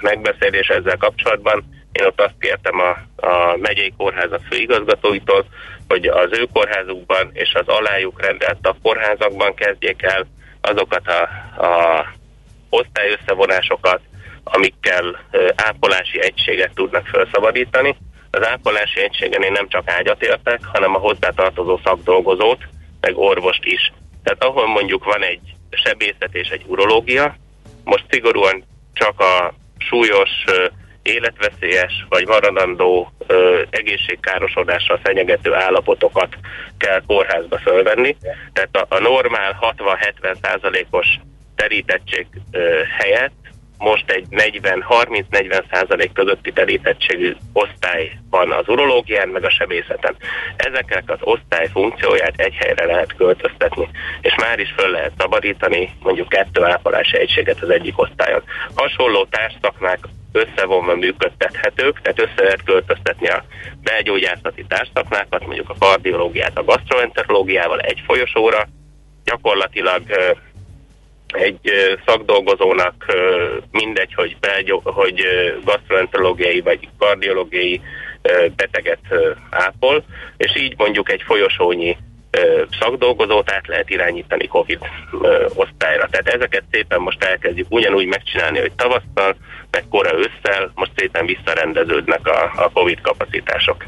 megbeszélés 0.00 0.68
ezzel 0.68 0.96
kapcsolatban. 0.96 1.64
Én 1.92 2.06
ott 2.06 2.20
azt 2.20 2.34
kértem 2.40 2.80
a, 2.80 2.90
a 3.26 3.56
megyei 3.56 3.92
kórházak 3.96 4.40
főigazgatóitól, 4.50 5.46
hogy 5.88 6.06
az 6.06 6.28
ő 6.30 6.46
kórházukban 6.52 7.30
és 7.32 7.54
az 7.54 7.68
alájuk 7.68 8.22
rendelt 8.22 8.66
a 8.66 8.76
kórházakban 8.82 9.54
kezdjék 9.54 10.02
el 10.02 10.26
azokat 10.64 11.06
a, 11.06 11.22
a 11.66 12.06
osztályösszevonásokat, 12.68 14.00
amikkel 14.44 15.20
ápolási 15.54 16.20
egységet 16.22 16.74
tudnak 16.74 17.06
felszabadítani. 17.06 17.96
Az 18.30 18.46
ápolási 18.46 19.00
egységen 19.00 19.42
én 19.42 19.52
nem 19.52 19.68
csak 19.68 19.90
ágyat 19.90 20.22
értek, 20.22 20.64
hanem 20.64 20.94
a 20.94 20.98
hozzátartozó 20.98 21.80
szakdolgozót, 21.84 22.62
meg 23.00 23.18
orvost 23.18 23.64
is. 23.64 23.92
Tehát 24.22 24.44
ahol 24.44 24.66
mondjuk 24.66 25.04
van 25.04 25.22
egy 25.22 25.40
sebészet 25.70 26.28
és 26.32 26.48
egy 26.48 26.64
urológia, 26.66 27.36
most 27.84 28.04
szigorúan 28.10 28.64
csak 28.92 29.20
a 29.20 29.54
súlyos, 29.78 30.30
életveszélyes 31.04 32.06
vagy 32.08 32.26
maradandó 32.26 33.12
ö, 33.26 33.62
egészségkárosodással 33.70 35.00
fenyegető 35.02 35.54
állapotokat 35.54 36.36
kell 36.78 37.02
kórházba 37.06 37.58
fölvenni. 37.58 38.16
Tehát 38.52 38.76
a, 38.76 38.94
a 38.94 38.98
normál 38.98 39.58
60-70 39.76 40.36
százalékos 40.42 41.06
terítettség 41.56 42.26
ö, 42.50 42.80
helyett 42.98 43.44
most 43.78 44.10
egy 44.10 44.26
40-30-40 44.30 45.62
százalék 45.70 46.12
közötti 46.12 46.52
terítettségű 46.52 47.34
osztály 47.52 48.18
van 48.30 48.52
az 48.52 48.68
urológián, 48.68 49.28
meg 49.28 49.44
a 49.44 49.50
sebészeten. 49.50 50.16
Ezeknek 50.56 51.10
az 51.10 51.18
osztály 51.20 51.68
funkcióját 51.72 52.34
egy 52.36 52.54
helyre 52.54 52.84
lehet 52.84 53.14
költöztetni, 53.16 53.88
és 54.20 54.34
már 54.40 54.58
is 54.58 54.74
föl 54.76 54.90
lehet 54.90 55.12
szabadítani 55.18 55.90
mondjuk 56.02 56.28
kettő 56.28 56.64
ápolási 56.64 57.18
egységet 57.18 57.62
az 57.62 57.70
egyik 57.70 57.98
osztályon. 57.98 58.42
Hasonló 58.74 59.24
társszakmák 59.24 59.98
összevonva 60.34 60.94
működtethetők, 60.94 62.00
tehát 62.00 62.20
össze 62.20 62.42
lehet 62.42 62.62
költöztetni 62.64 63.28
a 63.28 63.44
belgyógyászati 63.82 64.64
társszakmákat, 64.68 65.46
mondjuk 65.46 65.70
a 65.70 65.76
kardiológiát 65.78 66.58
a 66.58 66.64
gastroenterológiával 66.64 67.78
egy 67.78 68.02
folyosóra, 68.06 68.68
gyakorlatilag 69.24 70.02
egy 71.26 71.70
szakdolgozónak 72.06 73.04
mindegy, 73.70 74.14
hogy, 74.14 74.36
belgyó, 74.40 74.80
hogy 74.84 75.22
gastroenterológiai 75.64 76.60
vagy 76.60 76.88
kardiológiai 76.98 77.80
beteget 78.56 79.04
ápol, 79.50 80.04
és 80.36 80.56
így 80.56 80.74
mondjuk 80.76 81.12
egy 81.12 81.22
folyosónyi 81.22 81.96
szakdolgozót 82.80 83.50
át 83.50 83.66
lehet 83.66 83.90
irányítani 83.90 84.46
COVID 84.46 84.78
osztályra. 85.54 86.08
Tehát 86.10 86.28
ezeket 86.28 86.62
szépen 86.70 87.00
most 87.00 87.24
elkezdjük 87.24 87.66
ugyanúgy 87.70 88.06
megcsinálni, 88.06 88.58
hogy 88.58 88.72
tavasszal, 88.72 89.36
meg 89.70 89.84
kora 89.90 90.18
ősszel, 90.18 90.72
most 90.74 90.90
szépen 90.96 91.26
visszarendeződnek 91.26 92.26
a, 92.26 92.52
a 92.56 92.70
COVID 92.72 93.00
kapacitások. 93.00 93.84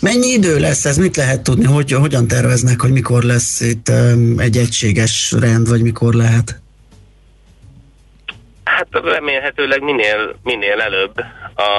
Mennyi 0.00 0.26
idő 0.26 0.58
lesz 0.58 0.84
ez? 0.84 0.96
Mit 0.96 1.16
lehet 1.16 1.42
tudni? 1.42 1.64
Hogy, 1.64 1.92
hogyan 1.92 2.28
terveznek, 2.28 2.80
hogy 2.80 2.92
mikor 2.92 3.22
lesz 3.22 3.60
itt 3.60 3.88
egy 4.36 4.56
egységes 4.56 5.34
rend, 5.40 5.68
vagy 5.68 5.82
mikor 5.82 6.14
lehet? 6.14 6.60
Hát 8.64 8.86
remélhetőleg 9.04 9.82
minél, 9.82 10.36
minél 10.42 10.80
előbb. 10.80 11.18
A, 11.54 11.70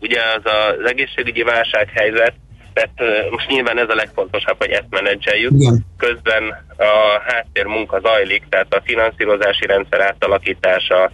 ugye 0.00 0.20
az 0.36 0.42
az 0.44 0.90
egészségügyi 0.90 1.42
válsághelyzet, 1.42 2.34
tehát 2.76 3.30
most 3.30 3.48
nyilván 3.48 3.78
ez 3.78 3.88
a 3.88 3.94
legfontosabb, 3.94 4.56
hogy 4.58 4.70
ezt 4.70 4.90
menedzseljük. 4.90 5.52
Igen. 5.58 5.86
Közben 5.98 6.64
a 6.76 7.20
háttér 7.26 7.64
munka 7.64 8.00
zajlik, 8.00 8.42
tehát 8.48 8.74
a 8.74 8.82
finanszírozási 8.84 9.66
rendszer 9.66 10.00
átalakítása 10.00 11.10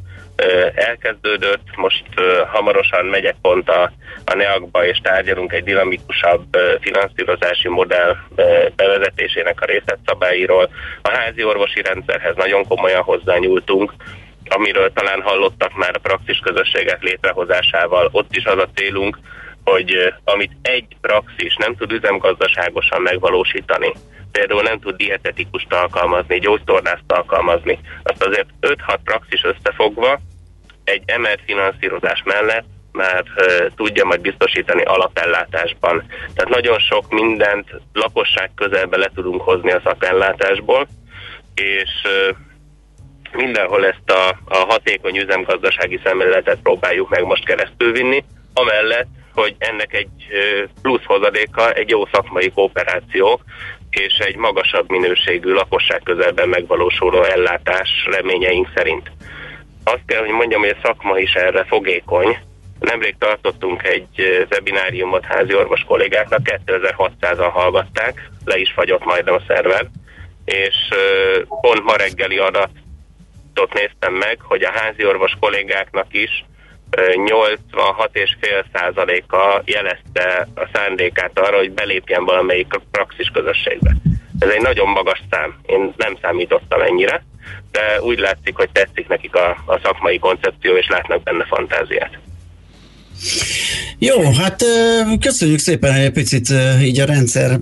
elkezdődött, 0.75 1.77
most 1.77 2.05
hamarosan 2.47 3.05
megyek 3.05 3.35
pont 3.43 3.69
a, 3.69 3.93
a 4.25 4.35
NEAK-ba, 4.35 4.87
és 4.87 4.99
tárgyalunk 5.03 5.53
egy 5.53 5.65
dinamikusabb 5.65 6.45
finanszírozási 6.81 7.69
modell 7.69 8.17
bevezetésének 8.77 9.61
a 9.61 9.67
részletszabályról. 9.67 10.71
A 11.03 11.11
házi 11.17 11.45
orvosi 11.45 11.83
rendszerhez 11.83 12.37
nagyon 12.37 12.67
komolyan 12.67 13.03
hozzányúltunk, 13.03 13.93
amiről 14.49 14.93
talán 14.93 15.23
hallottak 15.23 15.75
már 15.77 15.91
a 15.95 15.99
praxis 16.09 16.39
közösségek 16.39 17.03
létrehozásával. 17.03 18.09
Ott 18.13 18.37
is 18.37 18.45
az 18.45 18.59
a 18.59 18.69
célunk, 18.75 19.19
hogy 19.65 20.15
amit 20.25 20.53
egy 20.63 20.97
praxis 21.01 21.57
nem 21.57 21.77
tud 21.77 21.93
üzemgazdaságosan 21.93 23.03
megvalósítani, 23.03 23.93
például 24.33 24.63
nem 24.63 24.81
tud 24.81 24.97
dietetikust 24.97 25.73
alkalmazni, 25.73 26.39
gyógytornászt 26.39 27.13
alkalmazni, 27.13 27.79
azt 28.03 28.25
azért 28.25 28.49
5-6 28.61 28.99
praxis 29.05 29.45
összefogva 29.45 30.21
egy 30.85 31.03
emelt 31.07 31.41
finanszírozás 31.47 32.23
mellett 32.25 32.65
már 32.93 33.25
uh, 33.37 33.67
tudja 33.77 34.05
majd 34.05 34.21
biztosítani 34.21 34.83
alapellátásban. 34.83 36.05
Tehát 36.09 36.51
nagyon 36.51 36.79
sok 36.79 37.11
mindent 37.11 37.69
lakosság 37.93 38.51
közelbe 38.55 38.97
le 38.97 39.11
tudunk 39.15 39.43
hozni 39.43 39.73
a 39.73 39.81
szakellátásból, 39.85 40.87
és 41.55 41.91
uh, 42.05 42.37
mindenhol 43.33 43.87
ezt 43.87 44.11
a, 44.11 44.29
a 44.45 44.57
hatékony 44.57 45.17
üzemgazdasági 45.17 46.01
szemléletet 46.05 46.59
próbáljuk 46.63 47.09
meg 47.09 47.25
most 47.25 47.45
keresztül 47.45 47.93
vinni, 47.93 48.25
amellett, 48.55 49.09
hogy 49.35 49.55
ennek 49.59 49.95
egy 49.95 50.11
plusz 50.83 51.05
hozadéka 51.05 51.73
egy 51.73 51.89
jó 51.89 52.07
szakmai 52.13 52.51
kooperáció, 52.51 53.41
és 53.91 54.19
egy 54.19 54.37
magasabb 54.37 54.91
minőségű 54.91 55.53
lakosság 55.53 56.01
közelben 56.05 56.49
megvalósuló 56.49 57.23
ellátás 57.23 57.91
reményeink 58.11 58.69
szerint. 58.75 59.11
Azt 59.85 60.03
kell, 60.07 60.21
hogy 60.21 60.35
mondjam, 60.35 60.61
hogy 60.61 60.77
a 60.77 60.87
szakma 60.87 61.19
is 61.19 61.33
erre 61.33 61.65
fogékony, 61.65 62.37
Nemrég 62.83 63.15
tartottunk 63.19 63.83
egy 63.83 64.47
webináriumot 64.51 65.25
házi 65.25 65.55
orvos 65.55 65.85
kollégáknak, 65.87 66.41
2600-an 66.45 67.51
hallgatták, 67.53 68.31
le 68.45 68.59
is 68.59 68.73
fagyott 68.73 69.05
majdnem 69.05 69.35
a 69.35 69.43
szerver, 69.47 69.89
és 70.45 70.75
pont 71.61 71.83
ma 71.83 71.97
reggeli 71.97 72.39
adatot 72.39 73.73
néztem 73.73 74.15
meg, 74.15 74.39
hogy 74.41 74.63
a 74.63 74.73
házi 74.73 75.07
orvos 75.07 75.37
kollégáknak 75.41 76.07
is 76.11 76.45
86,5%-a 76.97 79.63
jelezte 79.65 80.49
a 80.55 80.69
szándékát 80.73 81.39
arra, 81.39 81.57
hogy 81.57 81.73
belépjen 81.73 82.25
valamelyik 82.25 82.81
praxis 82.91 83.29
közösségbe. 83.29 83.97
Ez 84.39 84.49
egy 84.49 84.61
nagyon 84.61 84.89
magas 84.89 85.23
szám, 85.31 85.61
én 85.67 85.93
nem 85.97 86.17
számítottam 86.23 86.81
ennyire, 86.81 87.25
de 87.71 88.03
úgy 88.03 88.19
látszik, 88.19 88.57
hogy 88.57 88.71
tetszik 88.73 89.09
nekik 89.09 89.35
a, 89.35 89.51
a 89.67 89.79
szakmai 89.83 90.19
koncepció, 90.19 90.77
és 90.77 90.89
látnak 90.89 91.23
benne 91.23 91.45
fantáziát. 91.45 92.19
Jó, 94.05 94.33
hát 94.33 94.65
köszönjük 95.21 95.59
szépen, 95.59 95.93
hogy 95.93 96.05
egy 96.05 96.13
picit 96.13 96.49
így 96.83 97.01
a 97.01 97.05
rendszer 97.05 97.59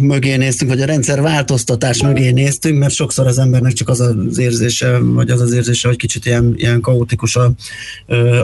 mögé 0.00 0.36
néztünk, 0.36 0.70
vagy 0.70 0.80
a 0.80 0.86
rendszer 0.86 1.20
változtatás 1.20 2.02
mögé 2.02 2.30
néztünk, 2.30 2.78
mert 2.78 2.94
sokszor 2.94 3.26
az 3.26 3.38
embernek 3.38 3.72
csak 3.72 3.88
az 3.88 4.00
az 4.00 4.38
érzése, 4.38 4.98
vagy 4.98 5.30
az 5.30 5.40
az 5.40 5.52
érzése, 5.52 5.88
hogy 5.88 5.96
kicsit 5.96 6.26
ilyen, 6.26 6.54
ilyen 6.56 6.80
kaotikus 6.80 7.36
a, 7.36 7.50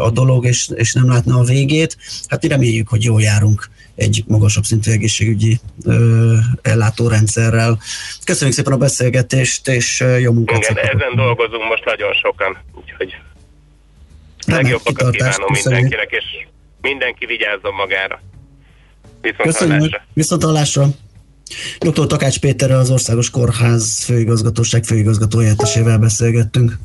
a 0.01 0.11
dolog, 0.11 0.47
és, 0.47 0.69
és 0.75 0.93
nem 0.93 1.09
látna 1.09 1.39
a 1.39 1.43
végét. 1.43 1.97
Hát 2.29 2.45
reméljük, 2.45 2.89
hogy 2.89 3.05
jól 3.05 3.23
járunk 3.23 3.71
egy 3.95 4.25
magasabb 4.27 4.65
szintű 4.65 4.91
egészségügyi 4.91 5.61
ö, 5.85 6.35
ellátórendszerrel. 6.63 7.79
Köszönjük 8.25 8.57
szépen 8.57 8.73
a 8.73 8.77
beszélgetést, 8.77 9.69
és 9.69 10.05
jó 10.21 10.33
munkát! 10.33 10.71
Igen, 10.71 10.77
ezen 10.77 11.17
dolgozunk 11.17 11.69
most 11.69 11.85
nagyon 11.85 12.13
sokan, 12.13 12.59
úgyhogy 12.75 13.15
legjobbakat 14.47 15.11
kívánom 15.11 15.53
mindenkinek, 15.53 16.11
és 16.11 16.49
mindenki 16.81 17.27
vigyázzon 17.27 17.75
magára. 17.75 18.21
Viszont 19.21 20.01
Viszont 20.13 20.43
hallásra. 20.43 20.87
Dr. 21.79 22.07
Takács 22.07 22.39
Péterrel 22.39 22.79
az 22.79 22.91
Országos 22.91 23.31
Kórház 23.31 24.05
főigazgatóság 24.05 24.85
főigazgatójáttesével 24.85 25.99
beszélgettünk. 25.99 26.79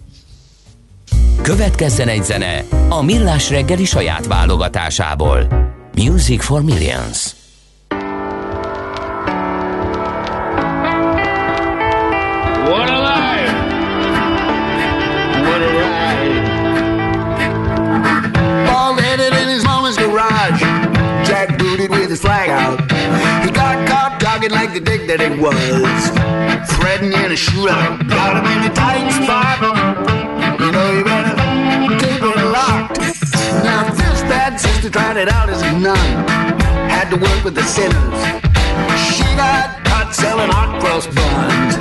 Következzen 1.42 2.08
egy 2.08 2.24
zene 2.24 2.66
a 2.90 3.04
Millás 3.04 3.50
reggeli 3.50 3.86
saját 3.86 4.28
válogatásából. 4.28 5.48
Music 5.96 6.44
for 6.44 6.64
Millions. 6.64 7.45
His 22.16 22.22
flag 22.22 22.50
out. 22.50 22.80
He 23.44 23.52
got 23.52 23.88
caught 23.90 24.22
talking 24.22 24.52
like 24.52 24.74
the 24.74 24.80
dick 24.80 25.08
that 25.08 25.20
it 25.20 25.36
was, 25.36 26.00
threading 26.76 27.12
in 27.12 27.32
a 27.32 27.36
shootout. 27.36 28.08
Got 28.08 28.40
him 28.40 28.48
in 28.56 28.72
a 28.72 28.74
tight 28.74 29.12
spot. 29.20 29.60
You 30.60 30.72
know 30.72 30.88
you 30.96 31.04
better 31.04 31.36
keep 32.00 32.22
it 32.24 32.40
locked. 32.56 33.00
Now 33.68 33.84
this 33.92 34.22
bad 34.32 34.56
sister 34.60 34.90
tried 34.90 35.18
it 35.18 35.28
out 35.28 35.50
as 35.50 35.62
a 35.62 35.72
nun, 35.78 36.08
had 36.88 37.10
to 37.12 37.18
work 37.18 37.44
with 37.44 37.56
the 37.56 37.64
sinners. 37.64 38.20
She 39.12 39.28
got 39.36 39.84
caught 39.84 40.16
selling 40.16 40.50
hot 40.50 40.80
cross 40.80 41.08
buns. 41.08 41.76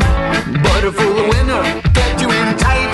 But 0.67 0.83
a 0.85 0.91
fool 0.91 1.17
of 1.23 1.29
winner 1.31 1.63
kept 1.95 2.21
you 2.21 2.31
in 2.31 2.57
tight 2.59 2.94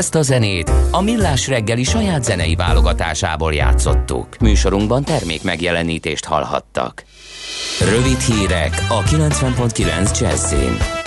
Ezt 0.00 0.14
a 0.14 0.22
zenét 0.22 0.72
a 0.90 1.02
Millás 1.02 1.48
reggeli 1.48 1.84
saját 1.84 2.24
zenei 2.24 2.54
válogatásából 2.54 3.54
játszottuk. 3.54 4.38
Műsorunkban 4.38 5.04
termék 5.04 5.42
megjelenítést 5.42 6.24
hallhattak. 6.24 7.04
Rövid 7.80 8.20
hírek 8.20 8.86
a 8.88 9.02
90.9 9.02 10.20
Jazzin. 10.20 10.99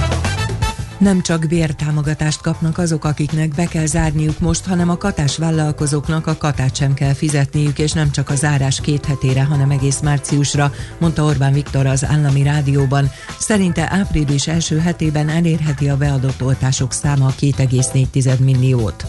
Nem 0.98 1.22
csak 1.22 1.48
bértámogatást 1.48 2.42
kapnak 2.42 2.78
azok, 2.78 3.06
akiknek 3.06 3.50
be 3.56 3.66
kell 3.66 3.86
zárniuk 3.86 4.40
most, 4.40 4.66
hanem 4.66 4.90
a 4.90 4.98
katás 4.98 5.38
vállalkozóknak 5.38 6.28
a 6.28 6.38
katát 6.38 6.76
sem 6.76 6.94
kell 6.94 7.14
fizetniük, 7.14 7.80
és 7.80 7.92
nem 7.92 8.12
csak 8.12 8.30
a 8.30 8.36
zárás 8.36 8.82
két 8.82 9.06
hetére, 9.06 9.44
hanem 9.44 9.70
egész 9.70 10.00
márciusra, 10.00 10.72
mondta 10.98 11.24
Orbán 11.24 11.54
Viktor 11.54 11.86
az 11.86 12.06
állami 12.06 12.44
rádióban. 12.44 13.12
Szerinte 13.40 13.88
április 13.92 14.48
első 14.48 14.80
hetében 14.80 15.30
elérheti 15.30 15.90
a 15.90 15.98
beadott 15.98 16.42
oltások 16.42 16.94
száma 16.94 17.34
2,4 17.40 18.40
milliót. 18.40 19.06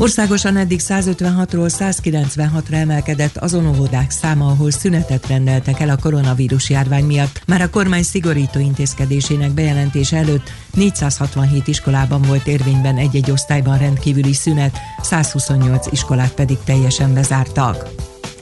Országosan 0.00 0.56
eddig 0.56 0.80
156-ról 0.82 1.70
196-ra 1.78 2.72
emelkedett 2.72 3.36
azon 3.36 3.66
óvodák 3.66 4.10
száma, 4.10 4.46
ahol 4.46 4.70
szünetet 4.70 5.26
rendeltek 5.26 5.80
el 5.80 5.88
a 5.88 5.96
koronavírus 5.96 6.70
járvány 6.70 7.04
miatt. 7.04 7.42
Már 7.46 7.60
a 7.60 7.70
kormány 7.70 8.02
szigorító 8.02 8.60
intézkedésének 8.60 9.50
bejelentése 9.50 10.16
előtt 10.16 10.50
467 10.74 11.66
iskolában 11.66 12.22
volt 12.22 12.46
érvényben 12.46 12.96
egy-egy 12.96 13.30
osztályban 13.30 13.78
rendkívüli 13.78 14.34
szünet, 14.34 14.78
128 15.02 15.86
iskolát 15.86 16.32
pedig 16.32 16.56
teljesen 16.64 17.14
bezártak. 17.14 17.88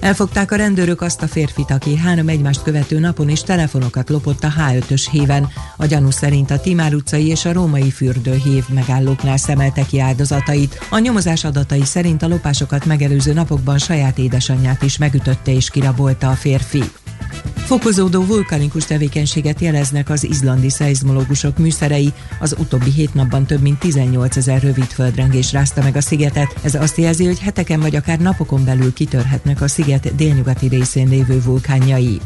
Elfogták 0.01 0.53
a 0.53 0.57
rendőrök 0.57 1.01
azt 1.01 1.23
a 1.23 1.27
férfit, 1.27 1.71
aki 1.71 1.97
három 1.97 2.29
egymást 2.29 2.63
követő 2.63 2.99
napon 2.99 3.29
is 3.29 3.41
telefonokat 3.41 4.09
lopott 4.09 4.45
a 4.45 4.53
H5-ös 4.59 5.07
héven. 5.11 5.49
A 5.77 5.87
gyanú 5.87 6.11
szerint 6.11 6.51
a 6.51 6.61
Timár 6.61 6.95
utcai 6.95 7.27
és 7.27 7.45
a 7.45 7.53
római 7.53 7.91
fürdő 7.91 8.41
hév 8.45 8.65
megállóknál 8.69 9.37
szemelte 9.37 9.87
ki 9.87 10.01
áldozatait. 10.01 10.79
A 10.91 10.99
nyomozás 10.99 11.45
adatai 11.45 11.85
szerint 11.85 12.23
a 12.23 12.29
lopásokat 12.29 12.85
megelőző 12.85 13.33
napokban 13.33 13.79
saját 13.79 14.19
édesanyját 14.19 14.83
is 14.83 14.99
megütötte 14.99 15.53
és 15.53 15.71
kirabolta 15.71 16.31
a 16.31 16.35
férfi. 16.35 16.83
Fokozódó 17.67 18.25
vulkanikus 18.25 18.85
tevékenységet 18.85 19.61
jeleznek 19.61 20.11
az 20.11 20.25
izlandi 20.25 20.69
szeizmológusok 20.69 21.59
műszerei. 21.59 22.13
Az 22.41 22.57
utóbbi 22.59 22.91
hét 22.91 23.15
napban 23.15 23.47
több 23.47 23.61
mint 23.61 23.79
18 23.79 24.37
ezer 24.37 24.63
rövid 24.63 24.85
földrengés 24.85 25.53
rázta 25.53 25.83
meg 25.83 25.97
a 25.97 26.01
szigetet. 26.01 26.55
Ez 26.63 26.75
azt 26.75 26.97
jelzi, 26.97 27.25
hogy 27.25 27.39
heteken 27.39 27.81
vagy 27.81 27.97
akár 27.97 28.19
napokon 28.19 28.65
belül 28.65 28.93
kitörhetnek 28.93 29.61
a 29.61 29.69
sziget 29.69 30.15
délnyugati 30.15 30.69
részén 30.69 31.09
lévő 31.09 31.43
vulkánjai. 31.43 32.21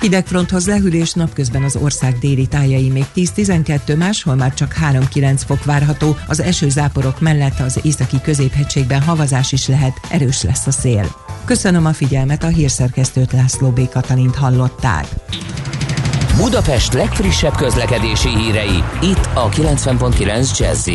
Hidegfronthoz 0.00 0.66
lehűlés 0.66 1.12
napközben 1.12 1.62
az 1.62 1.76
ország 1.76 2.18
déli 2.18 2.46
tájai 2.46 2.88
még 2.88 3.04
10-12, 3.14 3.96
máshol 3.96 4.34
már 4.34 4.54
csak 4.54 4.76
3-9 4.92 5.40
fok 5.46 5.64
várható. 5.64 6.16
Az 6.26 6.40
esőzáporok 6.40 7.20
mellett 7.20 7.60
az 7.60 7.80
északi 7.82 8.20
középhegységben 8.20 9.02
havazás 9.02 9.52
is 9.52 9.68
lehet, 9.68 10.00
erős 10.10 10.42
lesz 10.42 10.66
a 10.66 10.70
szél. 10.70 11.25
Köszönöm 11.46 11.86
a 11.86 11.92
figyelmet, 11.92 12.42
a 12.42 12.46
hírszerkesztőt 12.46 13.32
László 13.32 13.70
B. 13.70 13.88
Katalint 13.88 14.34
hallották. 14.34 15.06
Budapest 16.36 16.92
legfrissebb 16.92 17.56
közlekedési 17.56 18.28
hírei, 18.28 18.84
itt 19.02 19.28
a 19.34 19.48
90.9 19.48 20.58
jazz 20.58 20.88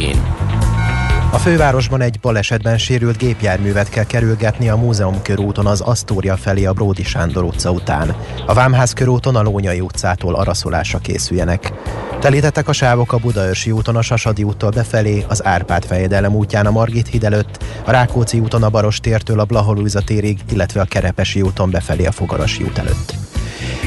a 1.32 1.38
fővárosban 1.38 2.01
egy 2.01 2.19
balesetben 2.19 2.77
sérült 2.77 3.17
gépjárművet 3.17 3.89
kell 3.89 4.03
kerülgetni 4.03 4.69
a 4.69 4.75
Múzeum 4.75 5.21
körúton 5.21 5.65
az 5.65 5.82
Asztória 5.82 6.38
felé 6.38 6.65
a 6.65 6.73
Bródi 6.73 7.03
Sándor 7.03 7.43
utca 7.43 7.71
után. 7.71 8.15
A 8.45 8.53
Vámház 8.53 8.93
körúton 8.93 9.36
a 9.36 9.41
Lónyai 9.41 9.79
utcától 9.79 10.36
araszolásra 10.36 10.99
készüljenek. 10.99 11.73
Telítettek 12.19 12.67
a 12.67 12.73
sávok 12.73 13.13
a 13.13 13.17
Budaörsi 13.17 13.71
úton 13.71 13.95
a 13.95 14.01
Sasadi 14.01 14.43
úttól 14.43 14.69
befelé, 14.69 15.25
az 15.27 15.45
Árpád 15.45 15.86
fejedelem 15.86 16.36
útján 16.36 16.65
a 16.65 16.71
Margit 16.71 17.07
híd 17.07 17.23
előtt, 17.23 17.63
a 17.86 17.91
Rákóczi 17.91 18.39
úton 18.39 18.63
a 18.63 18.69
Barostértől 18.69 19.39
a 19.39 19.45
Blaholújza 19.45 20.01
térig, 20.01 20.39
illetve 20.51 20.82
a 20.82 20.86
Kerepesi 20.86 21.41
úton 21.41 21.71
befelé 21.71 22.05
a 22.05 22.11
Fogarasi 22.11 22.63
út 22.63 22.77
előtt. 22.77 23.30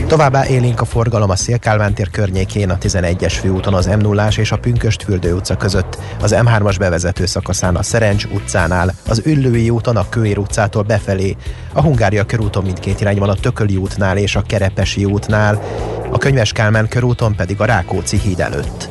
Továbbá 0.06 0.46
élénk 0.46 0.80
a 0.80 0.84
forgalom 0.84 1.30
a 1.30 1.36
Szélkálmán 1.36 1.94
tér 1.94 2.10
környékén, 2.10 2.70
a 2.70 2.78
11-es 2.78 3.34
főúton 3.40 3.74
az 3.74 3.86
m 3.86 3.98
0 3.98 4.28
és 4.36 4.52
a 4.52 4.58
Pünköst 4.58 5.02
fürdő 5.02 5.34
utca 5.34 5.56
között, 5.56 5.98
az 6.20 6.34
M3-as 6.36 6.76
bevezető 6.78 7.26
szakaszán 7.26 7.76
a 7.76 7.82
Szerencs 7.82 8.24
utcánál, 8.24 8.94
az 9.08 9.22
Üllői 9.24 9.70
úton 9.70 9.96
a 9.96 10.08
Kőér 10.08 10.38
utcától 10.38 10.82
befelé, 10.82 11.36
a 11.72 11.80
Hungária 11.80 12.24
körúton 12.24 12.62
mindkét 12.62 13.00
irányban 13.00 13.28
a 13.28 13.34
Tököli 13.34 13.76
útnál 13.76 14.16
és 14.16 14.36
a 14.36 14.42
Kerepesi 14.42 15.04
útnál, 15.04 15.62
a 16.10 16.18
Könyves 16.18 16.52
Kálmán 16.52 16.88
körúton 16.88 17.34
pedig 17.34 17.60
a 17.60 17.64
Rákóczi 17.64 18.18
híd 18.18 18.40
előtt. 18.40 18.88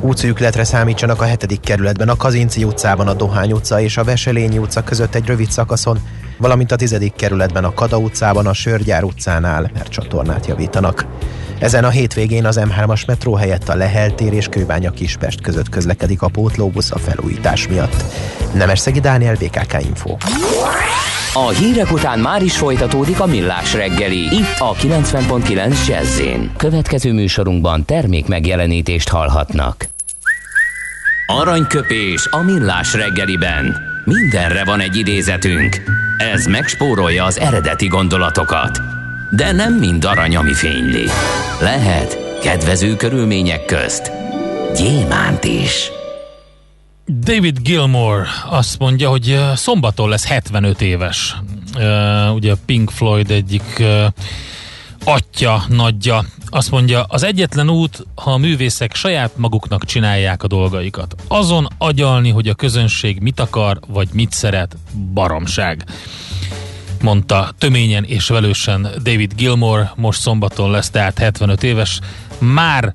Útszűkletre 0.00 0.64
számítsanak 0.64 1.20
a 1.20 1.24
7. 1.24 1.60
kerületben, 1.60 2.08
a 2.08 2.16
Kazinci 2.16 2.64
utcában, 2.64 3.08
a 3.08 3.14
Dohány 3.14 3.52
utca 3.52 3.80
és 3.80 3.96
a 3.96 4.04
Veselényi 4.04 4.58
utca 4.58 4.84
között 4.84 5.14
egy 5.14 5.26
rövid 5.26 5.50
szakaszon, 5.50 5.98
valamint 6.36 6.72
a 6.72 6.76
10. 6.76 6.96
kerületben 7.16 7.64
a 7.64 7.72
Kada 7.72 7.98
utcában, 7.98 8.46
a 8.46 8.52
Sörgyár 8.52 9.04
utcánál, 9.04 9.70
mert 9.74 9.88
csatornát 9.88 10.46
javítanak. 10.46 11.06
Ezen 11.58 11.84
a 11.84 11.88
hétvégén 11.88 12.46
az 12.46 12.60
M3-as 12.60 13.06
metró 13.06 13.34
helyett 13.34 13.68
a 13.68 13.74
Lehel 13.74 14.14
tér 14.14 14.32
és 14.32 14.48
Kőbánya 14.48 14.90
Kispest 14.90 15.40
között 15.40 15.68
közlekedik 15.68 16.22
a 16.22 16.28
pótlóbusz 16.28 16.90
a 16.90 16.98
felújítás 16.98 17.68
miatt. 17.68 18.04
Szegi 18.74 19.00
Dániel, 19.00 19.34
BKK 19.34 19.76
Info. 19.84 20.16
A 21.34 21.48
hírek 21.48 21.92
után 21.92 22.18
már 22.18 22.42
is 22.42 22.56
folytatódik 22.56 23.20
a 23.20 23.26
millás 23.26 23.74
reggeli. 23.74 24.18
Itt 24.18 24.58
a 24.58 24.74
90.9 24.74 25.86
jazz 25.86 26.20
Következő 26.56 27.12
műsorunkban 27.12 27.84
termék 27.84 28.26
megjelenítést 28.26 29.08
hallhatnak. 29.08 29.88
Aranyköpés 31.26 32.28
a 32.30 32.42
millás 32.42 32.94
reggeliben. 32.94 33.93
Mindenre 34.04 34.64
van 34.64 34.80
egy 34.80 34.96
idézetünk. 34.96 35.82
Ez 36.18 36.46
megspórolja 36.46 37.24
az 37.24 37.38
eredeti 37.38 37.86
gondolatokat. 37.86 38.80
De 39.30 39.52
nem 39.52 39.74
mind 39.74 40.04
arany, 40.04 40.36
ami 40.36 40.52
fényli. 40.52 41.04
Lehet 41.60 42.38
kedvező 42.42 42.96
körülmények 42.96 43.64
közt 43.64 44.12
gyémánt 44.76 45.44
is. 45.44 45.90
David 47.06 47.58
Gilmore 47.62 48.26
azt 48.50 48.78
mondja, 48.78 49.08
hogy 49.08 49.40
szombaton 49.54 50.08
lesz 50.08 50.26
75 50.26 50.80
éves. 50.80 51.36
Uh, 51.76 52.34
ugye 52.34 52.54
Pink 52.66 52.90
Floyd 52.90 53.30
egyik 53.30 53.76
uh, 53.78 54.06
atya, 55.04 55.64
nagyja. 55.68 56.24
Azt 56.46 56.70
mondja, 56.70 57.02
az 57.02 57.22
egyetlen 57.22 57.70
út, 57.70 58.06
ha 58.14 58.32
a 58.32 58.36
művészek 58.36 58.94
saját 58.94 59.36
maguknak 59.36 59.84
csinálják 59.84 60.42
a 60.42 60.46
dolgaikat. 60.46 61.14
Azon 61.28 61.68
agyalni, 61.78 62.30
hogy 62.30 62.48
a 62.48 62.54
közönség 62.54 63.20
mit 63.20 63.40
akar, 63.40 63.80
vagy 63.86 64.08
mit 64.12 64.32
szeret, 64.32 64.76
baromság 65.12 65.84
mondta 67.00 67.52
töményen 67.58 68.04
és 68.04 68.28
velősen 68.28 68.82
David 68.82 69.34
Gilmore, 69.34 69.92
most 69.96 70.20
szombaton 70.20 70.70
lesz, 70.70 70.90
tehát 70.90 71.18
75 71.18 71.62
éves. 71.62 72.00
Már 72.38 72.94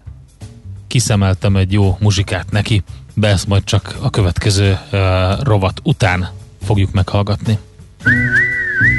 kiszemeltem 0.88 1.56
egy 1.56 1.72
jó 1.74 1.98
muzsikát 2.00 2.52
neki 2.52 2.84
de 3.20 3.28
ezt 3.28 3.48
majd 3.48 3.64
csak 3.64 3.96
a 4.02 4.10
következő 4.10 4.78
uh, 4.92 5.00
rovat 5.44 5.80
után 5.84 6.30
fogjuk 6.64 6.92
meghallgatni. 6.92 7.58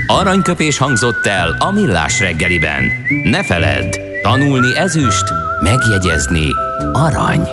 Aranyköpés 0.06 0.78
hangzott 0.78 1.26
el 1.26 1.56
a 1.58 1.72
millás 1.72 2.20
reggeliben. 2.20 2.82
Ne 3.24 3.44
feledd, 3.44 3.98
tanulni 4.22 4.76
ezüst, 4.76 5.24
megjegyezni 5.62 6.48
arany. 6.92 7.48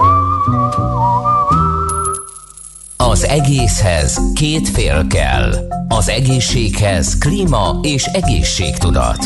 Az 3.17 3.25
egészhez 3.25 4.21
két 4.33 4.69
fél 4.69 5.05
kell. 5.07 5.53
Az 5.87 6.09
egészséghez 6.09 7.17
klíma 7.17 7.79
és 7.81 8.05
egészségtudat. 8.05 9.17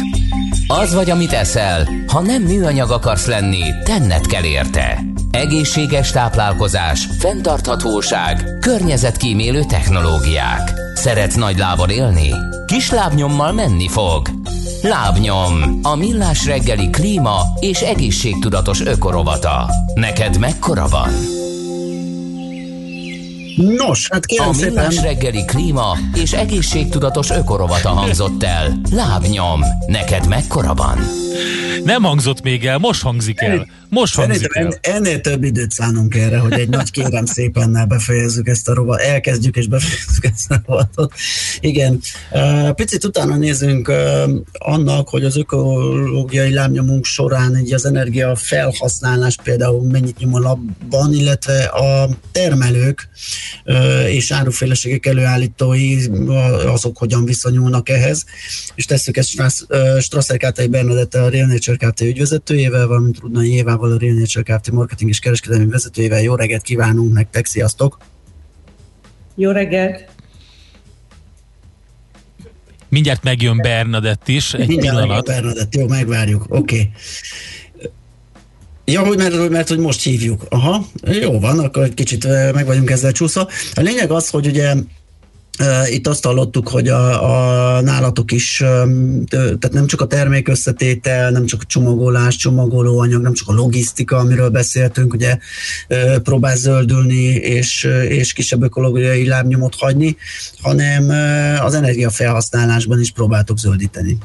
Az 0.67 0.93
vagy, 0.93 1.09
amit 1.09 1.31
eszel, 1.31 1.87
ha 2.07 2.19
nem 2.19 2.41
műanyag 2.41 2.91
akarsz 2.91 3.25
lenni, 3.25 3.63
tenned 3.83 4.25
kell 4.25 4.43
érte. 4.43 5.03
Egészséges 5.31 6.11
táplálkozás, 6.11 7.07
fenntarthatóság, 7.19 8.57
környezetkímélő 8.61 9.63
technológiák. 9.63 10.73
Szeretsz 10.93 11.35
nagy 11.35 11.57
lábon 11.57 11.89
élni? 11.89 12.29
Kis 12.65 12.91
lábnyommal 12.91 13.51
menni 13.51 13.87
fog. 13.87 14.29
Lábnyom, 14.81 15.79
a 15.83 15.95
millás 15.95 16.45
reggeli 16.45 16.89
klíma 16.89 17.39
és 17.59 17.81
egészségtudatos 17.81 18.81
ökorovata. 18.81 19.69
Neked 19.93 20.37
mekkora 20.37 20.87
van? 20.87 21.40
Nos, 23.55 24.07
hát 24.11 24.25
kérem 24.25 24.49
a 24.49 24.53
szépen... 24.53 24.85
A 24.85 25.01
reggeli 25.01 25.45
klíma 25.45 25.97
és 26.13 26.33
egészségtudatos 26.33 27.29
ökorovata 27.29 27.89
hangzott 27.89 28.43
el. 28.43 28.81
Lábnyom, 28.91 29.61
neked 29.87 30.27
mekkora 30.27 30.73
van? 30.73 30.97
Nem 31.83 32.03
hangzott 32.03 32.41
még 32.41 32.65
el, 32.65 32.77
most 32.77 33.01
hangzik 33.01 33.41
el. 33.41 33.67
Most 33.91 34.15
hangzik 34.15 34.55
el. 34.55 34.73
Ennél 34.81 35.21
több 35.21 35.43
időt 35.43 35.71
szánunk 35.71 36.15
erre, 36.15 36.37
hogy 36.37 36.51
egy 36.51 36.69
nagy 36.69 36.91
kérem 36.91 37.25
szépennel 37.35 37.85
befejezzük 37.85 38.47
ezt 38.47 38.69
a 38.69 38.73
rovat, 38.73 38.99
elkezdjük 38.99 39.55
és 39.55 39.67
befejezzük 39.67 40.25
ezt 40.25 40.51
a 40.51 40.61
rovatot. 40.65 41.13
Igen, 41.59 41.99
picit 42.75 43.03
utána 43.03 43.35
nézünk 43.35 43.91
annak, 44.51 45.09
hogy 45.09 45.23
az 45.23 45.37
ökológiai 45.37 46.53
lábnyomunk 46.53 47.05
során 47.05 47.57
így 47.57 47.73
az 47.73 47.85
energia 47.85 48.35
felhasználás 48.35 49.35
például 49.43 49.83
mennyit 49.83 50.17
nyom 50.17 50.33
a 50.33 50.39
labban, 50.39 51.13
illetve 51.13 51.63
a 51.63 52.09
termelők 52.31 53.09
és 54.07 54.31
áruféleségek 54.31 55.05
előállítói 55.05 55.97
azok 56.65 56.97
hogyan 56.97 57.25
viszonyulnak 57.25 57.89
ehhez, 57.89 58.25
és 58.75 58.85
tesszük 58.85 59.17
ezt 59.17 59.67
Strasser 59.99 60.37
Kátai 60.37 60.67
Bernadette 60.67 61.23
a 61.23 61.29
Real 61.29 61.47
Nature 61.47 61.77
Kft. 61.77 62.01
ügyvezetőjével, 62.01 62.87
valamint 62.87 63.19
Rudnai 63.19 63.53
Évával 63.53 63.80
a 63.89 63.97
Real 63.97 64.13
Nature 64.13 64.57
Kft. 64.57 64.71
marketing 64.71 65.09
és 65.09 65.19
kereskedelmi 65.19 65.65
vezetőjével. 65.65 66.21
Jó 66.21 66.35
reggelt 66.35 66.61
kívánunk 66.61 67.13
nektek, 67.13 67.45
sziasztok! 67.45 67.97
Jó 69.35 69.51
reggelt! 69.51 70.09
Mindjárt 72.89 73.23
megjön 73.23 73.57
Bernadett 73.57 74.27
is, 74.27 74.53
egy 74.53 74.67
Mindjárt 74.67 74.97
pillanat. 74.97 75.25
Bernadett, 75.25 75.75
jó, 75.75 75.87
megvárjuk, 75.87 76.45
oké. 76.49 76.57
Okay. 76.57 76.91
Ja, 78.85 79.05
hogy 79.05 79.17
mert, 79.17 79.49
mert 79.49 79.67
hogy 79.67 79.79
most 79.79 80.03
hívjuk. 80.03 80.45
Aha, 80.49 80.85
jó 81.03 81.39
van, 81.39 81.59
akkor 81.59 81.83
egy 81.83 81.93
kicsit 81.93 82.27
meg 82.53 82.65
vagyunk 82.65 82.89
ezzel 82.89 83.11
csúszva. 83.11 83.47
A 83.73 83.81
lényeg 83.81 84.11
az, 84.11 84.29
hogy 84.29 84.47
ugye 84.47 84.73
Itt 85.89 86.07
azt 86.07 86.25
hallottuk, 86.25 86.67
hogy 86.67 86.87
a, 86.87 87.77
a 87.77 87.81
nálatok 87.81 88.31
is, 88.31 88.57
tehát 89.29 89.71
nem 89.71 89.87
csak 89.87 90.01
a 90.01 90.07
termékösszetétel, 90.07 91.31
nem 91.31 91.45
csak 91.45 91.61
a 91.61 91.65
csomagolás, 91.67 92.35
csomagolóanyag, 92.35 93.21
nem 93.21 93.33
csak 93.33 93.47
a 93.47 93.53
logisztika, 93.53 94.17
amiről 94.17 94.49
beszéltünk, 94.49 95.13
ugye 95.13 95.37
próbál 96.23 96.55
zöldülni 96.55 97.23
és, 97.33 97.87
és 98.07 98.33
kisebb 98.33 98.63
ökológiai 98.63 99.27
lábnyomot 99.27 99.75
hagyni, 99.75 100.15
hanem 100.61 101.09
az 101.65 101.73
energiafelhasználásban 101.73 102.99
is 102.99 103.11
próbáltok 103.11 103.57
zöldíteni. 103.57 104.17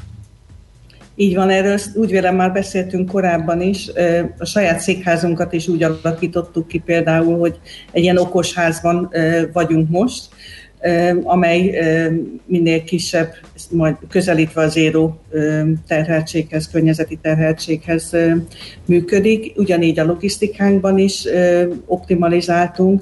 Így 1.19 1.35
van, 1.35 1.49
erről 1.49 1.79
úgy 1.93 2.09
vélem 2.09 2.35
már 2.35 2.51
beszéltünk 2.51 3.11
korábban 3.11 3.61
is. 3.61 3.89
A 4.37 4.45
saját 4.45 4.79
székházunkat 4.79 5.53
is 5.53 5.67
úgy 5.67 5.83
alakítottuk 5.83 6.67
ki 6.67 6.77
például, 6.85 7.39
hogy 7.39 7.59
egy 7.91 8.03
ilyen 8.03 8.17
okos 8.17 8.53
házban 8.53 9.09
vagyunk 9.53 9.89
most, 9.89 10.23
amely 11.23 11.79
minél 12.45 12.83
kisebb, 12.83 13.33
majd 13.71 13.95
közelítve 14.09 14.61
az 14.61 14.77
éró 14.77 15.19
terheltséghez, 15.87 16.69
környezeti 16.69 17.19
terheltséghez 17.21 18.15
működik. 18.85 19.53
Ugyanígy 19.55 19.99
a 19.99 20.05
logisztikánkban 20.05 20.97
is 20.97 21.25
optimalizáltunk, 21.85 23.01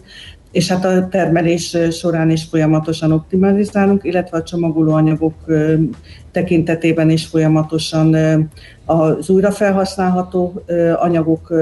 és 0.51 0.67
hát 0.67 0.85
a 0.85 1.07
termelés 1.07 1.77
során 1.91 2.29
is 2.29 2.43
folyamatosan 2.43 3.11
optimalizálunk, 3.11 4.03
illetve 4.03 4.37
a 4.37 4.43
csomagolóanyagok 4.43 5.33
tekintetében 6.31 7.09
is 7.09 7.25
folyamatosan 7.25 8.15
az 8.85 9.29
újrafelhasználható 9.29 10.63
anyagok 10.95 11.53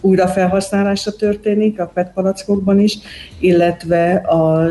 újrafelhasználása 0.00 1.12
történik, 1.12 1.80
a 1.80 1.90
PET 1.94 2.12
palackokban 2.12 2.80
is, 2.80 2.98
illetve 3.38 4.14
a 4.14 4.68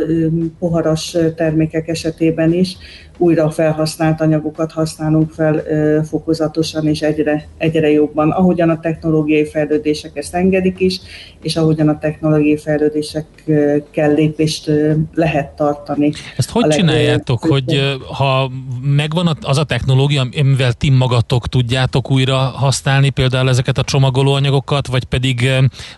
poharas 0.59 1.17
termékek 1.35 1.87
esetében 1.87 2.53
is 2.53 2.77
újra 3.17 3.51
felhasznált 3.51 4.21
anyagokat 4.21 4.71
használunk 4.71 5.31
fel 5.31 5.63
fokozatosan 6.03 6.87
és 6.87 7.01
egyre, 7.01 7.47
egyre 7.57 7.89
jobban, 7.89 8.31
ahogyan 8.31 8.69
a 8.69 8.79
technológiai 8.79 9.45
fejlődések 9.45 10.17
ezt 10.17 10.35
engedik 10.35 10.79
is, 10.79 10.99
és 11.41 11.55
ahogyan 11.55 11.89
a 11.89 11.97
technológiai 11.97 12.57
fejlődésekkel 12.57 14.13
lépést 14.13 14.71
lehet 15.13 15.49
tartani. 15.49 16.11
Ezt 16.37 16.49
hogy 16.49 16.67
csináljátok, 16.67 17.45
hogy 17.45 17.97
ha 18.13 18.51
megvan 18.81 19.37
az 19.41 19.57
a 19.57 19.63
technológia, 19.63 20.27
amivel 20.39 20.73
ti 20.73 20.89
magatok 20.89 21.47
tudjátok 21.47 22.11
újra 22.11 22.37
használni 22.37 23.09
például 23.09 23.49
ezeket 23.49 23.77
a 23.77 23.83
csomagolóanyagokat, 23.83 24.87
vagy 24.87 25.03
pedig 25.03 25.49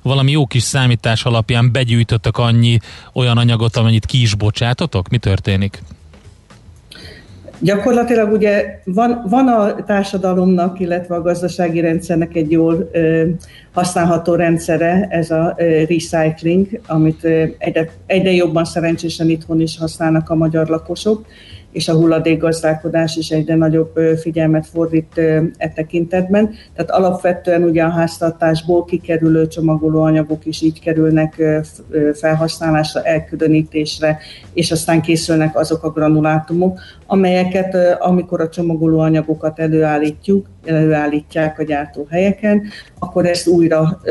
valami 0.01 0.31
jó 0.31 0.45
kis 0.45 0.63
számítás 0.63 1.25
alapján 1.25 1.71
begyűjtöttek 1.71 2.37
annyi 2.37 2.79
olyan 3.13 3.37
anyagot, 3.37 3.75
amennyit 3.75 4.05
ki 4.05 4.21
is 4.21 4.35
bocsátotok? 4.35 5.09
Mi 5.09 5.17
történik? 5.17 5.81
Gyakorlatilag 7.59 8.31
ugye 8.31 8.79
van, 8.83 9.25
van 9.29 9.47
a 9.47 9.83
társadalomnak, 9.83 10.79
illetve 10.79 11.15
a 11.15 11.21
gazdasági 11.21 11.79
rendszernek 11.79 12.35
egy 12.35 12.51
jól 12.51 12.89
ö, 12.91 13.27
használható 13.73 14.35
rendszere, 14.35 15.07
ez 15.09 15.31
a 15.31 15.55
ö, 15.57 15.83
recycling, 15.83 16.67
amit 16.87 17.23
ö, 17.23 17.43
egyre, 17.57 17.89
egyre 18.05 18.31
jobban 18.31 18.65
szerencsésen 18.65 19.29
itthon 19.29 19.61
is 19.61 19.77
használnak 19.77 20.29
a 20.29 20.35
magyar 20.35 20.67
lakosok 20.67 21.25
és 21.77 21.87
a 21.87 21.93
hulladékgazdálkodás 21.93 23.15
is 23.15 23.29
egyre 23.29 23.55
nagyobb 23.55 23.99
figyelmet 24.19 24.67
fordít 24.67 25.17
e 25.57 25.69
tekintetben. 25.75 26.49
Tehát 26.75 26.91
alapvetően 26.91 27.63
ugye 27.63 27.83
a 27.83 27.89
háztartásból 27.89 28.85
kikerülő 28.85 29.47
csomagolóanyagok 29.47 30.45
is 30.45 30.61
így 30.61 30.79
kerülnek 30.79 31.43
felhasználásra, 32.13 33.03
elkülönítésre, 33.03 34.17
és 34.53 34.71
aztán 34.71 35.01
készülnek 35.01 35.57
azok 35.57 35.83
a 35.83 35.91
granulátumok, 35.91 36.79
amelyeket, 37.05 37.77
amikor 37.99 38.41
a 38.41 38.49
csomagolóanyagokat 38.49 39.59
előállítjuk, 39.59 40.45
előállítják 40.65 41.59
a 41.59 41.63
gyártóhelyeken, 41.63 42.63
akkor 42.99 43.25
ezt 43.25 43.47
újra 43.47 44.01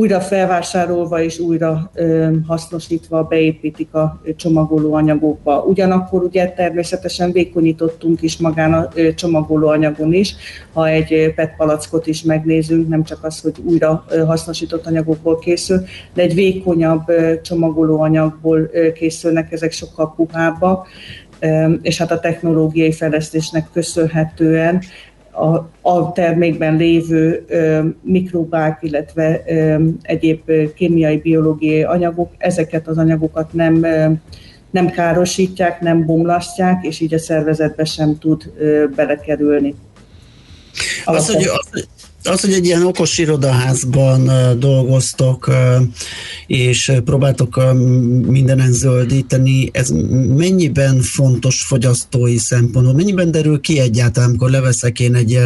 újra 0.00 0.20
felvásárolva 0.20 1.22
és 1.22 1.38
újra 1.38 1.90
hasznosítva 2.46 3.22
beépítik 3.22 3.94
a 3.94 4.20
csomagolóanyagokba. 4.36 5.64
Ugyanakkor 5.68 6.22
ugye 6.22 6.48
természetesen 6.48 7.32
vékonyítottunk 7.32 8.22
is 8.22 8.38
magán 8.38 8.72
a 8.72 8.88
csomagolóanyagon 9.14 10.12
is, 10.12 10.34
ha 10.72 10.88
egy 10.88 11.32
PET 11.34 11.56
palackot 11.56 12.06
is 12.06 12.22
megnézünk, 12.22 12.88
nem 12.88 13.04
csak 13.04 13.24
az, 13.24 13.40
hogy 13.40 13.54
újra 13.64 14.04
hasznosított 14.26 14.86
anyagokból 14.86 15.38
készül, 15.38 15.84
de 16.14 16.22
egy 16.22 16.34
vékonyabb 16.34 17.04
csomagolóanyagból 17.42 18.70
készülnek, 18.94 19.52
ezek 19.52 19.72
sokkal 19.72 20.14
puhábbak, 20.16 20.88
és 21.82 21.98
hát 21.98 22.10
a 22.10 22.20
technológiai 22.20 22.92
fejlesztésnek 22.92 23.68
köszönhetően 23.72 24.82
a, 25.40 25.70
a 25.80 26.12
termékben 26.12 26.76
lévő 26.76 27.44
ö, 27.48 27.80
mikrobák, 28.02 28.78
illetve 28.82 29.42
ö, 29.46 29.84
egyéb 30.02 30.50
kémiai, 30.74 31.16
biológiai 31.16 31.82
anyagok, 31.82 32.30
ezeket 32.38 32.88
az 32.88 32.98
anyagokat 32.98 33.52
nem 33.52 33.84
ö, 33.84 34.06
nem 34.70 34.90
károsítják, 34.90 35.80
nem 35.80 36.04
bomlasztják, 36.04 36.84
és 36.84 37.00
így 37.00 37.14
a 37.14 37.18
szervezetbe 37.18 37.84
sem 37.84 38.18
tud 38.18 38.52
ö, 38.58 38.84
belekerülni. 38.96 39.74
Az, 41.04 41.34
hogy, 41.34 41.44
az, 41.44 41.86
az, 42.22 42.40
hogy 42.40 42.52
egy 42.52 42.64
ilyen 42.64 42.86
okos 42.86 43.18
irodaházban 43.18 44.30
dolgoztok, 44.58 45.50
és 46.46 46.92
próbáltok 47.04 47.72
mindenen 48.26 48.72
zöldíteni, 48.72 49.68
ez 49.72 49.90
mennyiben 50.36 51.00
fontos 51.00 51.62
fogyasztói 51.62 52.36
szempontból? 52.36 52.94
Mennyiben 52.94 53.30
derül 53.30 53.60
ki 53.60 53.78
egyáltalán, 53.78 54.28
amikor 54.28 54.50
leveszek 54.50 55.00
én 55.00 55.14
egy 55.14 55.38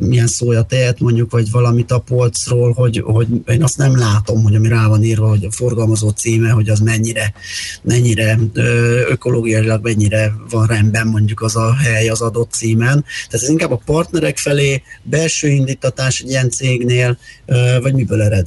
milyen 0.00 0.26
szója 0.26 0.62
tejet 0.62 1.00
mondjuk, 1.00 1.30
vagy 1.30 1.50
valamit 1.50 1.90
a 1.90 1.98
polcról, 1.98 2.72
hogy, 2.72 3.02
hogy 3.04 3.26
én 3.46 3.62
azt 3.62 3.78
nem 3.78 3.98
látom, 3.98 4.42
hogy 4.42 4.54
ami 4.54 4.68
rá 4.68 4.86
van 4.86 5.02
írva, 5.02 5.28
hogy 5.28 5.44
a 5.44 5.50
forgalmazó 5.50 6.08
címe, 6.08 6.50
hogy 6.50 6.68
az 6.68 6.78
mennyire, 6.78 7.32
mennyire 7.82 8.38
ökológiailag 9.08 9.82
mennyire 9.82 10.34
van 10.50 10.66
rendben 10.66 11.06
mondjuk 11.06 11.40
az 11.40 11.56
a 11.56 11.74
hely 11.74 12.08
az 12.08 12.20
adott 12.20 12.50
címen. 12.50 13.04
Tehát 13.28 13.44
ez 13.44 13.48
inkább 13.48 13.70
a 13.70 13.82
partnerek 13.84 14.38
felé 14.38 14.82
belső 15.02 15.48
indítatás 15.70 16.20
egy 16.20 16.30
ilyen 16.30 16.50
cégnél, 16.50 17.16
vagy 17.82 17.94
miből 17.94 18.22
ered? 18.22 18.46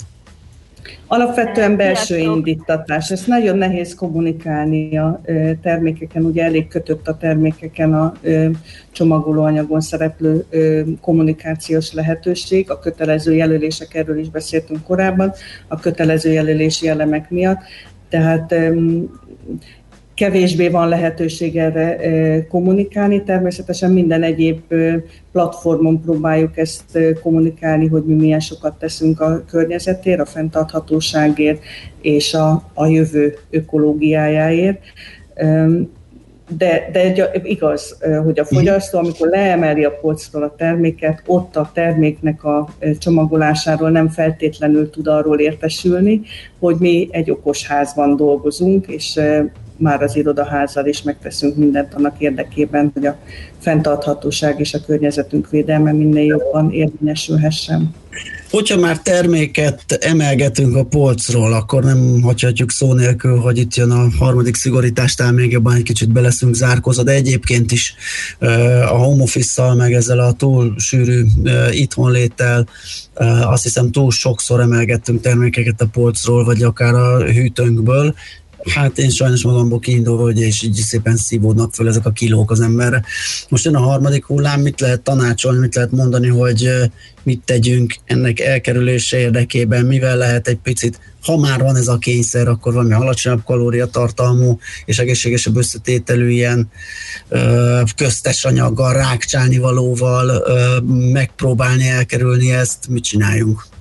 Alapvetően 1.08 1.76
belső 1.76 2.18
indítatás. 2.18 3.12
Ezt 3.12 3.28
nagyon 3.28 3.58
nehéz 3.58 3.96
kommunikálni 3.96 4.98
a 4.98 5.22
termékeken, 5.62 6.24
ugye 6.24 6.44
elég 6.44 6.68
kötött 6.68 7.08
a 7.08 7.18
termékeken 7.18 7.94
a 7.94 8.14
csomagolóanyagon 8.92 9.82
szereplő 9.82 10.46
kommunikációs 11.02 11.94
lehetőség. 11.94 12.72
A 12.72 12.80
kötelező 12.80 13.34
jelölések, 13.34 13.94
erről 13.96 14.20
is 14.20 14.30
beszéltünk 14.30 14.84
korábban, 14.84 15.34
a 15.68 15.80
kötelező 15.80 16.32
jelölési 16.32 16.88
elemek 16.88 17.30
miatt. 17.30 17.60
Tehát 18.10 18.56
kevésbé 20.16 20.68
van 20.68 20.90
lehetőség 20.90 21.58
erre 21.58 21.98
kommunikálni. 22.48 23.24
Természetesen 23.24 23.92
minden 23.92 24.24
egyéb 24.24 24.62
platformon 25.32 26.02
próbáljuk 26.02 26.58
ezt 26.58 27.00
kommunikálni, 27.22 27.88
hogy 27.88 28.04
mi 28.06 28.14
milyen 28.14 28.40
sokat 28.40 28.80
teszünk 28.80 29.20
a 29.20 29.44
környezetért, 29.50 30.20
a 30.20 30.26
fenntarthatóságért 30.26 31.64
és 32.02 32.34
a, 32.34 32.64
a 32.74 32.86
jövő 32.86 33.38
ökológiájáért. 33.50 34.82
De, 36.58 36.90
de 36.92 37.32
igaz, 37.44 37.98
hogy 38.24 38.40
a 38.40 38.46
fogyasztó, 38.46 38.98
amikor 38.98 39.28
leemeli 39.28 39.84
a 39.84 39.92
polcról 40.02 40.44
a 40.44 40.56
terméket, 40.58 41.24
ott 41.26 41.56
a 41.56 41.72
terméknek 41.74 42.44
a 42.44 42.70
csomagolásáról 43.00 43.90
nem 43.90 44.10
feltétlenül 44.10 44.90
tud 44.90 45.08
arról 45.08 45.40
értesülni, 45.40 46.22
hogy 46.60 46.76
mi 46.80 47.08
egy 47.12 47.32
okos 47.32 47.68
házban 47.68 48.16
dolgozunk, 48.16 48.88
és 48.88 49.20
már 49.84 50.02
az 50.02 50.16
irodaházzal 50.16 50.86
is 50.86 51.02
megteszünk 51.02 51.56
mindent 51.56 51.94
annak 51.94 52.16
érdekében, 52.18 52.92
hogy 52.94 53.06
a 53.06 53.18
fenntarthatóság 53.60 54.60
és 54.60 54.74
a 54.74 54.80
környezetünk 54.86 55.50
védelme 55.50 55.92
minél 55.92 56.26
jobban 56.26 56.72
érvényesülhessen. 56.72 57.96
Hogyha 58.50 58.80
már 58.80 59.00
terméket 59.00 59.98
emelgetünk 60.00 60.76
a 60.76 60.84
polcról, 60.84 61.54
akkor 61.54 61.84
nem 61.84 62.22
hagyhatjuk 62.22 62.72
szó 62.72 62.94
nélkül, 62.94 63.38
hogy 63.38 63.58
itt 63.58 63.76
jön 63.76 63.92
a 63.92 64.08
harmadik 64.20 64.56
szigorítástál 64.56 65.32
még 65.32 65.52
jobban 65.52 65.76
egy 65.76 65.84
kicsit 65.84 66.12
beleszünk 66.12 66.56
zárkózva, 66.56 67.04
de 67.04 67.12
egyébként 67.12 67.72
is 67.72 67.96
a 68.90 68.98
home 68.98 69.24
office 69.24 69.74
meg 69.74 69.94
ezzel 69.94 70.20
a 70.20 70.34
túl 70.34 70.74
sűrű 70.78 71.24
itthonléttel 71.72 72.68
azt 73.44 73.64
hiszem 73.64 73.92
túl 73.92 74.12
sokszor 74.12 74.60
emelgettünk 74.60 75.22
termékeket 75.22 75.82
a 75.82 75.88
polcról, 75.92 76.44
vagy 76.44 76.64
akár 76.64 76.94
a 76.94 77.24
hűtőnkből, 77.24 78.16
Hát 78.70 78.98
én 78.98 79.10
sajnos 79.10 79.44
magamból 79.44 79.80
kiindulva, 79.80 80.24
hogy 80.24 80.40
és 80.40 80.62
így 80.62 80.76
szépen 80.76 81.16
szívódnak 81.16 81.74
föl 81.74 81.88
ezek 81.88 82.06
a 82.06 82.12
kilók 82.12 82.52
az 82.52 82.60
emberre. 82.60 83.04
Most 83.50 83.66
jön 83.66 83.76
a 83.76 83.80
harmadik 83.80 84.26
hullám, 84.26 84.62
mit 84.62 84.80
lehet 84.80 85.02
tanácsolni, 85.02 85.60
mit 85.60 85.76
lehet 85.76 85.92
mondani, 85.92 86.28
hogy 86.28 86.70
mit 87.24 87.42
tegyünk 87.46 87.96
ennek 88.06 88.40
elkerülése 88.40 89.18
érdekében, 89.18 89.86
mivel 89.86 90.18
lehet 90.18 90.48
egy 90.48 90.60
picit, 90.64 91.00
ha 91.22 91.38
már 91.38 91.60
van 91.60 91.76
ez 91.76 91.88
a 91.88 91.98
kényszer, 91.98 92.48
akkor 92.48 92.74
valami 92.74 92.94
alacsonyabb 92.94 93.44
kalóriatartalmú 93.44 94.60
és 94.86 95.00
egészségesebb 95.00 95.56
összetételű 95.56 96.30
ilyen 96.30 96.70
ö, 97.30 97.82
köztes 97.96 98.46
anyaggal, 98.46 98.94
rákcsálni 98.94 99.58
valóval 99.58 100.44
megpróbálni 101.12 101.88
elkerülni 101.88 102.52
ezt, 102.52 102.88
mit 102.88 103.04
csináljunk? 103.04 103.73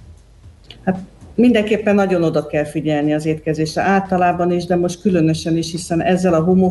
Mindenképpen 1.42 1.94
nagyon 1.94 2.22
oda 2.22 2.46
kell 2.46 2.64
figyelni 2.64 3.14
az 3.14 3.26
étkezésre 3.26 3.82
általában 3.82 4.52
is, 4.52 4.64
de 4.64 4.76
most 4.76 5.00
különösen 5.00 5.56
is, 5.56 5.70
hiszen 5.70 6.02
ezzel 6.02 6.34
a 6.34 6.42
home 6.42 6.68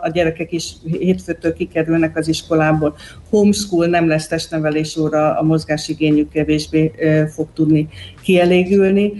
a 0.00 0.10
gyerekek 0.12 0.52
is 0.52 0.72
hétfőtől 0.98 1.52
kikerülnek 1.52 2.16
az 2.16 2.28
iskolából. 2.28 2.96
Homeschool 3.30 3.86
nem 3.86 4.08
lesz 4.08 4.26
testnevelés 4.26 4.96
óra, 4.96 5.38
a 5.38 5.42
mozgásigényük 5.42 6.30
kevésbé 6.30 6.92
fog 7.34 7.48
tudni 7.54 7.88
kielégülni 8.22 9.12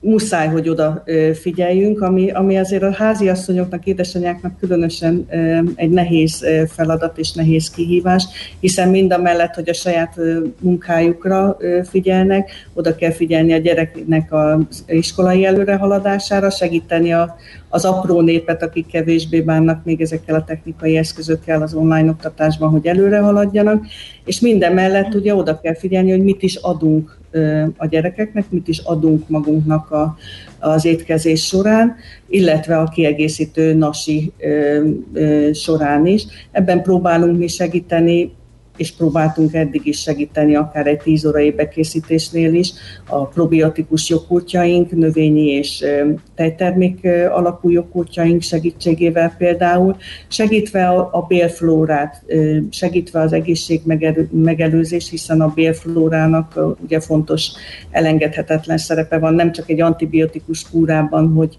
muszáj, 0.00 0.48
hogy 0.48 0.68
oda 0.68 1.04
figyeljünk, 1.34 2.00
ami, 2.00 2.30
ami 2.30 2.58
azért 2.58 2.82
a 2.82 2.92
háziasszonyoknak, 2.92 3.86
édesanyáknak 3.86 4.58
különösen 4.58 5.26
egy 5.74 5.90
nehéz 5.90 6.46
feladat 6.68 7.18
és 7.18 7.32
nehéz 7.32 7.70
kihívás, 7.70 8.24
hiszen 8.60 8.88
mind 8.88 9.12
a 9.12 9.18
mellett, 9.18 9.54
hogy 9.54 9.68
a 9.68 9.74
saját 9.74 10.16
munkájukra 10.60 11.56
figyelnek, 11.88 12.50
oda 12.72 12.94
kell 12.94 13.12
figyelni 13.12 13.52
a 13.52 13.58
gyereknek 13.58 14.32
az 14.32 14.84
iskolai 14.86 15.44
előrehaladására, 15.44 16.50
segíteni 16.50 17.12
a, 17.12 17.36
az 17.68 17.84
apró 17.84 18.20
népet, 18.20 18.62
akik 18.62 18.86
kevésbé 18.86 19.40
bánnak 19.40 19.84
még 19.84 20.00
ezekkel 20.00 20.34
a 20.34 20.44
technikai 20.44 20.96
eszközökkel 20.96 21.62
az 21.62 21.74
online 21.74 22.10
oktatásban, 22.10 22.70
hogy 22.70 22.86
előre 22.86 23.18
haladjanak, 23.18 23.86
és 24.24 24.40
minden 24.40 24.72
mellett 24.72 25.14
ugye 25.14 25.34
oda 25.34 25.60
kell 25.60 25.74
figyelni, 25.74 26.10
hogy 26.10 26.22
mit 26.22 26.42
is 26.42 26.56
adunk 26.56 27.18
a 27.76 27.86
gyerekeknek, 27.86 28.50
mit 28.50 28.68
is 28.68 28.78
adunk 28.78 29.28
magunknak 29.28 29.90
a, 29.90 30.16
az 30.58 30.84
étkezés 30.84 31.46
során, 31.46 31.96
illetve 32.28 32.78
a 32.78 32.88
kiegészítő 32.88 33.74
nasi 33.74 34.32
ö, 34.38 34.84
ö, 35.12 35.52
során 35.52 36.06
is. 36.06 36.24
Ebben 36.50 36.82
próbálunk 36.82 37.38
mi 37.38 37.46
segíteni 37.46 38.32
és 38.78 38.92
próbáltunk 38.92 39.54
eddig 39.54 39.86
is 39.86 40.00
segíteni, 40.00 40.54
akár 40.56 40.86
egy 40.86 40.98
10 40.98 41.24
órai 41.24 41.50
bekészítésnél 41.50 42.54
is, 42.54 42.72
a 43.06 43.26
probiotikus 43.26 44.08
joghurtjaink, 44.08 44.90
növényi 44.90 45.46
és 45.46 45.84
tejtermék 46.34 47.08
alapú 47.30 47.70
joghurtjaink 47.70 48.42
segítségével 48.42 49.34
például, 49.38 49.96
segítve 50.28 50.86
a 50.88 51.24
bélflórát, 51.28 52.24
segítve 52.70 53.20
az 53.20 53.32
egészség 53.32 53.80
megelőzés, 54.30 55.10
hiszen 55.10 55.40
a 55.40 55.52
bélflórának 55.54 56.60
ugye 56.84 57.00
fontos, 57.00 57.50
elengedhetetlen 57.90 58.78
szerepe 58.78 59.18
van, 59.18 59.34
nem 59.34 59.52
csak 59.52 59.70
egy 59.70 59.80
antibiotikus 59.80 60.70
kúrában, 60.70 61.32
hogy 61.32 61.58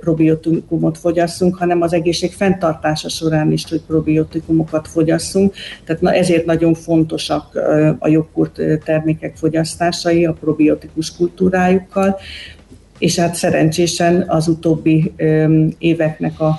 probiotikumot 0.00 0.98
fogyasszunk, 0.98 1.56
hanem 1.56 1.82
az 1.82 1.92
egészség 1.92 2.32
fenntartása 2.32 3.08
során 3.08 3.52
is, 3.52 3.68
hogy 3.68 3.82
probiotikumokat 3.86 4.88
fogyasszunk. 4.88 5.54
Tehát 5.84 6.02
na 6.02 6.12
ezért 6.12 6.46
nagyon 6.50 6.74
fontosak 6.74 7.56
a 7.98 8.08
joghurt 8.08 8.60
termékek 8.84 9.36
fogyasztásai 9.36 10.26
a 10.26 10.32
probiotikus 10.32 11.16
kultúrájukkal, 11.16 12.16
és 12.98 13.18
hát 13.18 13.34
szerencsésen 13.34 14.24
az 14.28 14.48
utóbbi 14.48 15.12
éveknek 15.78 16.40
a 16.40 16.58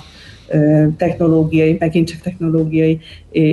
technológiai, 0.96 1.76
megint 1.78 2.08
csak 2.08 2.20
technológiai 2.20 2.98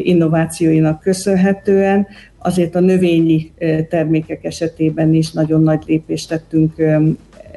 innovációinak 0.04 1.02
köszönhetően 1.02 2.08
azért 2.38 2.76
a 2.76 2.80
növényi 2.80 3.52
termékek 3.90 4.44
esetében 4.44 5.14
is 5.14 5.32
nagyon 5.32 5.64
nagy 5.64 5.84
lépést 5.86 6.30
tettünk 6.30 6.74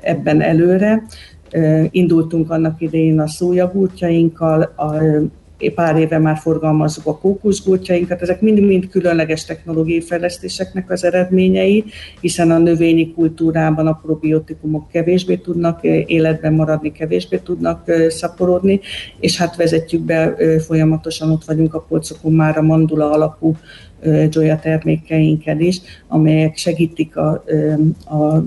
ebben 0.02 0.40
előre. 0.40 1.02
Indultunk 1.90 2.50
annak 2.50 2.80
idején 2.80 3.20
a 3.20 3.28
szójagúrtjainkkal, 3.28 4.62
a 4.62 4.94
pár 5.70 5.96
éve 5.96 6.18
már 6.18 6.36
forgalmazzuk 6.36 7.06
a 7.06 7.18
kókuszgurtjainkat, 7.18 8.22
ezek 8.22 8.40
mind-mind 8.40 8.88
különleges 8.88 9.44
technológiai 9.44 10.00
fejlesztéseknek 10.00 10.90
az 10.90 11.04
eredményei, 11.04 11.84
hiszen 12.20 12.50
a 12.50 12.58
növényi 12.58 13.12
kultúrában 13.12 13.86
a 13.86 14.00
probiotikumok 14.02 14.88
kevésbé 14.88 15.36
tudnak 15.36 15.78
életben 16.06 16.52
maradni, 16.52 16.92
kevésbé 16.92 17.36
tudnak 17.36 17.92
szaporodni, 18.08 18.80
és 19.20 19.36
hát 19.36 19.56
vezetjük 19.56 20.02
be 20.02 20.34
folyamatosan, 20.66 21.30
ott 21.30 21.44
vagyunk 21.44 21.74
a 21.74 21.80
polcokon 21.88 22.32
már 22.32 22.58
a 22.58 22.62
mandula 22.62 23.10
alapú 23.10 23.56
Joya 24.28 24.58
termékeinkkel 24.58 25.60
is, 25.60 25.80
amelyek 26.08 26.56
segítik 26.56 27.16
a, 27.16 27.44
a 28.04 28.44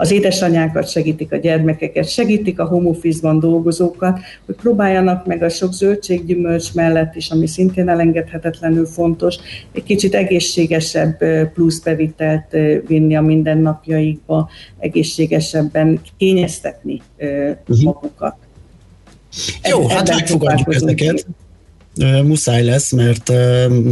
az 0.00 0.10
édesanyákat 0.10 0.88
segítik, 0.88 1.32
a 1.32 1.36
gyermekeket, 1.36 2.08
segítik 2.08 2.60
a 2.60 2.64
home 2.64 2.88
office-ban 2.88 3.38
dolgozókat, 3.38 4.18
hogy 4.46 4.54
próbáljanak 4.54 5.26
meg 5.26 5.42
a 5.42 5.48
sok 5.48 5.72
zöldséggyümölcs 5.72 6.74
mellett 6.74 7.14
is, 7.14 7.30
ami 7.30 7.46
szintén 7.46 7.88
elengedhetetlenül 7.88 8.86
fontos, 8.86 9.36
egy 9.72 9.82
kicsit 9.82 10.14
egészségesebb 10.14 11.24
plusz 11.52 11.80
bevitelt 11.80 12.56
vinni 12.86 13.16
a 13.16 13.20
mindennapjaikba, 13.20 14.50
egészségesebben 14.78 16.00
kényeztetni 16.16 17.00
uh-huh. 17.18 17.82
magukat. 17.82 18.36
Jó, 19.68 19.88
hát 19.88 20.08
megfogadjuk 20.08 20.74
ezeket 20.74 21.26
muszáj 22.24 22.64
lesz, 22.64 22.92
mert 22.92 23.32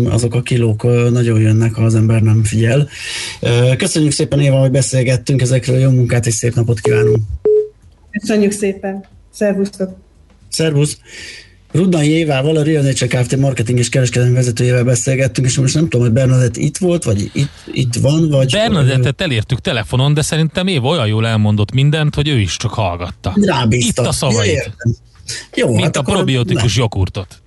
azok 0.09 0.35
a 0.35 0.43
kilók 0.43 0.83
nagyon 1.11 1.41
jönnek, 1.41 1.75
ha 1.75 1.83
az 1.83 1.95
ember 1.95 2.23
nem 2.23 2.45
figyel. 2.45 2.89
Köszönjük 3.77 4.13
szépen, 4.13 4.41
Éva, 4.41 4.59
hogy 4.59 4.71
beszélgettünk 4.71 5.43
ezekről, 5.43 5.79
jó 5.79 5.91
munkát 5.91 6.27
és 6.27 6.35
szép 6.35 6.55
napot 6.55 6.81
kívánunk! 6.81 7.23
Köszönjük 8.11 8.53
szépen! 8.53 9.05
Szervusztok! 9.33 9.97
Szervusz! 10.49 10.99
Rudnai 11.73 12.09
Évával, 12.09 12.57
a 12.57 12.63
Real 12.63 12.83
Nature 12.83 13.21
Kft. 13.21 13.37
marketing 13.37 13.79
és 13.79 13.89
kereskedelmi 13.89 14.35
vezetőjével 14.35 14.85
beszélgettünk, 14.85 15.47
és 15.47 15.59
most 15.59 15.75
nem 15.75 15.83
tudom, 15.83 16.01
hogy 16.01 16.15
Bernadett 16.15 16.57
itt 16.57 16.77
volt, 16.77 17.05
vagy 17.05 17.31
itt, 17.33 17.51
itt 17.73 17.95
van, 17.95 18.29
vagy... 18.29 18.51
Bernadettet 18.51 19.21
elértük 19.21 19.61
telefonon, 19.61 20.15
de 20.15 20.23
szerintem 20.23 20.67
Éva 20.67 20.89
olyan 20.89 21.07
jól 21.07 21.27
elmondott 21.27 21.73
mindent, 21.73 22.15
hogy 22.15 22.29
ő 22.29 22.39
is 22.39 22.57
csak 22.57 22.73
hallgatta. 22.73 23.33
Rábízta. 23.35 24.03
Itt 24.03 24.09
a 24.09 24.13
szavait. 24.13 24.77
Jó, 25.55 25.69
Mint 25.69 25.83
hát 25.83 25.97
a 25.97 26.03
probiotikus 26.03 26.77
joghurtot. 26.77 27.43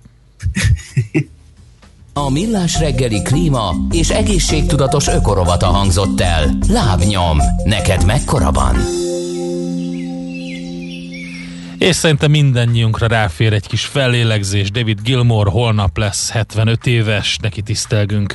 A 2.14 2.30
Millás 2.30 2.78
reggeli 2.78 3.22
klíma 3.22 3.74
és 3.90 4.10
egészségtudatos 4.10 5.06
ökorovata 5.08 5.66
hangzott 5.66 6.20
el. 6.20 6.58
Lábnyom, 6.68 7.38
neked 7.64 8.04
mekkora 8.04 8.50
van? 8.50 8.76
És 11.78 11.96
szerintem 11.96 12.30
mindannyiunkra 12.30 13.06
ráfér 13.06 13.52
egy 13.52 13.66
kis 13.66 13.84
fellélegzés. 13.84 14.70
David 14.70 14.98
Gilmore 15.02 15.50
holnap 15.50 15.98
lesz 15.98 16.30
75 16.30 16.86
éves, 16.86 17.38
neki 17.40 17.62
tisztelgünk. 17.62 18.34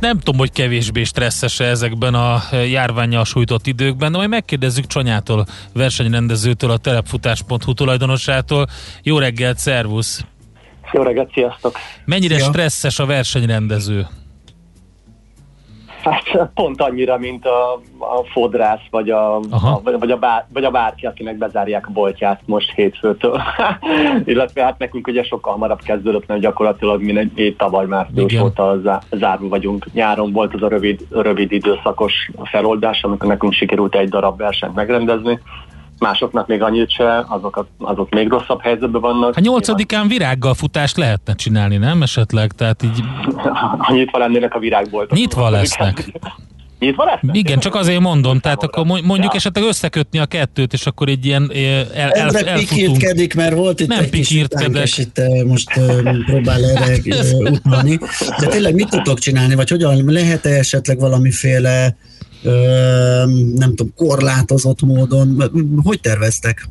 Nem 0.00 0.18
tudom, 0.18 0.38
hogy 0.38 0.52
kevésbé 0.52 1.04
stresszes 1.04 1.60
ezekben 1.60 2.14
a 2.14 2.42
járványjal 2.66 3.24
sújtott 3.24 3.66
időkben, 3.66 4.12
de 4.12 4.16
majd 4.16 4.30
megkérdezzük 4.30 4.86
Csanyától, 4.86 5.46
versenyrendezőtől, 5.72 6.70
a 6.70 6.76
telepfutás.hu 6.76 7.74
tulajdonosától. 7.74 8.66
Jó 9.02 9.18
reggelt, 9.18 9.58
szervusz! 9.58 10.24
Jó 10.92 11.02
reggelt, 11.02 11.32
sziasztok! 11.32 11.76
Mennyire 12.04 12.36
Ja. 12.36 12.44
stresszes 12.44 12.98
a 12.98 13.06
versenyrendező? 13.06 14.06
Hát 16.10 16.50
pont 16.54 16.82
annyira, 16.82 17.18
mint 17.18 17.46
a, 17.46 17.72
a 17.98 18.24
fodrász, 18.32 18.80
vagy 18.90 19.10
a, 19.10 19.36
a, 19.36 19.80
vagy, 19.82 20.10
a 20.10 20.16
bár, 20.16 20.46
vagy 20.52 20.64
a 20.64 20.70
bárki, 20.70 21.06
akinek 21.06 21.38
bezárják 21.38 21.86
a 21.86 21.90
boltját 21.92 22.40
most 22.44 22.72
hétfőtől. 22.74 23.40
Illetve 24.24 24.62
hát 24.62 24.78
nekünk 24.78 25.06
ugye 25.06 25.22
sokkal 25.22 25.52
hamarabb 25.52 25.82
kezdődött, 25.82 26.26
mert 26.26 26.40
gyakorlatilag 26.40 27.02
mi 27.02 27.54
tavaly 27.56 27.86
március 27.86 28.32
Igen. 28.32 28.44
óta 28.44 28.80
zá- 28.82 29.06
zárva 29.10 29.48
vagyunk. 29.48 29.86
Nyáron 29.92 30.32
volt 30.32 30.54
az 30.54 30.62
a 30.62 30.68
rövid, 30.68 31.00
rövid 31.10 31.52
időszakos 31.52 32.30
feloldás, 32.42 33.04
amikor 33.04 33.28
nekünk 33.28 33.52
sikerült 33.52 33.94
egy 33.94 34.08
darab 34.08 34.38
versenyt 34.38 34.74
megrendezni. 34.74 35.40
Másoknak 35.98 36.46
még 36.46 36.62
annyit 36.62 36.90
se, 36.90 37.24
azok, 37.28 37.66
azok 37.78 38.10
még 38.10 38.28
rosszabb 38.28 38.60
helyzetben 38.62 39.00
vannak. 39.00 39.36
A 39.36 39.40
nyolcadikán 39.40 40.08
virággal 40.08 40.54
futást 40.54 40.96
lehetne 40.96 41.34
csinálni, 41.34 41.76
nem 41.76 42.02
esetleg? 42.02 42.52
Tehát 42.52 42.82
így 42.82 43.02
Ha 43.78 43.92
nyitva 43.92 44.18
lennének 44.18 44.54
a 44.54 44.58
virágboltok. 44.58 45.18
nyitva 45.18 45.50
lesznek. 45.50 46.04
Nyitva 46.78 47.04
lesznek? 47.04 47.36
Igen, 47.36 47.58
csak 47.58 47.74
azért 47.74 48.00
mondom, 48.00 48.38
tehát 48.40 48.62
akkor 48.62 48.84
mo- 48.84 49.02
mondjuk 49.02 49.34
esetleg 49.34 49.64
összekötni 49.64 50.18
a 50.18 50.26
kettőt, 50.26 50.72
és 50.72 50.86
akkor 50.86 51.08
egy 51.08 51.26
ilyen 51.26 51.50
el, 51.94 52.10
el, 52.10 52.10
elfutunk. 52.36 52.58
pikírtkedik, 52.58 53.34
mert 53.34 53.54
volt 53.54 53.80
itt 53.80 53.88
Nem 53.88 53.98
egy 53.98 54.10
kis 54.10 54.28
pikírtkedek. 54.28 54.82
és 54.82 54.98
itt 54.98 55.18
eh, 55.18 55.42
most 55.44 55.70
eh, 55.76 55.84
próbál 56.26 56.64
erre 56.64 56.84
eh, 57.04 57.38
utalni. 57.38 57.98
De 58.40 58.46
tényleg 58.46 58.74
mit 58.74 58.88
tudtok 58.88 59.18
csinálni, 59.18 59.54
vagy 59.54 59.68
hogyan 59.70 60.04
lehet-e 60.06 60.48
esetleg 60.50 60.98
valamiféle 60.98 61.96
nem 63.54 63.74
tudom, 63.74 63.92
korlátozott 63.96 64.82
módon, 64.82 65.42
hogy 65.84 66.00
terveztek? 66.00 66.66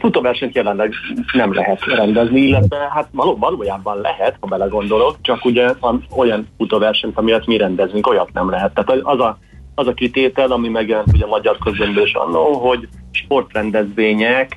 Futóversenyt 0.00 0.54
jelenleg 0.54 0.92
nem 1.32 1.54
lehet 1.54 1.84
rendezni, 1.84 2.40
illetve 2.40 2.76
hát 2.90 3.08
való, 3.12 3.36
valójában 3.36 4.00
lehet, 4.00 4.36
ha 4.40 4.46
belegondolok, 4.46 5.16
csak 5.20 5.44
ugye 5.44 5.72
van 5.80 6.06
olyan 6.16 6.48
futóversenyt, 6.56 7.16
amilyet 7.16 7.46
mi 7.46 7.56
rendezünk, 7.56 8.06
olyat 8.06 8.32
nem 8.32 8.50
lehet. 8.50 8.74
Tehát 8.74 9.02
az 9.02 9.20
a, 9.20 9.38
az 9.74 9.86
a 9.86 9.94
kitétel, 9.94 10.50
ami 10.50 10.68
megjelent 10.68 11.12
ugye 11.12 11.24
a 11.24 11.28
magyar 11.28 11.58
közömből 11.58 12.04
is 12.04 12.12
annó, 12.12 12.52
hogy 12.52 12.88
sportrendezvények 13.10 14.56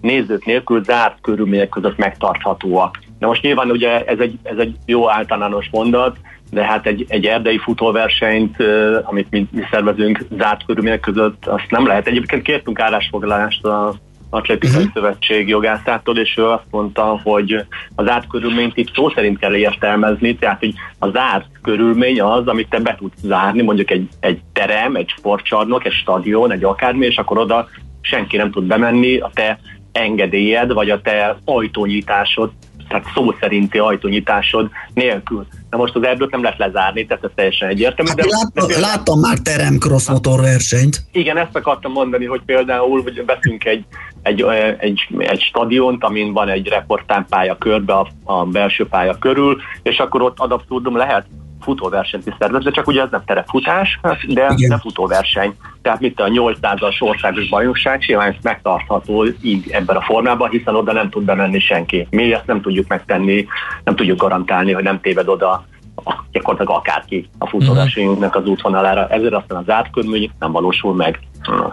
nézők 0.00 0.44
nélkül 0.44 0.84
zárt 0.84 1.20
körülmények 1.20 1.68
között 1.68 1.96
megtarthatóak. 1.96 2.98
Na 3.18 3.26
most 3.26 3.42
nyilván 3.42 3.70
ugye 3.70 4.04
ez 4.04 4.18
egy, 4.18 4.38
ez 4.42 4.58
egy 4.58 4.76
jó 4.86 5.10
általános 5.10 5.68
mondat, 5.70 6.16
de 6.52 6.64
hát 6.64 6.86
egy, 6.86 7.04
egy 7.08 7.26
erdei 7.26 7.58
futóversenyt, 7.58 8.56
amit 9.02 9.30
mi, 9.30 9.46
mi 9.50 9.62
szervezünk 9.70 10.24
zárt 10.38 10.64
körülmények 10.64 11.00
között, 11.00 11.46
azt 11.46 11.70
nem 11.70 11.86
lehet. 11.86 12.06
Egyébként 12.06 12.42
kértünk 12.42 12.80
állásfoglalást 12.80 13.64
a 13.64 13.94
Atletikai 14.30 14.76
uh-huh. 14.76 14.92
Szövetség 14.94 15.48
jogászától, 15.48 16.18
és 16.18 16.36
ő 16.36 16.46
azt 16.46 16.64
mondta, 16.70 17.20
hogy 17.22 17.64
az 17.94 18.04
zárt 18.04 18.26
körülményt 18.26 18.76
itt 18.76 18.94
szó 18.94 19.10
szerint 19.10 19.38
kell 19.38 19.54
értelmezni, 19.54 20.36
tehát 20.36 20.58
hogy 20.58 20.74
a 20.98 21.08
zárt 21.08 21.46
körülmény 21.62 22.20
az, 22.20 22.46
amit 22.46 22.68
te 22.68 22.78
be 22.78 22.94
tudsz 22.98 23.20
zárni, 23.22 23.62
mondjuk 23.62 23.90
egy, 23.90 24.08
egy 24.20 24.40
terem, 24.52 24.94
egy 24.94 25.08
sportcsarnok, 25.08 25.84
egy 25.84 25.92
stadion, 25.92 26.52
egy 26.52 26.64
akármi, 26.64 27.06
és 27.06 27.16
akkor 27.16 27.38
oda 27.38 27.68
senki 28.00 28.36
nem 28.36 28.50
tud 28.50 28.64
bemenni, 28.64 29.18
a 29.18 29.30
te 29.34 29.58
engedélyed, 29.92 30.72
vagy 30.72 30.90
a 30.90 31.00
te 31.00 31.36
ajtónyitásod, 31.44 32.50
tehát 32.92 33.06
szó 33.14 33.34
szerinti 33.40 33.78
ajtónyitásod 33.78 34.70
nélkül. 34.94 35.46
Na 35.70 35.78
most 35.78 35.94
az 35.94 36.04
erdőt 36.04 36.30
nem 36.30 36.42
lehet 36.42 36.58
lezárni, 36.58 37.06
tehát 37.06 37.24
ez 37.24 37.30
teljesen 37.34 37.68
egyértelmű. 37.68 38.10
Hát 38.10 38.30
láttam, 38.30 38.80
láttam 38.80 39.20
már 39.20 39.38
terem 39.38 39.78
cross 39.78 40.08
motor 40.08 40.40
versenyt. 40.40 41.02
Igen, 41.12 41.36
ezt 41.36 41.56
akartam 41.56 41.92
mondani, 41.92 42.24
hogy 42.24 42.40
például 42.46 43.02
hogy 43.02 43.22
veszünk 43.26 43.64
egy, 43.64 43.84
egy, 44.22 44.44
egy, 44.78 45.00
egy 45.18 45.40
stadiont, 45.40 46.04
amin 46.04 46.32
van 46.32 46.48
egy 46.48 46.68
reportánpálya 46.68 47.56
körbe 47.58 47.92
a, 47.92 48.08
a 48.24 48.44
belső 48.44 48.86
pálya 48.86 49.18
körül, 49.18 49.60
és 49.82 49.98
akkor 49.98 50.22
ott 50.22 50.38
ad 50.38 50.52
abszurdum 50.52 50.96
lehet 50.96 51.26
futóversenyt 51.62 52.26
is 52.26 52.34
szervezni, 52.38 52.70
csak 52.70 52.86
ugye 52.86 53.02
ez 53.02 53.08
nem 53.10 53.22
terepfutás, 53.26 54.00
de, 54.28 54.54
de 54.68 54.78
futóverseny. 54.78 55.54
Tehát 55.82 56.00
mit 56.00 56.20
a 56.20 56.24
800-as 56.28 57.00
országos 57.02 57.48
bajnokság 57.48 58.02
simán 58.02 58.36
megtartható 58.42 59.24
így 59.42 59.70
ebben 59.70 59.96
a 59.96 60.00
formában, 60.02 60.50
hiszen 60.50 60.74
oda 60.74 60.92
nem 60.92 61.10
tud 61.10 61.24
bemenni 61.24 61.60
senki. 61.60 62.06
Mi 62.10 62.32
ezt 62.34 62.46
nem 62.46 62.60
tudjuk 62.60 62.88
megtenni, 62.88 63.46
nem 63.84 63.96
tudjuk 63.96 64.18
garantálni, 64.20 64.72
hogy 64.72 64.84
nem 64.84 65.00
téved 65.00 65.28
oda 65.28 65.64
a- 65.94 66.24
gyakorlatilag 66.30 66.78
akárki 66.78 67.28
a 67.38 67.46
futóversenyünknek 67.46 68.36
az 68.36 68.46
útvonalára. 68.46 69.06
Ezért 69.08 69.32
aztán 69.34 69.58
az 69.58 69.70
átkörmű 69.70 70.28
nem 70.38 70.52
valósul 70.52 70.94
meg. 70.94 71.20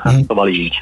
Hát, 0.03 0.13
szóval 0.27 0.47
így. 0.47 0.77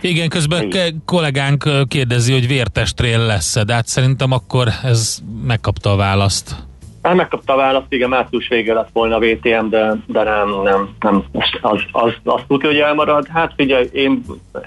Igen, 0.00 0.28
közben 0.28 0.70
ke- 0.70 0.94
kollégánk 1.04 1.68
kérdezi, 1.88 2.32
hogy 2.32 2.46
vértestrél 2.46 3.18
lesz 3.18 3.64
de 3.64 3.74
hát 3.74 3.86
szerintem 3.86 4.32
akkor 4.32 4.68
ez 4.82 5.18
megkapta 5.46 5.92
a 5.92 5.96
választ. 5.96 6.56
Hát 7.02 7.14
megkapta 7.14 7.52
a 7.52 7.56
választ, 7.56 7.92
igen, 7.92 8.08
március 8.08 8.48
vége 8.48 8.74
lett 8.74 8.88
volna 8.92 9.16
a 9.16 9.18
VTM, 9.18 9.68
de, 9.68 9.96
de 10.06 10.22
nem, 10.22 10.62
nem, 10.62 10.88
nem. 11.00 11.24
Az, 11.60 11.80
az, 11.92 12.12
azt 12.22 12.44
tudja, 12.48 12.68
hogy 12.68 12.78
elmarad. 12.78 13.26
Hát 13.26 13.52
figyelj, 13.56 13.88
én 13.92 14.24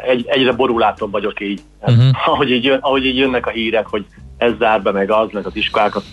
egy, 0.07 0.25
egyre 0.27 0.51
borulátóbb 0.51 1.11
vagyok 1.11 1.41
így. 1.41 1.61
Uh-huh. 1.81 2.05
Ahogy, 2.27 2.51
így 2.51 2.63
jön, 2.63 2.77
ahogy 2.81 3.05
így 3.05 3.17
jönnek 3.17 3.47
a 3.47 3.49
hírek, 3.49 3.87
hogy 3.87 4.05
ez 4.37 4.51
zár 4.59 4.81
be, 4.81 4.91
meg 4.91 5.11
az, 5.11 5.27
meg 5.31 5.45
az 5.45 5.55
iskolákat, 5.55 6.03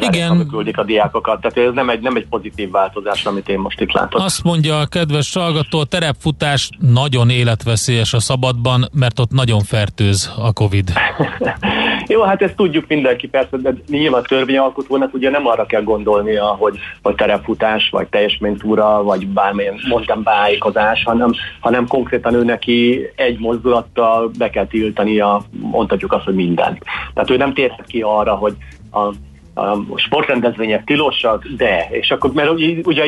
igen. 0.00 0.46
küldik 0.48 0.78
a 0.78 0.84
diákokat. 0.84 1.40
Tehát 1.40 1.68
ez 1.68 1.74
nem 1.74 1.88
egy, 1.88 2.00
nem 2.00 2.16
egy 2.16 2.26
pozitív 2.26 2.70
változás, 2.70 3.24
amit 3.24 3.48
én 3.48 3.58
most 3.58 3.80
itt 3.80 3.92
látok. 3.92 4.20
Azt 4.20 4.42
mondja 4.42 4.78
a 4.78 4.86
kedves 4.86 5.34
hallgató, 5.34 5.78
a 5.78 5.84
terepfutás 5.84 6.68
nagyon 6.78 7.30
életveszélyes 7.30 8.12
a 8.12 8.20
szabadban, 8.20 8.88
mert 8.92 9.18
ott 9.18 9.30
nagyon 9.30 9.60
fertőz 9.60 10.32
a 10.36 10.52
Covid. 10.52 10.92
Jó, 12.08 12.22
hát 12.22 12.42
ezt 12.42 12.56
tudjuk 12.56 12.84
mindenki 12.88 13.28
persze, 13.28 13.56
de 13.56 13.74
nyilván 13.88 14.22
a 14.22 14.26
törvényalkotónak 14.26 15.14
ugye 15.14 15.30
nem 15.30 15.46
arra 15.46 15.66
kell 15.66 15.82
gondolnia, 15.82 16.44
hogy, 16.44 16.78
hogy 17.02 17.14
terepfutás, 17.14 17.88
vagy 17.90 18.06
teljesménytúra, 18.06 19.02
vagy 19.02 19.26
bármilyen 19.26 19.80
mountain 19.88 20.18
bike 20.18 21.00
hanem, 21.04 21.32
hanem 21.60 21.86
konkrétan 21.86 22.34
ő 22.34 22.44
neki 22.44 23.10
egy 23.16 23.38
mozdulattal 23.38 24.30
be 24.38 24.50
kell 24.50 24.66
tiltania, 24.66 25.42
mondhatjuk 25.60 26.12
azt, 26.12 26.24
hogy 26.24 26.34
mindent. 26.34 26.82
Tehát 27.14 27.30
ő 27.30 27.36
nem 27.36 27.54
térhet 27.54 27.86
ki 27.86 28.00
arra, 28.00 28.34
hogy 28.34 28.54
a 28.92 29.12
a 29.54 29.78
sportrendezvények 29.96 30.84
tilosak, 30.84 31.46
de, 31.56 31.88
és 31.90 32.10
akkor, 32.10 32.32
mert 32.32 32.50
ugye 32.84 33.04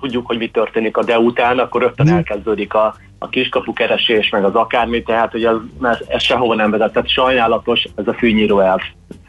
tudjuk, 0.00 0.26
hogy 0.26 0.38
mi 0.38 0.50
történik 0.50 0.96
a 0.96 1.04
de 1.04 1.18
után, 1.18 1.58
akkor 1.58 1.82
rögtön 1.82 2.08
elkezdődik 2.08 2.74
a, 2.74 2.94
a 3.18 3.28
kiskapu 3.28 3.72
keresés, 3.72 4.28
meg 4.30 4.44
az 4.44 4.54
akármi, 4.54 5.02
tehát 5.02 5.30
hogy 5.30 5.44
ez, 5.44 5.54
ez, 5.82 5.98
ez 6.06 6.22
sehova 6.22 6.54
nem 6.54 6.70
vezet. 6.70 6.92
Tehát 6.92 7.08
sajnálatos 7.08 7.88
ez 7.94 8.06
a 8.06 8.14
fűnyíró 8.14 8.60
elv. 8.60 8.80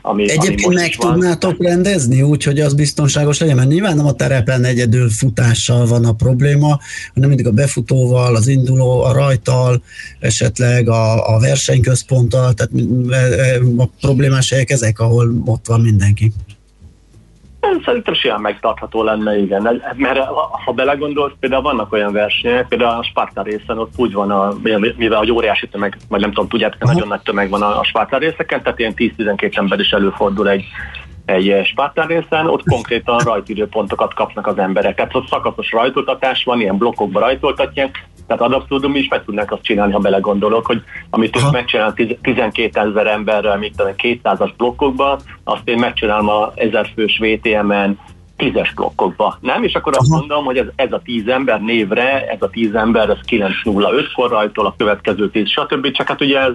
Ami, 0.02 0.32
Egyébként 0.32 0.66
ami 0.66 0.76
meg 0.76 0.96
tudnátok 0.96 1.58
van. 1.58 1.68
rendezni 1.68 2.22
úgy, 2.22 2.44
hogy 2.44 2.60
az 2.60 2.74
biztonságos 2.74 3.40
legyen, 3.40 3.56
mert 3.56 3.68
nyilván 3.68 3.96
nem 3.96 4.06
a 4.06 4.14
terepen 4.14 4.64
egyedül 4.64 5.10
futással 5.10 5.86
van 5.86 6.06
a 6.06 6.12
probléma, 6.12 6.80
hanem 7.14 7.30
mindig 7.30 7.48
a 7.48 7.52
befutóval, 7.52 8.36
az 8.36 8.48
induló, 8.48 9.04
a 9.04 9.14
rajtal, 9.14 9.82
esetleg 10.20 10.90
a, 10.90 11.36
a 11.36 11.40
versenyközponttal, 11.40 12.54
tehát 12.54 12.72
e, 13.10 13.16
e, 13.16 13.60
a 13.78 13.90
problémás 14.02 14.50
helyek 14.50 14.70
ezek, 14.70 15.00
ahol 15.00 15.42
ott 15.46 15.68
van 15.68 15.82
mindenki. 15.82 16.32
Szerintem 17.86 18.14
simán 18.14 18.42
megtartható 18.42 19.04
lenne, 19.04 19.38
igen. 19.38 19.82
Mert 19.96 20.20
ha 20.66 20.72
belegondolsz, 20.72 21.34
például 21.40 21.62
vannak 21.62 21.94
olyan 21.94 22.12
versenyek, 22.12 22.68
például 22.68 23.00
a 23.00 23.04
Sparta 23.04 23.42
részen 23.42 23.78
ott 23.78 23.94
úgy 23.96 24.14
van, 24.14 24.32
a, 24.32 24.54
mivel 24.98 25.18
hogy 25.18 25.32
óriási 25.32 25.68
tömeg, 25.68 25.98
vagy 26.10 26.20
nem 26.20 26.32
tudom, 26.32 26.50
tudjátok, 26.50 26.84
nagyon 26.84 27.08
nagy 27.08 27.22
tömeg 27.22 27.50
van 27.50 27.62
a, 27.62 27.80
a 27.80 27.84
Sparta 27.84 28.18
részeken, 28.18 28.62
tehát 28.64 28.80
ilyen 28.80 28.94
10-12 28.96 29.58
ember 29.58 29.80
is 29.80 29.92
előfordul 29.92 30.50
egy, 30.50 30.66
egy 31.26 31.66
Spartan 31.66 32.08
részen, 32.08 32.48
ott 32.48 32.64
konkrétan 32.64 33.20
rajtidőpontokat 33.20 34.14
kapnak 34.14 34.48
az 34.48 34.58
emberek. 34.58 34.96
Tehát 34.96 35.16
ott 35.16 35.28
szakaszos 35.28 35.72
rajtoltatás 35.72 36.44
van, 36.44 36.60
ilyen 36.60 36.78
blokkokba 36.78 37.20
rajtoltatják, 37.20 38.08
tehát 38.28 38.42
ad 38.42 38.54
abszurdum 38.54 38.96
is 38.96 39.08
meg 39.08 39.24
tudnák 39.24 39.52
azt 39.52 39.64
csinálni, 39.64 39.94
ha 39.94 40.00
belegondolok, 40.00 40.66
hogy 40.66 40.82
amit 41.10 41.38
ők 41.38 41.52
megcsinál 41.52 41.94
12 42.22 42.80
ezer 42.80 43.08
emberrel, 43.08 43.58
mit 43.58 43.76
tudom, 43.76 43.94
200-as 43.98 44.52
blokkokba, 44.58 45.20
azt 45.44 45.68
én 45.68 45.78
megcsinálom 45.78 46.30
a 46.30 46.52
1000 46.56 46.90
fős 46.96 47.20
VTM-en, 47.20 48.00
tízes 48.42 48.74
blokkokba, 48.74 49.38
nem? 49.42 49.64
És 49.64 49.74
akkor 49.74 49.98
azt 49.98 50.12
Aha. 50.12 50.20
mondom, 50.20 50.46
hogy 50.46 50.58
ez, 50.58 50.66
ez 50.76 50.92
a 50.92 51.02
tíz 51.04 51.28
ember 51.28 51.62
névre, 51.62 52.28
ez 52.28 52.42
a 52.42 52.50
tíz 52.50 52.76
ember, 52.76 53.10
ez 53.10 53.18
9.05-kor 53.28 54.30
rajtol, 54.30 54.66
a 54.66 54.74
következő 54.78 55.30
tíz, 55.30 55.50
stb. 55.50 55.92
Csak 55.92 56.08
hát 56.08 56.22
ugye 56.22 56.40
ez 56.40 56.54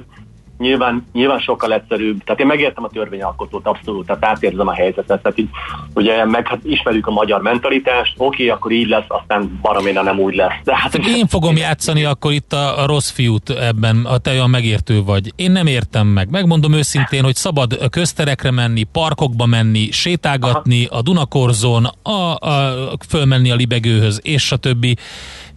nyilván, 0.59 1.07
nyilván 1.13 1.39
sokkal 1.39 1.73
egyszerűbb. 1.73 2.25
Tehát 2.25 2.41
én 2.41 2.47
megértem 2.47 2.85
a 2.85 2.89
törvényalkotót 2.89 3.67
abszolút, 3.67 4.07
tehát 4.07 4.25
átérzem 4.25 4.69
a 4.69 4.73
helyzetet. 4.73 5.23
Tehát 5.23 5.39
így, 5.39 5.49
ugye 5.95 6.25
meg 6.25 6.47
hát 6.47 6.59
ismerjük 6.65 7.07
a 7.07 7.11
magyar 7.11 7.43
mentalitást, 7.43 8.15
oké, 8.17 8.25
okay, 8.27 8.49
akkor 8.49 8.73
így 8.73 8.89
lesz, 8.89 9.05
aztán 9.09 9.59
baroména 9.63 10.03
nem 10.03 10.19
úgy 10.19 10.35
lesz. 10.35 10.55
De 10.65 10.77
hát, 10.77 10.95
én 10.95 11.27
fogom 11.27 11.57
játszani 11.57 12.05
akkor 12.05 12.33
itt 12.33 12.53
a, 12.53 12.83
a 12.83 12.87
rossz 12.87 13.11
fiút 13.11 13.51
ebben, 13.51 14.05
a 14.05 14.19
te 14.19 14.31
olyan 14.31 14.51
megértő 14.51 15.03
vagy. 15.03 15.33
Én 15.37 15.51
nem 15.51 15.67
értem 15.67 16.07
meg. 16.07 16.31
Megmondom 16.31 16.73
őszintén, 16.73 17.25
hogy 17.25 17.35
szabad 17.35 17.91
közterekre 17.91 18.51
menni, 18.51 18.83
parkokba 18.83 19.47
menni, 19.47 19.91
sétálgatni, 19.91 20.87
Aha. 20.87 20.99
a 20.99 21.03
Dunakorzon, 21.03 21.85
a, 22.03 22.11
a, 22.11 22.73
fölmenni 23.09 23.51
a 23.51 23.55
libegőhöz, 23.55 24.21
és 24.23 24.53
a 24.53 24.57
többi 24.57 24.97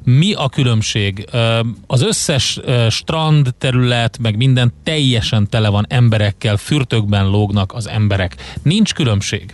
mi 0.03 0.33
a 0.33 0.49
különbség? 0.49 1.25
Az 1.87 2.01
összes 2.01 2.59
strand 2.89 3.47
terület, 3.57 4.17
meg 4.21 4.37
minden 4.37 4.73
teljesen 4.83 5.49
tele 5.49 5.69
van 5.69 5.85
emberekkel, 5.89 6.57
fürtökben 6.57 7.29
lógnak 7.29 7.73
az 7.73 7.87
emberek. 7.87 8.35
Nincs 8.63 8.93
különbség? 8.93 9.53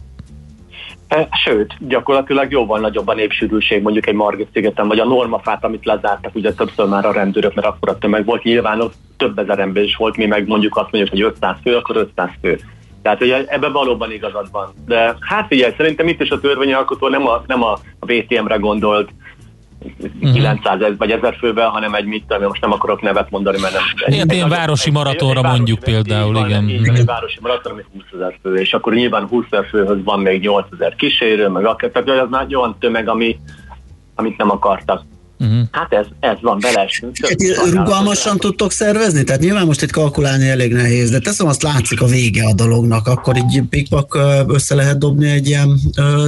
Sőt, 1.43 1.75
gyakorlatilag 1.87 2.51
jóval 2.51 2.79
nagyobb 2.79 3.07
a 3.07 3.13
népsűrűség 3.13 3.81
mondjuk 3.81 4.07
egy 4.07 4.13
Margit 4.13 4.47
szigeten, 4.53 4.87
vagy 4.87 4.99
a 4.99 5.05
normafát, 5.05 5.63
amit 5.63 5.85
lezártak 5.85 6.35
ugye 6.35 6.53
többször 6.53 6.87
már 6.87 7.05
a 7.05 7.11
rendőrök, 7.11 7.53
mert 7.53 7.67
akkor 7.67 7.89
a 7.89 7.97
tömeg 7.97 8.25
volt. 8.25 8.43
Nyilván 8.43 8.81
ott 8.81 8.93
több 9.17 9.39
ezer 9.39 9.59
ember 9.59 9.83
is 9.83 9.95
volt, 9.95 10.17
mi 10.17 10.25
meg 10.25 10.47
mondjuk 10.47 10.77
azt 10.77 10.91
mondjuk, 10.91 11.13
hogy 11.13 11.21
500 11.21 11.55
fő, 11.63 11.75
akkor 11.75 11.95
500 11.95 12.29
fő. 12.41 12.59
Tehát 13.01 13.21
ugye 13.21 13.43
ebben 13.47 13.71
valóban 13.71 14.11
igazad 14.11 14.47
van. 14.51 14.73
De 14.85 15.17
hát 15.19 15.47
figyelj, 15.47 15.73
szerintem 15.77 16.07
itt 16.07 16.21
is 16.21 16.29
a 16.29 16.39
törvényalkotó 16.39 17.07
nem 17.07 17.27
a, 17.27 17.43
nem 17.47 17.63
a 17.63 17.79
VTM-re 17.99 18.55
gondolt, 18.55 19.09
900 20.33 20.79
uh-huh. 20.79 20.97
vagy 20.97 21.11
1000 21.11 21.36
fővel, 21.39 21.69
hanem 21.69 21.93
egy 21.93 22.05
mit 22.05 22.25
tudom, 22.27 22.47
most 22.47 22.61
nem 22.61 22.71
akarok 22.71 23.01
nevet 23.01 23.29
mondani, 23.29 23.59
mert 23.61 23.73
nem. 23.73 23.83
Egy, 24.05 24.19
egy, 24.19 24.39
egy 24.39 24.49
városi 24.49 24.91
maratonra 24.91 25.39
egy, 25.39 25.45
mondjuk 25.45 25.77
egy 25.77 25.93
például, 25.93 26.36
igen. 26.36 26.67
Egy, 26.67 26.88
egy 26.88 27.05
városi 27.05 27.38
maraton, 27.41 27.71
ami 27.71 27.81
20 27.93 28.03
ezer 28.13 28.38
fő, 28.41 28.55
és 28.55 28.73
akkor 28.73 28.93
nyilván 28.93 29.27
20 29.27 29.45
ezer 29.49 29.65
főhöz 29.65 30.03
van 30.03 30.19
még 30.19 30.41
8 30.41 30.65
ezer 30.73 30.95
kísérő, 30.95 31.47
meg 31.47 31.65
akár, 31.65 31.89
tehát 31.89 32.23
az 32.23 32.29
már 32.29 32.45
olyan 32.49 32.75
tömeg, 32.79 33.07
ami, 33.07 33.39
amit 34.15 34.38
nem 34.38 34.51
akartak. 34.51 35.01
Uh-huh. 35.39 35.61
Hát 35.71 35.93
ez, 35.93 36.05
ez 36.19 36.38
van, 36.41 36.59
beleesünk. 36.59 37.15
Rugalmasan 37.73 38.38
tudtok 38.38 38.71
szervezni? 38.71 39.23
Tehát 39.23 39.41
nyilván 39.41 39.65
most 39.65 39.81
itt 39.81 39.91
kalkulálni 39.91 40.49
elég 40.49 40.73
nehéz, 40.73 41.09
de 41.09 41.19
teszem 41.19 41.47
azt 41.47 41.63
látszik 41.63 42.01
a 42.01 42.05
vége 42.05 42.47
a 42.47 42.53
dolognak, 42.53 43.07
akkor 43.07 43.36
így 43.38 43.61
pikpak 43.69 44.17
össze 44.47 44.75
lehet 44.75 44.97
dobni 44.97 45.29
egy 45.29 45.47
ilyen 45.47 45.79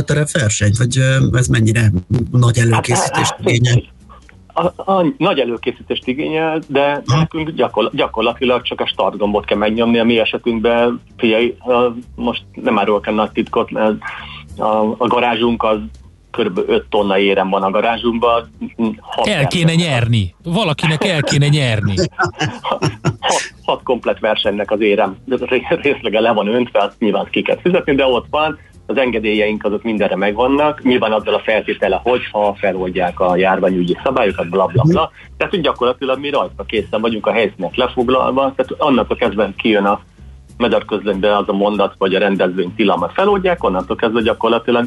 terepversenyt, 0.05 0.77
vagy 0.77 0.97
ez 1.33 1.47
mennyire 1.47 1.91
nagy 2.31 2.57
előkészítést 2.57 3.35
hát, 3.37 3.39
igényel? 3.39 3.83
A, 4.53 4.91
a, 4.91 5.13
nagy 5.17 5.39
előkészítést 5.39 6.07
igényel, 6.07 6.61
de 6.67 7.01
ha. 7.05 7.17
nekünk 7.17 7.49
gyakor, 7.49 7.89
gyakorlatilag 7.93 8.61
csak 8.61 8.81
a 8.81 8.87
startgombot 8.87 9.45
kell 9.45 9.57
megnyomni. 9.57 9.99
A 9.99 10.03
mi 10.03 10.19
esetünkben, 10.19 11.01
figyelj, 11.17 11.57
most 12.15 12.43
nem 12.53 12.79
árulok 12.79 13.07
el 13.07 13.13
nagy 13.13 13.31
titkot, 13.31 13.71
mert 13.71 13.95
a, 14.57 14.95
a 14.97 15.07
garázsunk 15.07 15.63
az 15.63 15.77
kb. 16.31 16.57
5 16.67 16.85
tonna 16.89 17.17
érem 17.17 17.49
van 17.49 17.63
a 17.63 17.71
garázsunkban. 17.71 18.49
El 19.23 19.47
kéne 19.47 19.75
nyerni. 19.75 20.35
Valakinek 20.43 21.03
el 21.03 21.21
kéne 21.21 21.47
nyerni. 21.47 21.95
hat, 23.19 23.53
hat 23.65 23.83
komplet 23.83 24.19
versenynek 24.19 24.71
az 24.71 24.81
érem 24.81 25.17
részlege 25.69 26.19
le 26.19 26.31
van 26.31 26.47
öntve, 26.47 26.79
azt 26.79 26.99
nyilván 26.99 27.27
ki 27.31 27.41
kell 27.41 27.59
fizetni, 27.61 27.95
de 27.95 28.05
ott 28.05 28.25
van, 28.29 28.59
az 28.89 28.97
engedélyeink 28.97 29.63
azok 29.63 29.83
mindenre 29.83 30.15
megvannak, 30.15 30.83
nyilván 30.83 31.11
azzal 31.11 31.33
a 31.33 31.39
feltétele, 31.39 31.99
hogyha 32.03 32.55
feloldják 32.59 33.19
a 33.19 33.35
járványügyi 33.35 33.97
szabályokat, 34.03 34.49
bla 34.49 34.65
bla 34.65 34.83
bla. 34.83 35.11
Tehát, 35.37 35.53
hogy 35.53 35.61
gyakorlatilag 35.61 36.19
mi 36.19 36.29
rajta 36.29 36.63
készen 36.63 37.01
vagyunk 37.01 37.27
a 37.27 37.31
helyszínek 37.31 37.75
lefoglalva, 37.75 38.53
tehát 38.55 38.71
annak 38.77 39.09
a 39.09 39.15
kezdve 39.15 39.53
kijön 39.57 39.85
a 39.85 39.99
magyar 40.57 40.85
közlönybe 40.85 41.37
az 41.37 41.49
a 41.49 41.53
mondat, 41.53 41.95
vagy 41.97 42.15
a 42.15 42.19
rendezvény 42.19 42.73
tilalmat 42.75 43.11
feloldják, 43.13 43.63
onnantól 43.63 43.95
kezdve 43.95 44.21
gyakorlatilag 44.21 44.85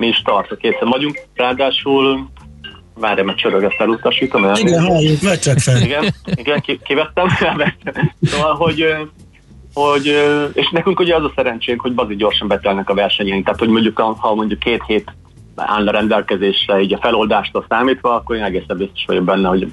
mi 0.00 0.06
is 0.06 0.22
tartok, 0.22 0.58
készen 0.58 0.88
vagyunk. 0.88 1.20
Ráadásul 1.34 2.28
várj, 2.94 3.22
mert 3.22 3.38
csörög, 3.38 3.64
ezt 3.64 3.80
elutasítom. 3.80 4.44
El. 4.44 4.56
Igen, 4.56 4.84
halljuk, 4.84 5.20
vedd 5.20 5.38
csak 5.38 5.58
fel. 5.58 5.80
Igen, 5.80 6.14
igen 6.24 6.62
kivettem. 6.82 7.28
szóval, 8.22 8.54
hogy, 8.54 8.84
hogy, 9.74 10.06
és 10.52 10.70
nekünk 10.70 11.00
ugye 11.00 11.14
az 11.16 11.24
a 11.24 11.32
szerencsénk, 11.36 11.80
hogy 11.80 11.94
bazi 11.94 12.16
gyorsan 12.16 12.48
betelnek 12.48 12.90
a 12.90 12.94
versenyeink, 12.94 13.44
tehát 13.44 13.58
hogy 13.58 13.68
mondjuk, 13.68 13.98
ha 13.98 14.34
mondjuk 14.34 14.58
két 14.58 14.82
hét 14.86 15.14
állna 15.56 15.90
rendelkezésre 15.90 16.80
így 16.80 16.94
a 16.94 16.98
feloldástól 17.00 17.64
számítva, 17.68 18.14
akkor 18.14 18.36
én 18.36 18.42
egészen 18.42 18.76
biztos 18.76 19.04
vagyok 19.06 19.24
benne, 19.24 19.48
hogy 19.48 19.68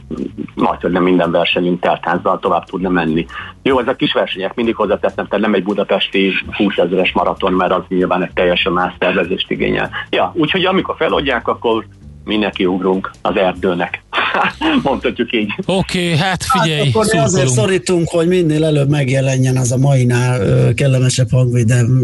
majd, 0.56 0.82
hogy 0.82 0.92
nem 0.92 1.04
minden 1.04 1.32
versenyünk 1.32 1.80
teltházzal 1.80 2.40
tovább 2.40 2.64
tudna 2.64 2.90
menni. 2.90 3.26
Jó, 3.62 3.80
ezek 3.80 3.96
kis 3.96 4.14
versenyek, 4.14 4.56
mindig 4.56 4.76
hozzáteszem, 4.76 5.28
tehát 5.28 5.46
nem 5.46 5.54
egy 5.54 5.64
budapesti 5.64 6.34
20 6.58 6.78
ezeres 6.78 7.12
maraton, 7.12 7.54
mert 7.54 7.72
az 7.72 7.84
nyilván 7.88 8.24
egy 8.24 8.34
teljesen 8.34 8.74
más 8.74 8.94
szervezést 9.00 9.52
igényel. 9.52 9.90
Ja, 10.10 10.32
úgyhogy 10.36 10.66
amikor 10.66 10.96
feloldják, 10.98 11.48
akkor 11.48 11.86
mindenki 12.28 12.66
ugrunk 12.66 13.12
az 13.22 13.36
erdőnek. 13.36 14.04
Mondhatjuk 14.84 15.34
így. 15.34 15.54
Oké, 15.66 16.04
okay, 16.04 16.18
hát 16.18 16.44
figyelj, 16.44 16.80
hát 16.80 16.88
akkor 16.88 17.06
szurkolunk. 17.06 17.28
azért 17.28 17.50
szorítunk, 17.50 18.10
hogy 18.10 18.28
minél 18.28 18.66
előbb 18.66 18.90
megjelenjen 18.90 19.58
az 19.58 19.72
a 19.72 19.78
mainál 19.78 20.74
kellemesebb 20.74 21.30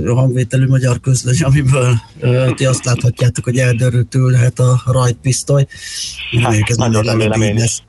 hangvételű 0.06 0.68
magyar 0.68 1.00
közlöny, 1.00 1.42
amiből 1.42 1.96
ti 2.56 2.66
azt 2.66 2.86
láthatjátok, 2.86 3.44
hogy 3.44 3.58
erdőről 3.58 4.06
ülhet 4.16 4.60
a 4.60 4.82
rajtpisztoly. 4.86 5.66
Hát, 6.42 6.56
ez 6.66 6.78
nagyon 6.78 7.04
remélem 7.04 7.42
én 7.42 7.58
is. 7.58 7.84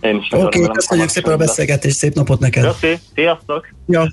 Oké, 0.00 0.36
okay, 0.36 0.66
köszönjük 0.72 1.08
szépen 1.08 1.32
a 1.32 1.36
beszélgetést, 1.36 1.96
szép 1.96 2.14
napot 2.14 2.40
neked! 2.40 2.64
Köszi, 2.64 2.98
sziasztok! 3.14 3.68
Ja. 3.86 4.08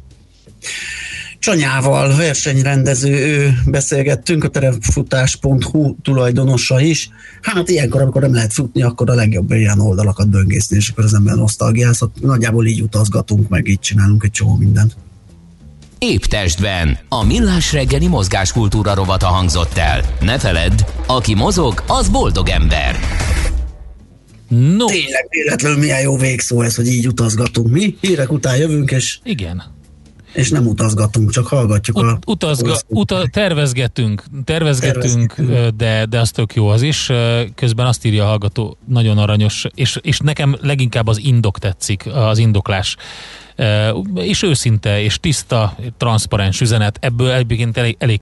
Csanyával, 1.40 2.16
versenyrendező, 2.16 3.12
ő 3.12 3.54
beszélgettünk, 3.66 4.44
a 4.44 4.48
terefutás.hu 4.48 5.96
tulajdonosa 6.02 6.80
is. 6.80 7.10
Hát 7.42 7.70
ilyenkor, 7.70 8.02
amikor 8.02 8.22
nem 8.22 8.34
lehet 8.34 8.54
futni, 8.54 8.82
akkor 8.82 9.10
a 9.10 9.14
legjobb 9.14 9.52
ilyen 9.52 9.80
oldalakat 9.80 10.30
böngészni, 10.30 10.76
és 10.76 10.90
akkor 10.90 11.04
az 11.04 11.14
ember 11.14 11.36
nosztalgiázott. 11.36 12.16
Nagyjából 12.22 12.66
így 12.66 12.82
utazgatunk, 12.82 13.50
meg 13.50 13.68
így 13.68 13.80
csinálunk 13.80 14.24
egy 14.24 14.32
csomó 14.32 14.56
mindent. 14.56 14.96
Épp 15.98 16.22
testben. 16.22 16.98
A 17.10 17.26
millás 17.26 17.74
reggeli 17.74 18.08
mozgáskultúra 18.08 18.94
rovata 18.94 19.28
hangzott 19.28 19.78
el. 19.78 20.02
Ne 20.22 20.40
feledd, 20.40 20.82
aki 21.08 21.36
mozog, 21.36 21.84
az 21.88 22.10
boldog 22.10 22.50
ember. 22.50 22.96
No. 24.48 24.86
Tényleg 24.86 25.28
véletlenül 25.30 25.78
milyen 25.78 26.02
jó 26.02 26.18
végszó 26.18 26.62
ez, 26.62 26.76
hogy 26.76 26.88
így 26.88 27.08
utazgatunk 27.08 27.70
mi. 27.70 27.98
Hírek 28.02 28.32
után 28.32 28.58
jövünk, 28.58 28.92
és 28.92 29.20
igen 29.24 29.78
és 30.34 30.50
nem 30.50 30.68
utazgatunk, 30.68 31.32
csak 31.32 31.48
hallgatjuk 31.48 31.98
Ut- 31.98 32.06
a... 32.06 32.20
Utazga, 32.26 32.76
uta, 32.88 33.28
tervezgetünk, 33.32 34.24
tervezgetünk, 34.44 35.36
de, 35.76 36.06
de 36.06 36.20
az 36.20 36.32
tök 36.32 36.54
jó 36.54 36.68
az 36.68 36.82
is. 36.82 37.12
Közben 37.56 37.86
azt 37.86 38.06
írja 38.06 38.24
a 38.24 38.28
hallgató, 38.28 38.78
nagyon 38.88 39.18
aranyos, 39.18 39.66
és, 39.76 40.00
és 40.02 40.20
nekem 40.20 40.56
leginkább 40.62 41.08
az 41.08 41.20
indok 41.20 41.60
tetszik, 41.60 42.06
az 42.14 42.38
indoklás. 42.38 42.96
És 44.14 44.44
őszinte, 44.44 45.02
és 45.02 45.20
tiszta, 45.20 45.76
transzparens 45.98 46.62
üzenet, 46.62 46.98
ebből 47.02 47.32
egyébként 47.32 47.78
elég, 47.78 47.96
elég 48.00 48.18